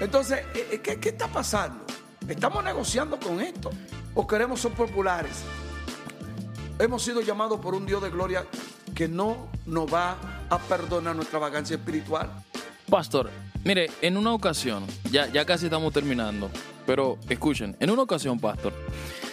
Entonces, 0.00 0.40
eh, 0.54 0.68
eh, 0.72 0.80
¿qué, 0.82 0.98
qué 0.98 1.10
está 1.10 1.28
pasando? 1.28 1.84
¿Estamos 2.28 2.64
negociando 2.64 3.18
con 3.20 3.40
esto? 3.40 3.70
¿O 4.14 4.26
queremos 4.26 4.60
ser 4.60 4.72
populares? 4.72 5.42
Hemos 6.80 7.02
sido 7.02 7.20
llamados 7.20 7.60
por 7.60 7.74
un 7.74 7.84
Dios 7.84 8.02
de 8.02 8.08
gloria 8.08 8.46
que 8.94 9.06
no 9.06 9.48
nos 9.66 9.92
va 9.92 10.16
a 10.48 10.58
perdonar 10.58 11.14
nuestra 11.14 11.38
vagancia 11.38 11.76
espiritual. 11.76 12.30
Pastor, 12.88 13.30
mire, 13.64 13.90
en 14.00 14.16
una 14.16 14.32
ocasión, 14.32 14.86
ya, 15.10 15.26
ya 15.30 15.44
casi 15.44 15.66
estamos 15.66 15.92
terminando, 15.92 16.50
pero 16.86 17.18
escuchen, 17.28 17.76
en 17.80 17.90
una 17.90 18.00
ocasión, 18.00 18.40
Pastor, 18.40 18.72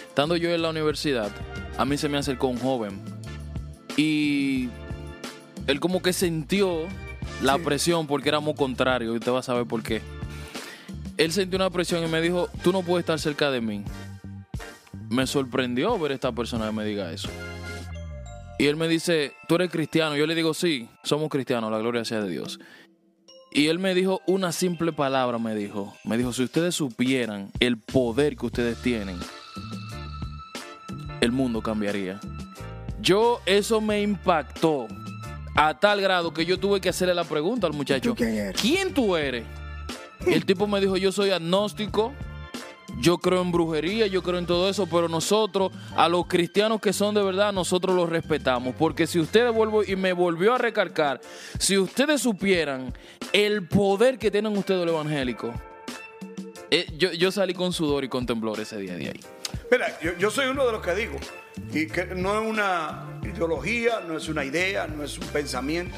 estando 0.06 0.36
yo 0.36 0.50
en 0.50 0.60
la 0.60 0.68
universidad, 0.68 1.30
a 1.78 1.86
mí 1.86 1.96
se 1.96 2.10
me 2.10 2.18
acercó 2.18 2.48
un 2.48 2.58
joven 2.58 3.00
y 3.96 4.68
él 5.66 5.80
como 5.80 6.02
que 6.02 6.12
sintió 6.12 6.82
la 7.42 7.56
presión 7.56 8.06
porque 8.06 8.28
éramos 8.28 8.56
contrarios 8.56 9.14
y 9.14 9.18
usted 9.18 9.32
va 9.32 9.38
a 9.38 9.42
saber 9.42 9.64
por 9.64 9.82
qué. 9.82 10.02
Él 11.16 11.32
sintió 11.32 11.56
una 11.56 11.70
presión 11.70 12.04
y 12.04 12.08
me 12.08 12.20
dijo, 12.20 12.50
tú 12.62 12.72
no 12.72 12.82
puedes 12.82 13.04
estar 13.04 13.18
cerca 13.18 13.50
de 13.50 13.62
mí. 13.62 13.84
Me 15.10 15.26
sorprendió 15.26 15.98
ver 15.98 16.12
esta 16.12 16.32
persona 16.32 16.66
que 16.66 16.72
me 16.72 16.84
diga 16.84 17.12
eso. 17.12 17.28
Y 18.58 18.66
él 18.66 18.76
me 18.76 18.88
dice, 18.88 19.34
tú 19.46 19.54
eres 19.54 19.70
cristiano. 19.70 20.16
Yo 20.16 20.26
le 20.26 20.34
digo, 20.34 20.52
sí, 20.52 20.88
somos 21.04 21.28
cristianos, 21.28 21.70
la 21.70 21.78
gloria 21.78 22.04
sea 22.04 22.20
de 22.20 22.28
Dios. 22.28 22.58
Y 23.50 23.68
él 23.68 23.78
me 23.78 23.94
dijo 23.94 24.20
una 24.26 24.52
simple 24.52 24.92
palabra, 24.92 25.38
me 25.38 25.54
dijo. 25.54 25.94
Me 26.04 26.18
dijo, 26.18 26.32
si 26.32 26.42
ustedes 26.42 26.74
supieran 26.74 27.50
el 27.60 27.78
poder 27.78 28.36
que 28.36 28.46
ustedes 28.46 28.78
tienen, 28.82 29.16
el 31.20 31.32
mundo 31.32 31.62
cambiaría. 31.62 32.20
Yo, 33.00 33.40
eso 33.46 33.80
me 33.80 34.02
impactó 34.02 34.88
a 35.54 35.78
tal 35.78 36.00
grado 36.00 36.34
que 36.34 36.44
yo 36.44 36.58
tuve 36.58 36.80
que 36.80 36.88
hacerle 36.88 37.14
la 37.14 37.24
pregunta 37.24 37.66
al 37.66 37.72
muchacho. 37.72 38.10
¿Tú 38.10 38.16
quién 38.16 38.34
eres? 38.34 38.60
¿Quién 38.60 38.92
tú 38.92 39.16
eres? 39.16 39.44
El 40.26 40.44
tipo 40.44 40.66
me 40.66 40.80
dijo, 40.80 40.96
yo 40.96 41.12
soy 41.12 41.30
agnóstico, 41.30 42.12
yo 43.00 43.18
creo 43.18 43.42
en 43.42 43.52
brujería, 43.52 44.06
yo 44.06 44.22
creo 44.22 44.38
en 44.38 44.46
todo 44.46 44.68
eso, 44.68 44.86
pero 44.86 45.08
nosotros, 45.08 45.72
a 45.96 46.08
los 46.08 46.26
cristianos 46.26 46.80
que 46.80 46.92
son 46.92 47.14
de 47.14 47.22
verdad, 47.22 47.52
nosotros 47.52 47.94
los 47.94 48.08
respetamos. 48.08 48.74
Porque 48.76 49.06
si 49.06 49.18
ustedes 49.18 49.52
vuelvo 49.52 49.82
y 49.84 49.96
me 49.96 50.12
volvió 50.12 50.54
a 50.54 50.58
recalcar, 50.58 51.20
si 51.58 51.78
ustedes 51.78 52.20
supieran 52.20 52.92
el 53.32 53.66
poder 53.66 54.18
que 54.18 54.30
tienen 54.30 54.56
ustedes 54.56 54.84
los 54.84 54.94
evangélicos, 54.94 55.54
eh, 56.70 56.86
yo, 56.96 57.12
yo 57.12 57.32
salí 57.32 57.54
con 57.54 57.72
sudor 57.72 58.04
y 58.04 58.08
con 58.08 58.26
temblor 58.26 58.60
ese 58.60 58.78
día 58.78 58.94
de 58.94 59.08
ahí. 59.08 59.20
Mira, 59.70 59.98
yo, 60.00 60.16
yo 60.18 60.30
soy 60.30 60.46
uno 60.46 60.66
de 60.66 60.72
los 60.72 60.82
que 60.82 60.94
digo, 60.94 61.16
y 61.72 61.86
que 61.86 62.06
no 62.06 62.40
es 62.40 62.46
una 62.46 63.20
ideología, 63.22 64.00
no 64.06 64.16
es 64.16 64.28
una 64.28 64.44
idea, 64.44 64.86
no 64.86 65.04
es 65.04 65.18
un 65.18 65.26
pensamiento. 65.28 65.96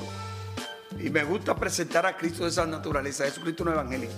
Y 0.98 1.10
me 1.10 1.24
gusta 1.24 1.56
presentar 1.56 2.04
a 2.06 2.16
Cristo 2.16 2.44
de 2.44 2.50
esa 2.50 2.66
naturaleza. 2.66 3.24
Jesucristo 3.24 3.64
no 3.64 3.70
es 3.70 3.78
evangélico, 3.78 4.12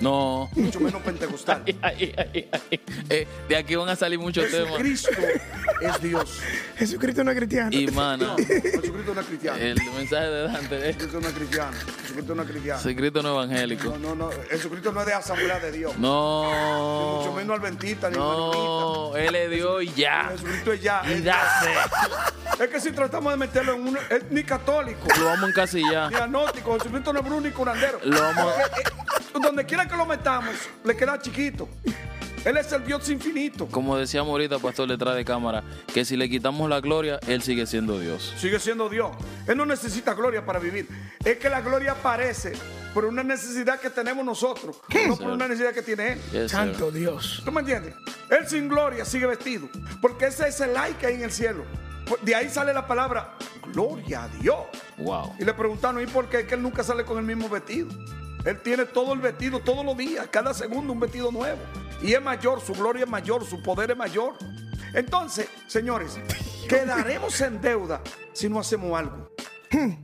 No. 0.00 0.48
mucho 0.54 0.80
menos 0.80 1.02
pentecostal. 1.02 1.62
Ay, 1.82 2.14
ay, 2.16 2.30
ay, 2.34 2.48
ay. 2.70 2.80
Eh, 3.10 3.26
de 3.48 3.56
aquí 3.56 3.74
van 3.74 3.88
a 3.88 3.96
salir 3.96 4.18
muchos 4.18 4.48
temas. 4.50 4.68
Jesucristo 4.70 5.10
es 5.82 6.00
Dios. 6.02 6.38
Jesucristo 6.76 7.24
no 7.24 7.30
es 7.32 7.36
cristiano. 7.38 7.70
Y 7.72 7.86
mana, 7.88 8.26
No, 8.28 8.36
Jesucristo 8.36 9.14
no 9.14 9.20
es 9.20 9.26
cristiano. 9.26 9.58
el 9.58 9.76
mensaje 9.96 10.26
de 10.26 10.42
Dante 10.48 10.76
es 10.90 10.96
Jesucristo 10.96 11.20
no 11.20 11.28
es 11.28 11.34
cristiano. 11.34 11.72
Jesucristo 12.02 12.34
no 12.34 12.42
es 12.42 12.48
cristiano. 12.50 12.80
Cristo 12.82 13.22
no 13.22 13.28
evangélico. 13.30 13.84
No, 13.84 13.98
no, 13.98 14.14
no. 14.14 14.30
Jesucristo 14.50 14.92
no 14.92 15.00
es 15.00 15.06
de 15.06 15.12
Asamblea 15.14 15.58
de 15.60 15.72
Dios. 15.72 15.96
No. 15.98 17.18
Mucho 17.18 17.32
menos 17.34 17.58
adventista 17.58 18.10
ni. 18.10 18.16
No, 18.16 19.16
él 19.16 19.32
le 19.32 19.48
dio 19.48 19.80
y 19.82 19.92
ya. 19.92 20.28
Jesucristo 20.32 20.72
es 20.72 20.82
ya. 20.82 21.02
Y 21.06 21.12
es- 21.12 21.24
dase. 21.24 21.70
Es 22.58 22.68
que 22.68 22.80
si 22.80 22.90
tratamos 22.92 23.32
de 23.32 23.36
meterlo 23.38 23.74
en 23.74 23.88
uno, 23.88 23.98
es 24.10 24.22
ni 24.30 24.42
católico, 24.44 25.06
Lo 25.18 25.24
vamos 25.26 25.44
a 25.44 25.48
encasillar. 25.48 26.10
ni 26.10 26.16
agnóstico. 26.16 26.74
Jesucristo 26.78 27.12
no 27.12 27.20
es 27.20 27.24
brujo 27.24 27.40
ni 27.40 27.50
curandero. 27.50 28.00
Lo 28.04 28.20
vamos 28.20 28.44
a- 28.54 28.62
Eh, 28.62 28.64
eh, 28.76 28.90
Donde 29.32 29.64
quiera 29.64 29.86
que 29.86 29.96
lo 29.96 30.06
metamos, 30.06 30.54
le 30.84 30.96
queda 30.96 31.18
chiquito. 31.18 31.68
Él 32.44 32.56
es 32.56 32.72
el 32.72 32.84
Dios 32.84 33.08
infinito. 33.10 33.66
Como 33.66 33.96
decíamos 33.98 34.30
ahorita, 34.30 34.58
pastor 34.58 34.88
detrás 34.88 35.14
de 35.14 35.26
cámara, 35.26 35.62
que 35.92 36.06
si 36.06 36.16
le 36.16 36.28
quitamos 36.30 36.70
la 36.70 36.80
gloria, 36.80 37.20
él 37.26 37.42
sigue 37.42 37.66
siendo 37.66 37.98
Dios. 37.98 38.34
Sigue 38.38 38.58
siendo 38.58 38.88
Dios. 38.88 39.10
Él 39.46 39.58
no 39.58 39.66
necesita 39.66 40.14
gloria 40.14 40.44
para 40.46 40.58
vivir. 40.58 40.88
Es 41.22 41.36
que 41.36 41.50
la 41.50 41.60
gloria 41.60 41.92
aparece 41.92 42.52
por 42.94 43.04
una 43.04 43.22
necesidad 43.22 43.78
que 43.78 43.90
tenemos 43.90 44.24
nosotros, 44.24 44.80
no 45.06 45.16
por 45.16 45.26
una 45.26 45.48
necesidad 45.48 45.74
que 45.74 45.82
tiene 45.82 46.12
Él. 46.12 46.18
Yes, 46.32 46.32
sir. 46.32 46.48
Santo 46.48 46.90
Dios. 46.90 47.42
¿Tú 47.44 47.52
me 47.52 47.60
entiendes? 47.60 47.94
Él 48.30 48.48
sin 48.48 48.68
gloria 48.68 49.04
sigue 49.04 49.26
vestido. 49.26 49.68
Porque 50.00 50.26
ese 50.26 50.48
es 50.48 50.60
el 50.62 50.72
like 50.72 50.98
que 50.98 51.06
hay 51.08 51.14
en 51.16 51.24
el 51.24 51.32
cielo. 51.32 51.64
De 52.22 52.34
ahí 52.34 52.48
sale 52.48 52.72
la 52.72 52.86
palabra 52.86 53.36
gloria 53.72 54.24
a 54.24 54.28
Dios. 54.28 54.64
Wow. 54.96 55.34
Y 55.38 55.44
le 55.44 55.52
preguntaron, 55.52 56.02
¿y 56.02 56.06
por 56.06 56.28
qué? 56.30 56.40
Es 56.40 56.46
que 56.46 56.54
él 56.54 56.62
nunca 56.62 56.82
sale 56.82 57.04
con 57.04 57.18
el 57.18 57.24
mismo 57.24 57.50
vestido. 57.50 57.88
Él 58.44 58.60
tiene 58.62 58.86
todo 58.86 59.12
el 59.12 59.20
vestido 59.20 59.60
todos 59.60 59.84
los 59.84 59.96
días, 59.96 60.28
cada 60.30 60.54
segundo 60.54 60.92
un 60.92 61.00
vestido 61.00 61.30
nuevo. 61.30 61.58
Y 62.02 62.14
es 62.14 62.22
mayor, 62.22 62.60
su 62.60 62.72
gloria 62.72 63.04
es 63.04 63.10
mayor, 63.10 63.44
su 63.44 63.62
poder 63.62 63.90
es 63.90 63.96
mayor. 63.96 64.34
Entonces, 64.94 65.48
señores, 65.66 66.18
quedaremos 66.68 67.40
en 67.40 67.60
deuda 67.60 68.00
si 68.32 68.48
no 68.48 68.60
hacemos 68.60 68.98
algo. 68.98 69.30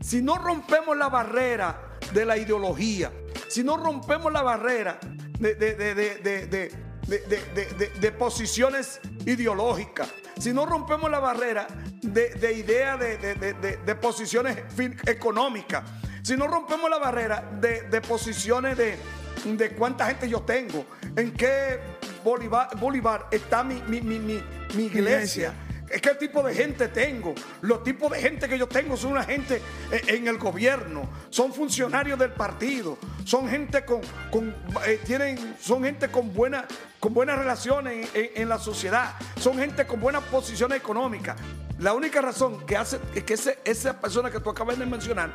Si 0.01 0.23
no 0.23 0.39
rompemos 0.39 0.97
la 0.97 1.09
barrera 1.09 1.99
de 2.13 2.25
la 2.25 2.37
ideología, 2.37 3.11
si 3.49 3.65
no 3.65 3.77
rompemos 3.77 4.33
la 4.33 4.43
barrera 4.43 5.01
de, 5.41 5.55
de, 5.55 5.75
de, 5.75 7.91
de 8.01 8.13
posiciones 8.13 9.01
ideológicas, 9.25 10.09
si 10.39 10.53
no 10.53 10.67
rompemos 10.67 11.11
la 11.11 11.19
barrera 11.19 11.67
de, 12.03 12.53
ideas, 12.53 13.01
de, 13.01 13.99
posiciones 14.01 14.59
económicas, 15.07 15.83
si 16.27 16.37
no 16.37 16.49
rompemos 16.49 16.91
la 16.91 16.99
barrera 16.99 17.41
de, 17.61 17.83
de 17.83 18.01
posiciones 18.01 18.77
de, 18.77 18.99
de 19.45 19.71
cuánta 19.77 20.07
gente 20.07 20.29
yo 20.29 20.41
tengo, 20.41 20.85
en 21.15 21.33
qué 21.33 21.79
Bolívar, 22.25 22.69
Bolívar 22.81 23.29
está 23.31 23.63
mi, 23.63 23.81
mi- 23.87 24.01
mi- 24.01 24.19
mi- 24.19 24.43
mi 24.75 24.87
iglesia. 24.87 25.55
¿Qué 26.03 26.15
tipo 26.17 26.43
de 26.43 26.53
gente 26.53 26.89
tengo? 26.89 27.33
Los 27.61 27.85
tipos 27.85 28.11
de 28.11 28.19
gente 28.21 28.49
que 28.49 28.59
yo 28.59 28.67
tengo 28.67 28.97
son 28.97 29.13
una 29.13 29.23
gente 29.23 29.63
eh, 29.93 30.03
en 30.09 30.27
el 30.27 30.37
gobierno, 30.37 31.09
son 31.31 31.53
funcionarios 31.55 32.19
del 32.19 32.33
partido, 32.33 32.99
son 33.25 33.49
gente 33.49 33.85
con, 33.85 34.01
con, 34.33 34.53
eh, 34.85 34.99
tienen, 35.07 35.55
son 35.61 35.85
gente 35.85 36.09
con, 36.09 36.35
buena, 36.35 36.65
con 36.99 37.15
buenas 37.15 37.39
relaciones 37.39 38.09
en, 38.17 38.21
en- 38.25 38.31
en 38.43 38.49
la 38.49 38.59
sociedad, 38.59 39.15
son 39.39 39.59
gente 39.59 39.87
con 39.87 40.01
buenas 40.01 40.25
posiciones 40.25 40.77
económicas. 40.79 41.37
La 41.79 41.93
única 41.93 42.21
razón 42.21 42.67
que 42.67 42.77
hace 42.77 42.99
es 43.15 43.23
que 43.23 43.35
ese- 43.35 43.61
esa 43.65 44.01
persona 44.01 44.29
que 44.29 44.41
tú 44.41 44.51
acabas 44.51 44.77
de 44.81 44.87
mencionar 44.87 45.31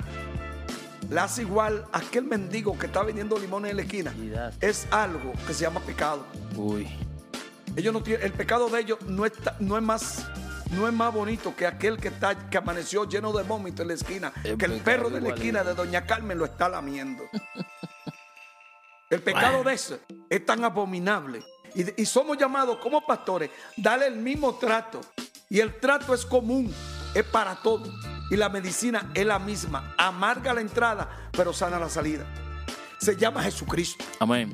la 1.12 1.26
hace 1.26 1.42
igual 1.42 1.86
a 1.92 1.98
aquel 1.98 2.24
mendigo 2.24 2.80
que 2.80 2.86
está 2.86 3.04
vendiendo 3.04 3.38
limones 3.38 3.72
en 3.72 3.78
la 3.78 3.84
esquina. 3.84 4.16
Es 4.62 4.88
algo 4.92 5.34
que 5.46 5.54
se 5.54 5.64
llama 5.64 5.82
pecado. 5.82 6.26
Uy. 6.56 6.88
Ellos 7.76 7.94
no 7.94 8.02
tienen, 8.02 8.26
el 8.26 8.32
pecado 8.32 8.70
de 8.70 8.80
ellos 8.80 9.00
no, 9.06 9.26
está, 9.26 9.56
no 9.60 9.78
es 9.78 9.84
más 9.84 10.26
no 10.72 10.88
es 10.88 10.94
más 10.94 11.14
bonito 11.14 11.54
que 11.54 11.68
aquel 11.68 11.98
que, 11.98 12.08
está, 12.08 12.50
que 12.50 12.58
amaneció 12.58 13.04
lleno 13.08 13.34
de 13.34 13.44
vómito 13.44 13.82
en 13.82 13.90
la 13.90 13.94
esquina, 13.94 14.32
El 14.42 14.58
que 14.58 14.66
el 14.66 14.80
perro 14.80 15.10
de 15.10 15.20
la 15.20 15.30
esquina 15.30 15.66
de 15.66 15.74
Doña 15.74 16.06
Carmen 16.06 16.38
lo 16.38 16.46
está 16.46 16.70
lamiendo. 16.70 17.24
El 19.10 19.22
pecado 19.22 19.62
de 19.66 19.74
ese 19.74 20.00
es 20.30 20.46
tan 20.46 20.64
abominable. 20.64 21.44
Y, 21.76 22.02
y 22.02 22.06
somos 22.06 22.38
llamados 22.38 22.78
como 22.78 23.06
pastores, 23.06 23.50
darle 23.76 24.08
el 24.08 24.16
mismo 24.16 24.56
trato. 24.56 25.02
Y 25.50 25.60
el 25.60 25.78
trato 25.82 26.14
es 26.14 26.26
común, 26.26 26.74
es 27.14 27.24
para 27.24 27.56
todos. 27.56 27.90
Y 28.30 28.38
la 28.38 28.50
medicina 28.50 29.12
es 29.14 29.26
la 29.26 29.40
misma. 29.40 29.94
Amarga 29.98 30.54
la 30.54 30.62
entrada, 30.62 31.30
pero 31.32 31.54
sana 31.54 31.78
la 31.80 31.90
salida. 31.90 32.26
Se 32.98 33.16
llama 33.16 33.44
Jesucristo. 33.44 34.06
Amén. 34.20 34.54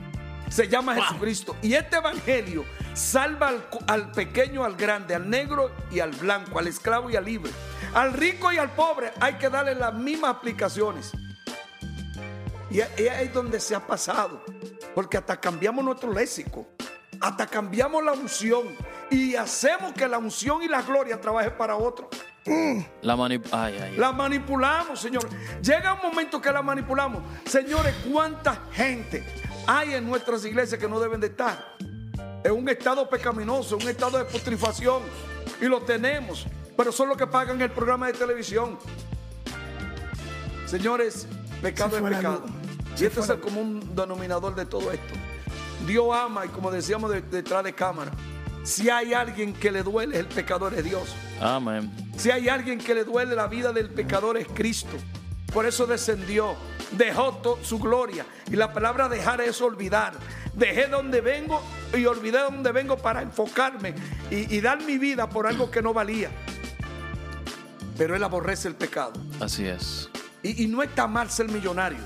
Se 0.49 0.68
llama 0.68 0.95
Jesucristo. 0.95 1.55
Y 1.62 1.74
este 1.74 1.97
evangelio 1.97 2.66
salva 2.93 3.53
al, 3.88 4.12
pequeño, 4.12 4.64
al 4.64 4.76
grande, 4.76 5.14
al 5.14 5.30
negro 5.30 5.72
y 5.91 5.99
al 5.99 6.12
blanco, 6.12 6.58
al 6.58 6.68
esclavo 6.68 7.10
y 7.10 7.16
al 7.16 7.26
libre. 7.26 7.51
Al 7.93 8.14
rico 8.14 8.51
y 8.51 8.58
al 8.58 8.72
pobre 8.72 9.12
hay 9.20 9.36
que 9.36 9.49
darle 9.49 9.76
las 9.76 9.93
mismas 9.93 10.36
aplicaciones. 10.36 11.12
Y 12.70 12.80
es 12.80 12.89
es 12.97 13.12
ahí 13.12 13.28
donde 13.28 13.60
se 13.60 13.76
ha 13.76 13.86
pasado. 13.86 14.43
Porque 14.95 15.18
hasta 15.18 15.39
cambiamos 15.39 15.84
nuestro 15.84 16.12
léxico. 16.12 16.68
Hasta 17.22 17.47
cambiamos 17.47 18.03
la 18.03 18.13
unción. 18.13 18.68
Y 19.09 19.36
hacemos 19.36 19.93
que 19.93 20.07
la 20.07 20.18
unción 20.18 20.61
y 20.63 20.68
la 20.68 20.82
gloria 20.82 21.20
trabaje 21.20 21.51
para 21.51 21.76
otro. 21.76 22.09
La 23.01 23.15
manip 23.15 23.45
ay, 23.51 23.76
ay, 23.76 23.89
ay. 23.91 23.97
La 23.97 24.11
manipulamos, 24.11 24.99
señor. 24.99 25.28
Llega 25.61 25.93
un 25.93 26.01
momento 26.01 26.41
que 26.41 26.51
la 26.51 26.61
manipulamos. 26.61 27.22
Señores, 27.45 27.93
¿cuánta 28.09 28.61
gente 28.72 29.24
hay 29.65 29.95
en 29.95 30.07
nuestras 30.07 30.45
iglesias 30.45 30.80
que 30.80 30.88
no 30.88 30.99
deben 30.99 31.20
de 31.20 31.28
estar? 31.28 31.76
En 32.43 32.51
un 32.51 32.70
estado 32.70 33.09
pecaminoso, 33.09 33.76
en 33.76 33.84
un 33.84 33.89
estado 33.89 34.18
de 34.18 34.26
putrifación. 34.26 35.03
Y 35.59 35.65
lo 35.65 35.82
tenemos. 35.82 36.45
Pero 36.76 36.91
son 36.91 37.09
los 37.09 37.18
que 37.18 37.28
pagan 37.28 37.59
el 37.61 37.72
programa 37.72 38.07
de 38.07 38.13
televisión. 38.13 38.78
Señores, 40.65 41.28
pecado 41.61 41.97
es 41.97 42.03
pecado. 42.03 42.43
Y 42.97 43.05
este 43.05 43.20
es 43.20 43.30
el 43.30 43.39
común 43.39 43.95
denominador 43.95 44.55
de 44.55 44.65
todo 44.65 44.91
esto. 44.91 45.13
Dios 45.86 46.07
ama 46.13 46.45
y 46.45 46.49
como 46.49 46.71
decíamos 46.71 47.11
de- 47.11 47.21
detrás 47.21 47.63
de 47.63 47.73
cámara, 47.73 48.11
si 48.63 48.89
hay 48.89 49.13
alguien 49.13 49.53
que 49.53 49.71
le 49.71 49.84
duele, 49.84 50.17
el 50.19 50.25
pecador 50.28 50.73
es 50.73 50.84
Dios. 50.84 51.15
Amén. 51.39 51.91
Si 52.17 52.32
hay 52.32 52.49
alguien 52.49 52.80
que 52.80 52.93
le 52.93 53.03
duele 53.03 53.36
la 53.36 53.47
vida 53.47 53.71
del 53.71 53.89
pecador 53.89 54.38
es 54.38 54.47
Cristo. 54.53 54.97
Por 55.53 55.65
eso 55.65 55.88
descendió, 55.88 56.55
dejó 56.91 57.59
su 57.63 57.80
gloria. 57.80 58.25
Y 58.51 58.55
la 58.57 58.73
palabra 58.73 59.07
dejar 59.07 59.39
es 59.41 59.61
olvidar. 59.61 60.13
Dejé 60.53 60.88
donde 60.88 61.21
vengo 61.21 61.61
y 61.97 62.05
olvidé 62.05 62.39
donde 62.39 62.71
vengo 62.73 62.97
para 62.97 63.21
enfocarme 63.21 63.93
y, 64.30 64.53
y 64.55 64.59
dar 64.59 64.84
mi 64.84 64.97
vida 64.97 65.30
por 65.30 65.47
algo 65.47 65.71
que 65.71 65.82
no 65.82 65.93
valía. 65.93 66.30
Pero 67.97 68.15
él 68.15 68.23
aborrece 68.23 68.67
el 68.67 68.75
pecado. 68.75 69.13
Así 69.39 69.65
es. 69.65 70.09
Y, 70.43 70.63
y 70.63 70.67
no 70.67 70.84
está 70.84 71.07
mal 71.07 71.30
ser 71.32 71.47
millonario. 71.49 71.99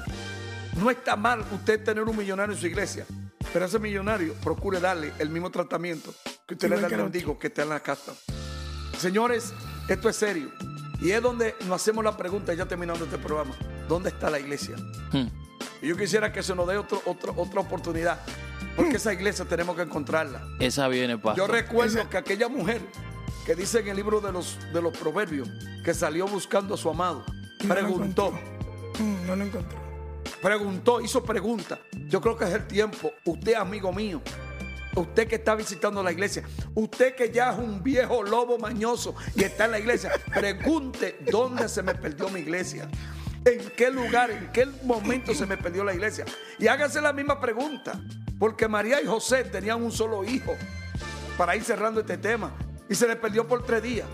No 0.79 0.89
está 0.91 1.15
mal 1.15 1.43
usted 1.51 1.83
tener 1.83 2.03
un 2.03 2.15
millonario 2.15 2.53
en 2.53 2.59
su 2.61 2.67
iglesia. 2.67 3.05
Pero 3.53 3.65
ese 3.65 3.79
millonario 3.79 4.33
procure 4.35 4.79
darle 4.79 5.11
el 5.19 5.29
mismo 5.29 5.49
tratamiento 5.51 6.13
que 6.47 6.53
usted 6.55 6.69
le 6.69 6.79
da 6.79 6.87
al 6.87 6.97
mendigo 6.97 7.37
que 7.37 7.47
está 7.47 7.63
en 7.63 7.69
la 7.69 7.79
casa. 7.79 8.13
Señores, 8.97 9.53
esto 9.87 10.09
es 10.09 10.15
serio. 10.15 10.51
Y 11.01 11.11
es 11.11 11.21
donde 11.21 11.55
nos 11.61 11.81
hacemos 11.81 12.03
la 12.03 12.15
pregunta, 12.15 12.53
ya 12.53 12.65
terminando 12.67 13.05
este 13.05 13.17
programa. 13.17 13.55
¿Dónde 13.87 14.09
está 14.09 14.29
la 14.29 14.39
iglesia? 14.39 14.75
Hmm. 15.11 15.27
Y 15.81 15.87
yo 15.87 15.97
quisiera 15.97 16.31
que 16.31 16.43
se 16.43 16.53
nos 16.55 16.67
dé 16.67 16.77
otro, 16.77 17.01
otro- 17.05 17.33
otra 17.35 17.61
oportunidad. 17.61 18.19
Porque 18.75 18.97
esa 18.97 19.11
iglesia 19.11 19.43
tenemos 19.45 19.75
que 19.75 19.81
encontrarla. 19.81 20.41
Esa 20.59 20.87
viene, 20.87 21.13
Yo 21.13 21.21
pastor. 21.21 21.51
recuerdo 21.51 21.99
Ese- 22.01 22.09
que 22.09 22.17
aquella 22.17 22.47
mujer 22.47 22.81
que 23.45 23.55
dice 23.55 23.79
en 23.79 23.87
el 23.87 23.97
libro 23.97 24.21
de 24.21 24.31
los, 24.31 24.57
de 24.71 24.81
los 24.81 24.95
proverbios 24.95 25.49
que 25.83 25.93
salió 25.95 26.27
buscando 26.27 26.75
a 26.75 26.77
su 26.77 26.89
amado, 26.89 27.25
No 27.63 27.73
preguntó. 27.73 28.31
Mm, 28.99 29.25
no 29.27 29.35
lo 29.35 29.43
encontró. 29.43 29.80
Preguntó, 30.41 31.01
hizo 31.01 31.23
pregunta. 31.23 31.79
Yo 32.07 32.21
creo 32.21 32.37
que 32.37 32.45
es 32.45 32.53
el 32.53 32.67
tiempo. 32.67 33.13
Usted, 33.25 33.53
amigo 33.55 33.91
mío, 33.91 34.21
usted 34.95 35.27
que 35.27 35.35
está 35.35 35.55
visitando 35.55 36.03
la 36.03 36.11
iglesia, 36.11 36.43
usted 36.75 37.15
que 37.15 37.31
ya 37.31 37.51
es 37.51 37.59
un 37.59 37.81
viejo 37.81 38.23
lobo 38.23 38.57
mañoso 38.57 39.15
y 39.35 39.43
está 39.43 39.65
en 39.65 39.71
la 39.71 39.79
iglesia, 39.79 40.11
pregunte 40.33 41.17
dónde 41.31 41.69
se 41.69 41.81
me 41.81 41.95
perdió 41.95 42.29
mi 42.29 42.41
iglesia. 42.41 42.89
¿En 43.43 43.71
qué 43.71 43.89
lugar, 43.89 44.29
en 44.29 44.51
qué 44.51 44.67
momento 44.83 45.33
se 45.33 45.47
me 45.47 45.57
perdió 45.57 45.83
la 45.83 45.93
iglesia? 45.93 46.25
Y 46.59 46.67
hágase 46.67 47.01
la 47.01 47.11
misma 47.11 47.39
pregunta, 47.39 47.99
porque 48.37 48.67
María 48.67 49.01
y 49.01 49.07
José 49.07 49.43
tenían 49.43 49.81
un 49.81 49.91
solo 49.91 50.23
hijo, 50.23 50.55
para 51.37 51.55
ir 51.55 51.63
cerrando 51.63 52.01
este 52.01 52.17
tema, 52.17 52.51
y 52.87 52.93
se 52.93 53.07
le 53.07 53.15
perdió 53.15 53.47
por 53.47 53.63
tres 53.65 53.81
días, 53.81 54.07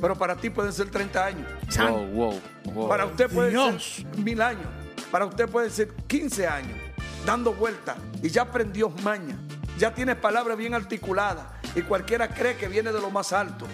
pero 0.00 0.14
para 0.14 0.36
ti 0.36 0.48
pueden 0.48 0.72
ser 0.72 0.90
30 0.90 1.24
años. 1.26 1.48
Wow, 1.76 2.06
wow, 2.06 2.40
wow. 2.72 2.88
Para 2.88 3.06
usted 3.06 3.28
puede 3.28 3.50
Dios. 3.50 3.96
ser 3.96 4.18
mil 4.18 4.40
años. 4.40 4.68
Para 5.10 5.26
usted 5.26 5.48
puede 5.48 5.70
ser 5.70 5.94
15 6.06 6.46
años. 6.46 6.78
Dando 7.24 7.52
vueltas. 7.52 7.96
Y 8.22 8.28
ya 8.28 8.42
aprendió 8.42 8.90
maña. 9.02 9.38
Ya 9.78 9.94
tiene 9.94 10.16
palabras 10.16 10.56
bien 10.56 10.74
articuladas. 10.74 11.46
Y 11.74 11.82
cualquiera 11.82 12.28
cree 12.28 12.56
que 12.56 12.68
viene 12.68 12.92
de 12.92 13.00
lo 13.00 13.10
más 13.10 13.32
alto. 13.32 13.66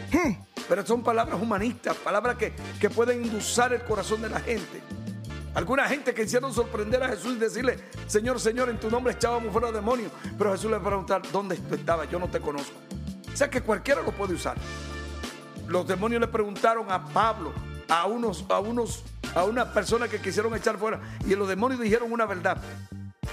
Pero 0.68 0.86
son 0.86 1.02
palabras 1.02 1.40
humanistas. 1.40 1.96
Palabras 1.96 2.36
que, 2.36 2.52
que 2.80 2.90
pueden 2.90 3.24
indulzar 3.24 3.72
el 3.72 3.82
corazón 3.82 4.22
de 4.22 4.28
la 4.28 4.40
gente. 4.40 4.82
Alguna 5.54 5.86
gente 5.86 6.12
que 6.14 6.24
hicieron 6.24 6.52
sorprender 6.52 7.02
a 7.02 7.08
Jesús 7.08 7.36
y 7.36 7.38
decirle, 7.38 7.78
Señor, 8.08 8.40
Señor, 8.40 8.68
en 8.68 8.78
tu 8.78 8.90
nombre 8.90 9.12
echábamos 9.12 9.52
fuera 9.52 9.70
demonios. 9.70 10.10
Pero 10.36 10.52
Jesús 10.52 10.70
le 10.70 10.80
preguntar, 10.80 11.22
¿dónde 11.30 11.56
tú 11.56 11.74
estabas? 11.74 12.10
Yo 12.10 12.18
no 12.18 12.28
te 12.28 12.40
conozco. 12.40 12.74
O 13.32 13.36
sea 13.36 13.48
que 13.48 13.60
cualquiera 13.60 14.02
lo 14.02 14.10
puede 14.12 14.34
usar 14.34 14.56
los 15.66 15.86
demonios 15.86 16.20
le 16.20 16.28
preguntaron 16.28 16.90
a 16.90 17.04
Pablo, 17.04 17.52
a 17.88 18.06
unos, 18.06 18.44
a 18.48 18.58
unos, 18.60 19.02
a 19.34 19.44
unas 19.44 19.68
personas 19.68 20.08
que 20.08 20.20
quisieron 20.20 20.54
echar 20.54 20.76
fuera, 20.78 21.00
y 21.26 21.34
los 21.34 21.48
demonios 21.48 21.80
dijeron 21.80 22.12
una 22.12 22.26
verdad. 22.26 22.56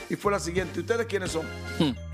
Y 0.10 0.16
fue 0.16 0.32
la 0.32 0.40
siguiente: 0.40 0.80
¿Ustedes 0.80 1.06
quiénes 1.06 1.32
son? 1.32 1.46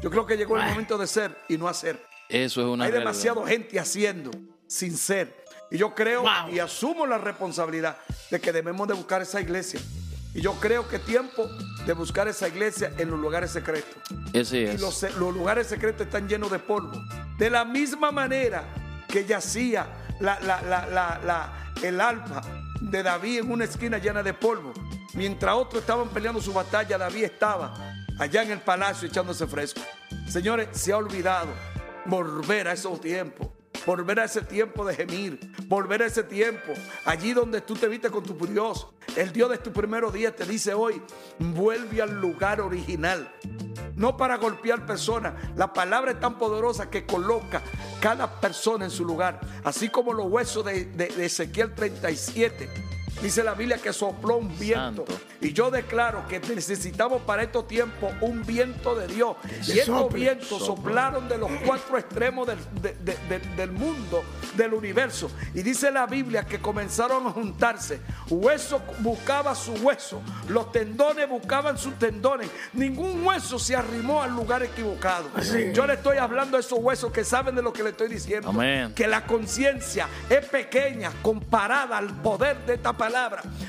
Yo 0.01 0.09
creo 0.09 0.25
que 0.25 0.38
llegó 0.38 0.57
el 0.57 0.63
momento 0.67 0.97
de 0.97 1.07
ser 1.07 1.38
y 1.47 1.57
no 1.57 1.67
hacer. 1.67 2.03
Eso 2.29 2.61
es 2.61 2.67
una 2.67 2.85
Hay 2.85 2.91
realidad. 2.91 3.11
demasiada 3.11 3.47
gente 3.47 3.79
haciendo 3.79 4.31
sin 4.67 4.97
ser. 4.97 5.45
Y 5.71 5.77
yo 5.77 5.93
creo 5.95 6.23
y 6.51 6.59
asumo 6.59 7.05
la 7.07 7.17
responsabilidad 7.17 7.97
de 8.31 8.39
que 8.39 8.51
debemos 8.51 8.88
de 8.88 8.93
buscar 8.93 9.21
esa 9.21 9.39
iglesia. 9.41 9.79
Y 10.33 10.41
yo 10.41 10.53
creo 10.59 10.88
que 10.88 10.97
es 10.97 11.05
tiempo 11.05 11.49
de 11.85 11.93
buscar 11.93 12.27
esa 12.27 12.47
iglesia 12.47 12.93
en 12.97 13.09
los 13.09 13.19
lugares 13.19 13.51
secretos. 13.51 13.89
Ese 14.33 14.59
Y 14.59 14.63
es. 14.65 14.81
los, 14.81 15.01
los 15.17 15.33
lugares 15.33 15.67
secretos 15.67 16.05
están 16.05 16.27
llenos 16.27 16.51
de 16.51 16.59
polvo. 16.59 16.93
De 17.38 17.49
la 17.49 17.65
misma 17.65 18.11
manera 18.11 18.63
que 19.07 19.25
yacía 19.25 19.88
la, 20.19 20.39
la- 20.41 20.61
la- 20.61 20.85
la- 20.88 21.19
la- 21.25 21.73
el 21.81 21.99
alma 22.01 22.41
de 22.82 23.03
David 23.03 23.39
en 23.39 23.51
una 23.51 23.65
esquina 23.65 23.97
llena 23.97 24.23
de 24.23 24.34
polvo. 24.34 24.73
Mientras 25.13 25.55
otros 25.55 25.82
estaban 25.82 26.09
peleando 26.09 26.41
su 26.41 26.53
batalla, 26.53 26.97
David 26.97 27.25
estaba 27.25 27.73
allá 28.19 28.43
en 28.43 28.51
el 28.51 28.59
palacio 28.59 29.07
echándose 29.07 29.47
fresco. 29.47 29.82
Señores, 30.28 30.69
se 30.71 30.93
ha 30.93 30.97
olvidado 30.97 31.49
volver 32.05 32.67
a 32.67 32.73
esos 32.73 32.99
tiempos. 33.01 33.47
Volver 33.88 34.19
a 34.19 34.25
ese 34.25 34.41
tiempo 34.41 34.85
de 34.85 34.93
gemir, 34.93 35.39
volver 35.65 36.03
a 36.03 36.05
ese 36.07 36.21
tiempo, 36.23 36.73
allí 37.05 37.33
donde 37.33 37.61
tú 37.61 37.73
te 37.73 37.88
viste 37.88 38.11
con 38.11 38.21
tu 38.23 38.33
Dios. 38.45 38.85
El 39.15 39.31
Dios 39.31 39.49
de 39.49 39.57
tu 39.57 39.71
primeros 39.71 40.11
días 40.13 40.35
te 40.35 40.45
dice 40.45 40.73
hoy, 40.73 41.01
vuelve 41.39 42.01
al 42.03 42.19
lugar 42.21 42.61
original 42.61 43.31
no 43.95 44.15
para 44.15 44.35
golpear 44.38 44.85
personas. 44.85 45.33
La 45.55 45.73
palabra 45.73 46.11
es 46.11 46.19
tan 46.19 46.38
poderosa 46.38 46.88
que 46.89 47.05
coloca 47.07 47.63
cada 47.99 48.39
persona 48.39 48.85
en 48.85 48.91
su 48.91 49.03
lugar. 49.03 49.39
Así 49.63 49.89
como 49.89 50.13
los 50.13 50.27
huesos 50.27 50.63
de, 50.65 50.85
de- 50.85 51.07
de 51.07 51.25
Ezequiel 51.25 51.73
37. 51.73 52.69
Dice 53.22 53.43
la 53.43 53.53
Biblia 53.55 53.78
que 53.78 53.91
sopló 53.93 54.38
un 54.38 54.57
viento. 54.59 55.05
Santo. 55.05 55.05
Y 55.41 55.51
yo 55.53 55.72
declaro 55.72 56.28
que 56.28 56.39
necesitamos 56.39 57.22
para 57.24 57.43
estos 57.43 57.68
tiempos 57.68 58.13
un 58.22 58.45
viento 58.45 58.93
de 58.95 59.07
Dios. 59.07 59.36
y 59.68 59.80
estos 59.80 60.01
sople, 60.01 60.20
vientos 60.20 60.65
soplaron 60.65 61.28
de 61.28 61.38
los 61.38 61.49
cuatro 61.65 61.97
extremos 61.97 62.45
del, 62.47 62.57
de- 62.82 62.93
de- 62.93 63.18
de- 63.28 63.55
del 63.55 63.72
mundo, 63.72 64.24
del 64.55 64.74
universo. 64.74 65.32
Y 65.53 65.61
dice 65.63 65.89
la 65.91 66.05
Biblia 66.05 66.43
que 66.45 66.59
comenzaron 66.59 67.26
a 67.26 67.32
juntarse. 67.32 67.99
Hueso 68.30 68.82
buscaba 68.99 69.55
su 69.55 69.74
hueso. 69.74 70.22
Los 70.47 70.72
tendones 70.72 71.28
buscaban 71.28 71.78
sus 71.78 71.95
tendones. 71.97 72.49
Ningún 72.74 73.26
hueso 73.26 73.57
se 73.57 73.76
arrimó 73.76 74.22
al 74.22 74.32
lugar 74.36 74.61
equivocado. 74.63 75.30
Yo 75.74 75.88
le 75.88 75.93
estoy 75.93 76.18
hablando 76.18 76.57
a 76.57 76.59
esos 76.59 76.78
huesos 76.80 77.11
que 77.11 77.24
saben 77.24 77.55
de 77.55 77.61
lo 77.63 77.74
que 77.74 77.82
le 77.84 77.89
estoy 77.91 78.09
diciendo. 78.09 78.49
Amén. 78.49 78.93
Que 78.93 79.07
la 79.07 79.26
conciencia 79.26 80.07
es 80.30 80.45
pequeña 80.45 81.11
comparada 81.22 81.97
al 81.97 82.07
poder 82.22 82.57
de 82.65 82.76
esta 82.76 82.93
palabra. 82.93 83.06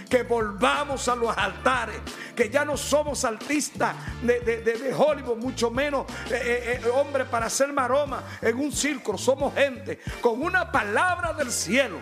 Que 0.09 0.23
volvamos 0.23 1.09
a 1.09 1.17
los 1.17 1.37
altares. 1.37 2.01
Que 2.35 2.49
ya 2.51 2.65
no 2.65 2.77
somos 2.77 3.25
artistas 3.25 3.95
de, 4.23 4.41
de- 4.41 4.61
de- 4.63 4.79
de 4.79 4.95
Hollywood, 4.95 5.37
mucho 5.37 5.71
menos 5.71 6.07
eh, 6.31 6.41
eh, 6.77 6.81
eh, 6.85 6.89
hombre 6.91 7.25
para 7.25 7.47
hacer 7.47 7.73
maroma 7.73 8.23
en 8.41 8.57
un 8.59 8.73
círculo. 8.73 9.19
Somos 9.19 9.55
gente 9.55 9.99
con 10.21 10.41
una 10.43 10.71
palabra 10.71 11.33
del 11.33 11.51
cielo. 11.51 11.99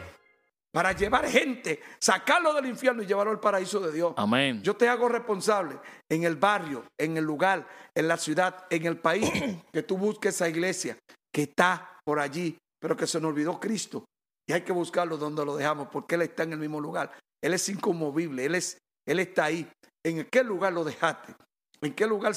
Para 0.73 0.93
llevar 0.93 1.27
gente, 1.27 1.81
sacarlo 1.99 2.53
del 2.53 2.67
infierno 2.67 3.03
y 3.03 3.07
llevarlo 3.07 3.33
al 3.33 3.41
paraíso 3.41 3.81
de 3.81 3.93
Dios. 3.93 4.13
Amén. 4.19 4.63
Yo 4.63 4.77
te 4.77 4.87
hago 4.91 5.09
responsable 5.09 5.79
en 6.07 6.25
el 6.25 6.37
barrio, 6.37 6.85
en 6.99 7.17
el 7.17 7.25
lugar, 7.25 7.67
en 7.95 8.07
la 8.07 8.19
ciudad, 8.19 8.67
en 8.69 8.85
el 8.85 8.99
país, 8.99 9.31
que 9.73 9.83
tú 9.83 9.97
busques 9.97 10.35
esa 10.35 10.51
iglesia 10.51 10.99
que 11.33 11.45
está 11.45 11.99
por 12.05 12.21
allí, 12.21 12.59
pero 12.79 12.95
que 12.95 13.07
se 13.07 13.19
nos 13.19 13.31
olvidó 13.31 13.59
Cristo. 13.59 14.05
y 14.47 14.53
hay 14.53 14.61
que 14.61 14.73
buscarlo 14.73 15.17
donde 15.17 15.47
lo 15.47 15.57
dejamos 15.57 15.89
porque 15.91 16.15
Él 16.17 16.23
está 16.23 16.43
en 16.43 16.53
el 16.53 16.59
mismo 16.59 16.79
lugar. 16.79 17.11
Él 17.43 17.55
es 17.55 17.69
inconmovible, 17.69 18.45
Él, 18.45 18.55
es, 18.55 18.79
él 19.07 19.19
está 19.19 19.45
ahí. 19.45 19.71
¿En 20.05 20.25
qué 20.25 20.43
lugar 20.43 20.73
lo 20.73 20.85
dejaste? 20.85 21.35
¿En 21.81 21.95
qué 21.95 22.07
lugar 22.07 22.35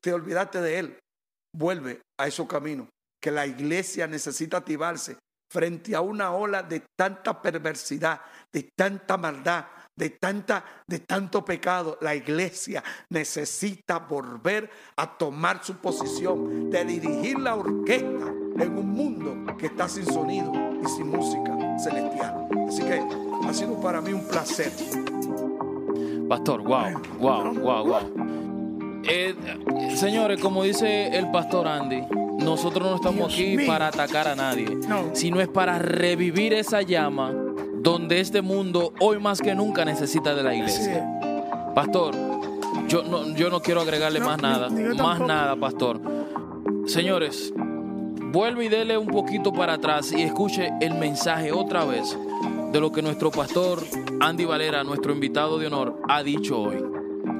te 0.00 0.12
olvidaste 0.12 0.60
de 0.60 0.78
Él? 0.78 0.98
Vuelve 1.54 2.00
a 2.18 2.26
esos 2.26 2.46
caminos, 2.46 2.88
que 3.22 3.30
la 3.30 3.46
iglesia 3.46 4.06
necesita 4.06 4.58
activarse 4.58 5.16
frente 5.52 5.94
a 5.94 6.00
una 6.00 6.32
ola 6.32 6.62
de 6.62 6.82
tanta 6.96 7.40
perversidad, 7.40 8.22
de 8.50 8.70
tanta 8.74 9.18
maldad, 9.18 9.66
de, 9.94 10.10
tanta, 10.10 10.64
de 10.88 11.00
tanto 11.00 11.44
pecado, 11.44 11.98
la 12.00 12.14
iglesia 12.14 12.82
necesita 13.10 13.98
volver 13.98 14.70
a 14.96 15.18
tomar 15.18 15.62
su 15.62 15.76
posición 15.76 16.70
de 16.70 16.84
dirigir 16.86 17.38
la 17.38 17.56
orquesta 17.56 18.32
en 18.58 18.78
un 18.78 18.88
mundo 18.88 19.56
que 19.58 19.66
está 19.66 19.88
sin 19.88 20.06
sonido 20.06 20.50
y 20.82 20.88
sin 20.88 21.08
música 21.08 21.78
celestial. 21.78 22.48
Así 22.66 22.82
que 22.82 23.21
ha 23.46 23.52
sido 23.52 23.80
para 23.80 24.00
mí 24.00 24.12
un 24.12 24.26
placer. 24.26 24.72
Pastor, 26.28 26.62
wow, 26.62 27.00
wow, 27.18 27.54
wow, 27.54 27.84
wow. 27.86 29.02
Eh, 29.04 29.34
señores, 29.94 30.40
como 30.40 30.62
dice 30.62 31.08
el 31.16 31.30
pastor 31.30 31.66
Andy, 31.66 32.02
nosotros 32.38 32.88
no 32.88 32.96
estamos 32.96 33.32
aquí 33.32 33.58
para 33.66 33.88
atacar 33.88 34.28
a 34.28 34.34
nadie, 34.34 34.66
sino 35.12 35.40
es 35.40 35.48
para 35.48 35.78
revivir 35.78 36.54
esa 36.54 36.82
llama 36.82 37.32
donde 37.82 38.20
este 38.20 38.42
mundo 38.42 38.92
hoy 39.00 39.18
más 39.18 39.40
que 39.40 39.54
nunca 39.54 39.84
necesita 39.84 40.34
de 40.34 40.42
la 40.42 40.54
iglesia. 40.54 41.06
Pastor, 41.74 42.14
yo 42.88 43.02
no, 43.02 43.34
yo 43.34 43.50
no 43.50 43.60
quiero 43.60 43.80
agregarle 43.80 44.20
más 44.20 44.40
nada, 44.40 44.68
más 44.70 45.20
nada, 45.20 45.56
pastor. 45.56 46.00
Señores, 46.86 47.52
vuelve 48.32 48.66
y 48.66 48.68
dele 48.68 48.96
un 48.96 49.08
poquito 49.08 49.52
para 49.52 49.74
atrás 49.74 50.12
y 50.12 50.22
escuche 50.22 50.70
el 50.80 50.94
mensaje 50.94 51.52
otra 51.52 51.84
vez 51.84 52.16
de 52.72 52.80
lo 52.80 52.90
que 52.90 53.02
nuestro 53.02 53.30
pastor 53.30 53.84
Andy 54.20 54.44
Valera, 54.44 54.82
nuestro 54.82 55.12
invitado 55.12 55.58
de 55.58 55.66
honor, 55.66 56.00
ha 56.08 56.22
dicho 56.22 56.58
hoy. 56.58 56.82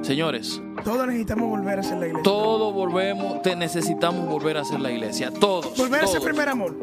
Señores, 0.01 0.61
todos 0.83 1.07
necesitamos 1.07 1.49
volver 1.49 1.79
a 1.79 1.83
ser 1.83 1.97
la 1.97 2.07
iglesia. 2.07 2.23
Todos 2.23 2.73
volvemos, 2.73 3.41
te 3.41 3.55
necesitamos 3.55 4.29
volver 4.29 4.57
a 4.57 4.63
ser 4.63 4.79
la 4.79 4.91
iglesia. 4.91 5.31
Todos. 5.31 5.75
Volver 5.77 6.03
a 6.03 6.07
ser 6.07 6.21
primer 6.21 6.49
amor. 6.49 6.75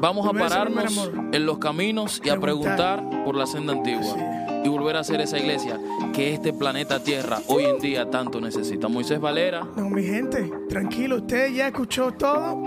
Vamos 0.00 0.26
a 0.26 0.32
pararnos 0.32 1.10
en 1.32 1.46
los 1.46 1.58
caminos 1.58 2.20
y 2.24 2.28
a 2.28 2.38
preguntar 2.38 3.04
por 3.24 3.36
la 3.36 3.46
senda 3.46 3.72
antigua. 3.72 4.16
Y 4.64 4.68
volver 4.68 4.96
a 4.96 5.04
ser 5.04 5.20
esa 5.20 5.38
iglesia 5.38 5.78
que 6.12 6.34
este 6.34 6.52
planeta 6.52 7.02
Tierra 7.02 7.40
hoy 7.46 7.64
en 7.64 7.78
día 7.78 8.10
tanto 8.10 8.40
necesita. 8.40 8.88
Moisés 8.88 9.20
Valera. 9.20 9.66
No, 9.76 9.88
mi 9.88 10.02
gente, 10.02 10.50
tranquilo, 10.68 11.16
usted 11.16 11.52
ya 11.52 11.68
escuchó 11.68 12.12
todo. 12.12 12.60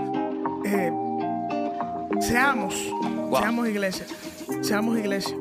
Eh, 0.64 0.92
seamos, 2.20 2.74
seamos 3.30 3.68
iglesia. 3.68 4.06
Seamos 4.60 4.98
iglesia. 4.98 5.36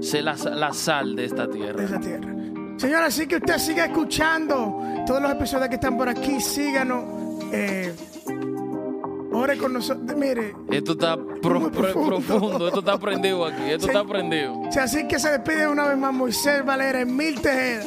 Sé 0.00 0.22
la, 0.22 0.36
sal 0.72 1.16
de 1.16 1.24
esta 1.24 1.48
tierra. 1.48 1.78
De 1.78 1.84
esta 1.84 2.00
tierra. 2.00 2.34
Señora, 2.76 3.06
así 3.06 3.26
que 3.26 3.36
usted 3.36 3.58
siga 3.58 3.84
escuchando 3.84 4.80
todos 5.06 5.22
los 5.22 5.30
episodios 5.30 5.68
que 5.68 5.76
están 5.76 5.96
por 5.96 6.08
aquí. 6.08 6.40
Síganos. 6.40 7.04
Eh, 7.52 7.94
Ore 9.32 9.56
con 9.56 9.72
nosotros. 9.72 10.16
Mire. 10.16 10.54
Esto 10.70 10.92
está 10.92 11.16
profundo. 11.16 12.66
Esto 12.66 12.80
está 12.80 12.98
prendido 12.98 13.44
aquí. 13.44 13.62
Esto 13.70 13.86
está 13.86 14.04
prendido. 14.04 14.62
así 14.80 15.06
que 15.06 15.18
se 15.18 15.30
despide 15.30 15.66
una 15.66 15.86
vez 15.86 15.96
más 15.96 16.12
Moisés 16.12 16.64
Valera 16.64 17.00
en 17.00 17.16
Mil 17.16 17.40
Tejeda. 17.40 17.84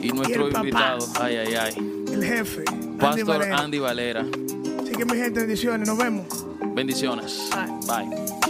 Y 0.00 0.10
nuestro 0.12 0.48
invitado. 0.48 1.06
Ay, 1.20 1.36
ay, 1.36 1.54
ay. 1.54 2.04
El 2.12 2.24
jefe. 2.24 2.64
Pastor 2.98 3.42
Andy 3.42 3.78
Valera. 3.78 4.24
Así 4.82 4.92
que 4.92 5.04
mi 5.04 5.16
gente, 5.16 5.40
bendiciones. 5.40 5.88
Nos 5.88 5.98
vemos. 5.98 6.46
Bendiciones. 6.74 7.50
Bye. 7.86 8.49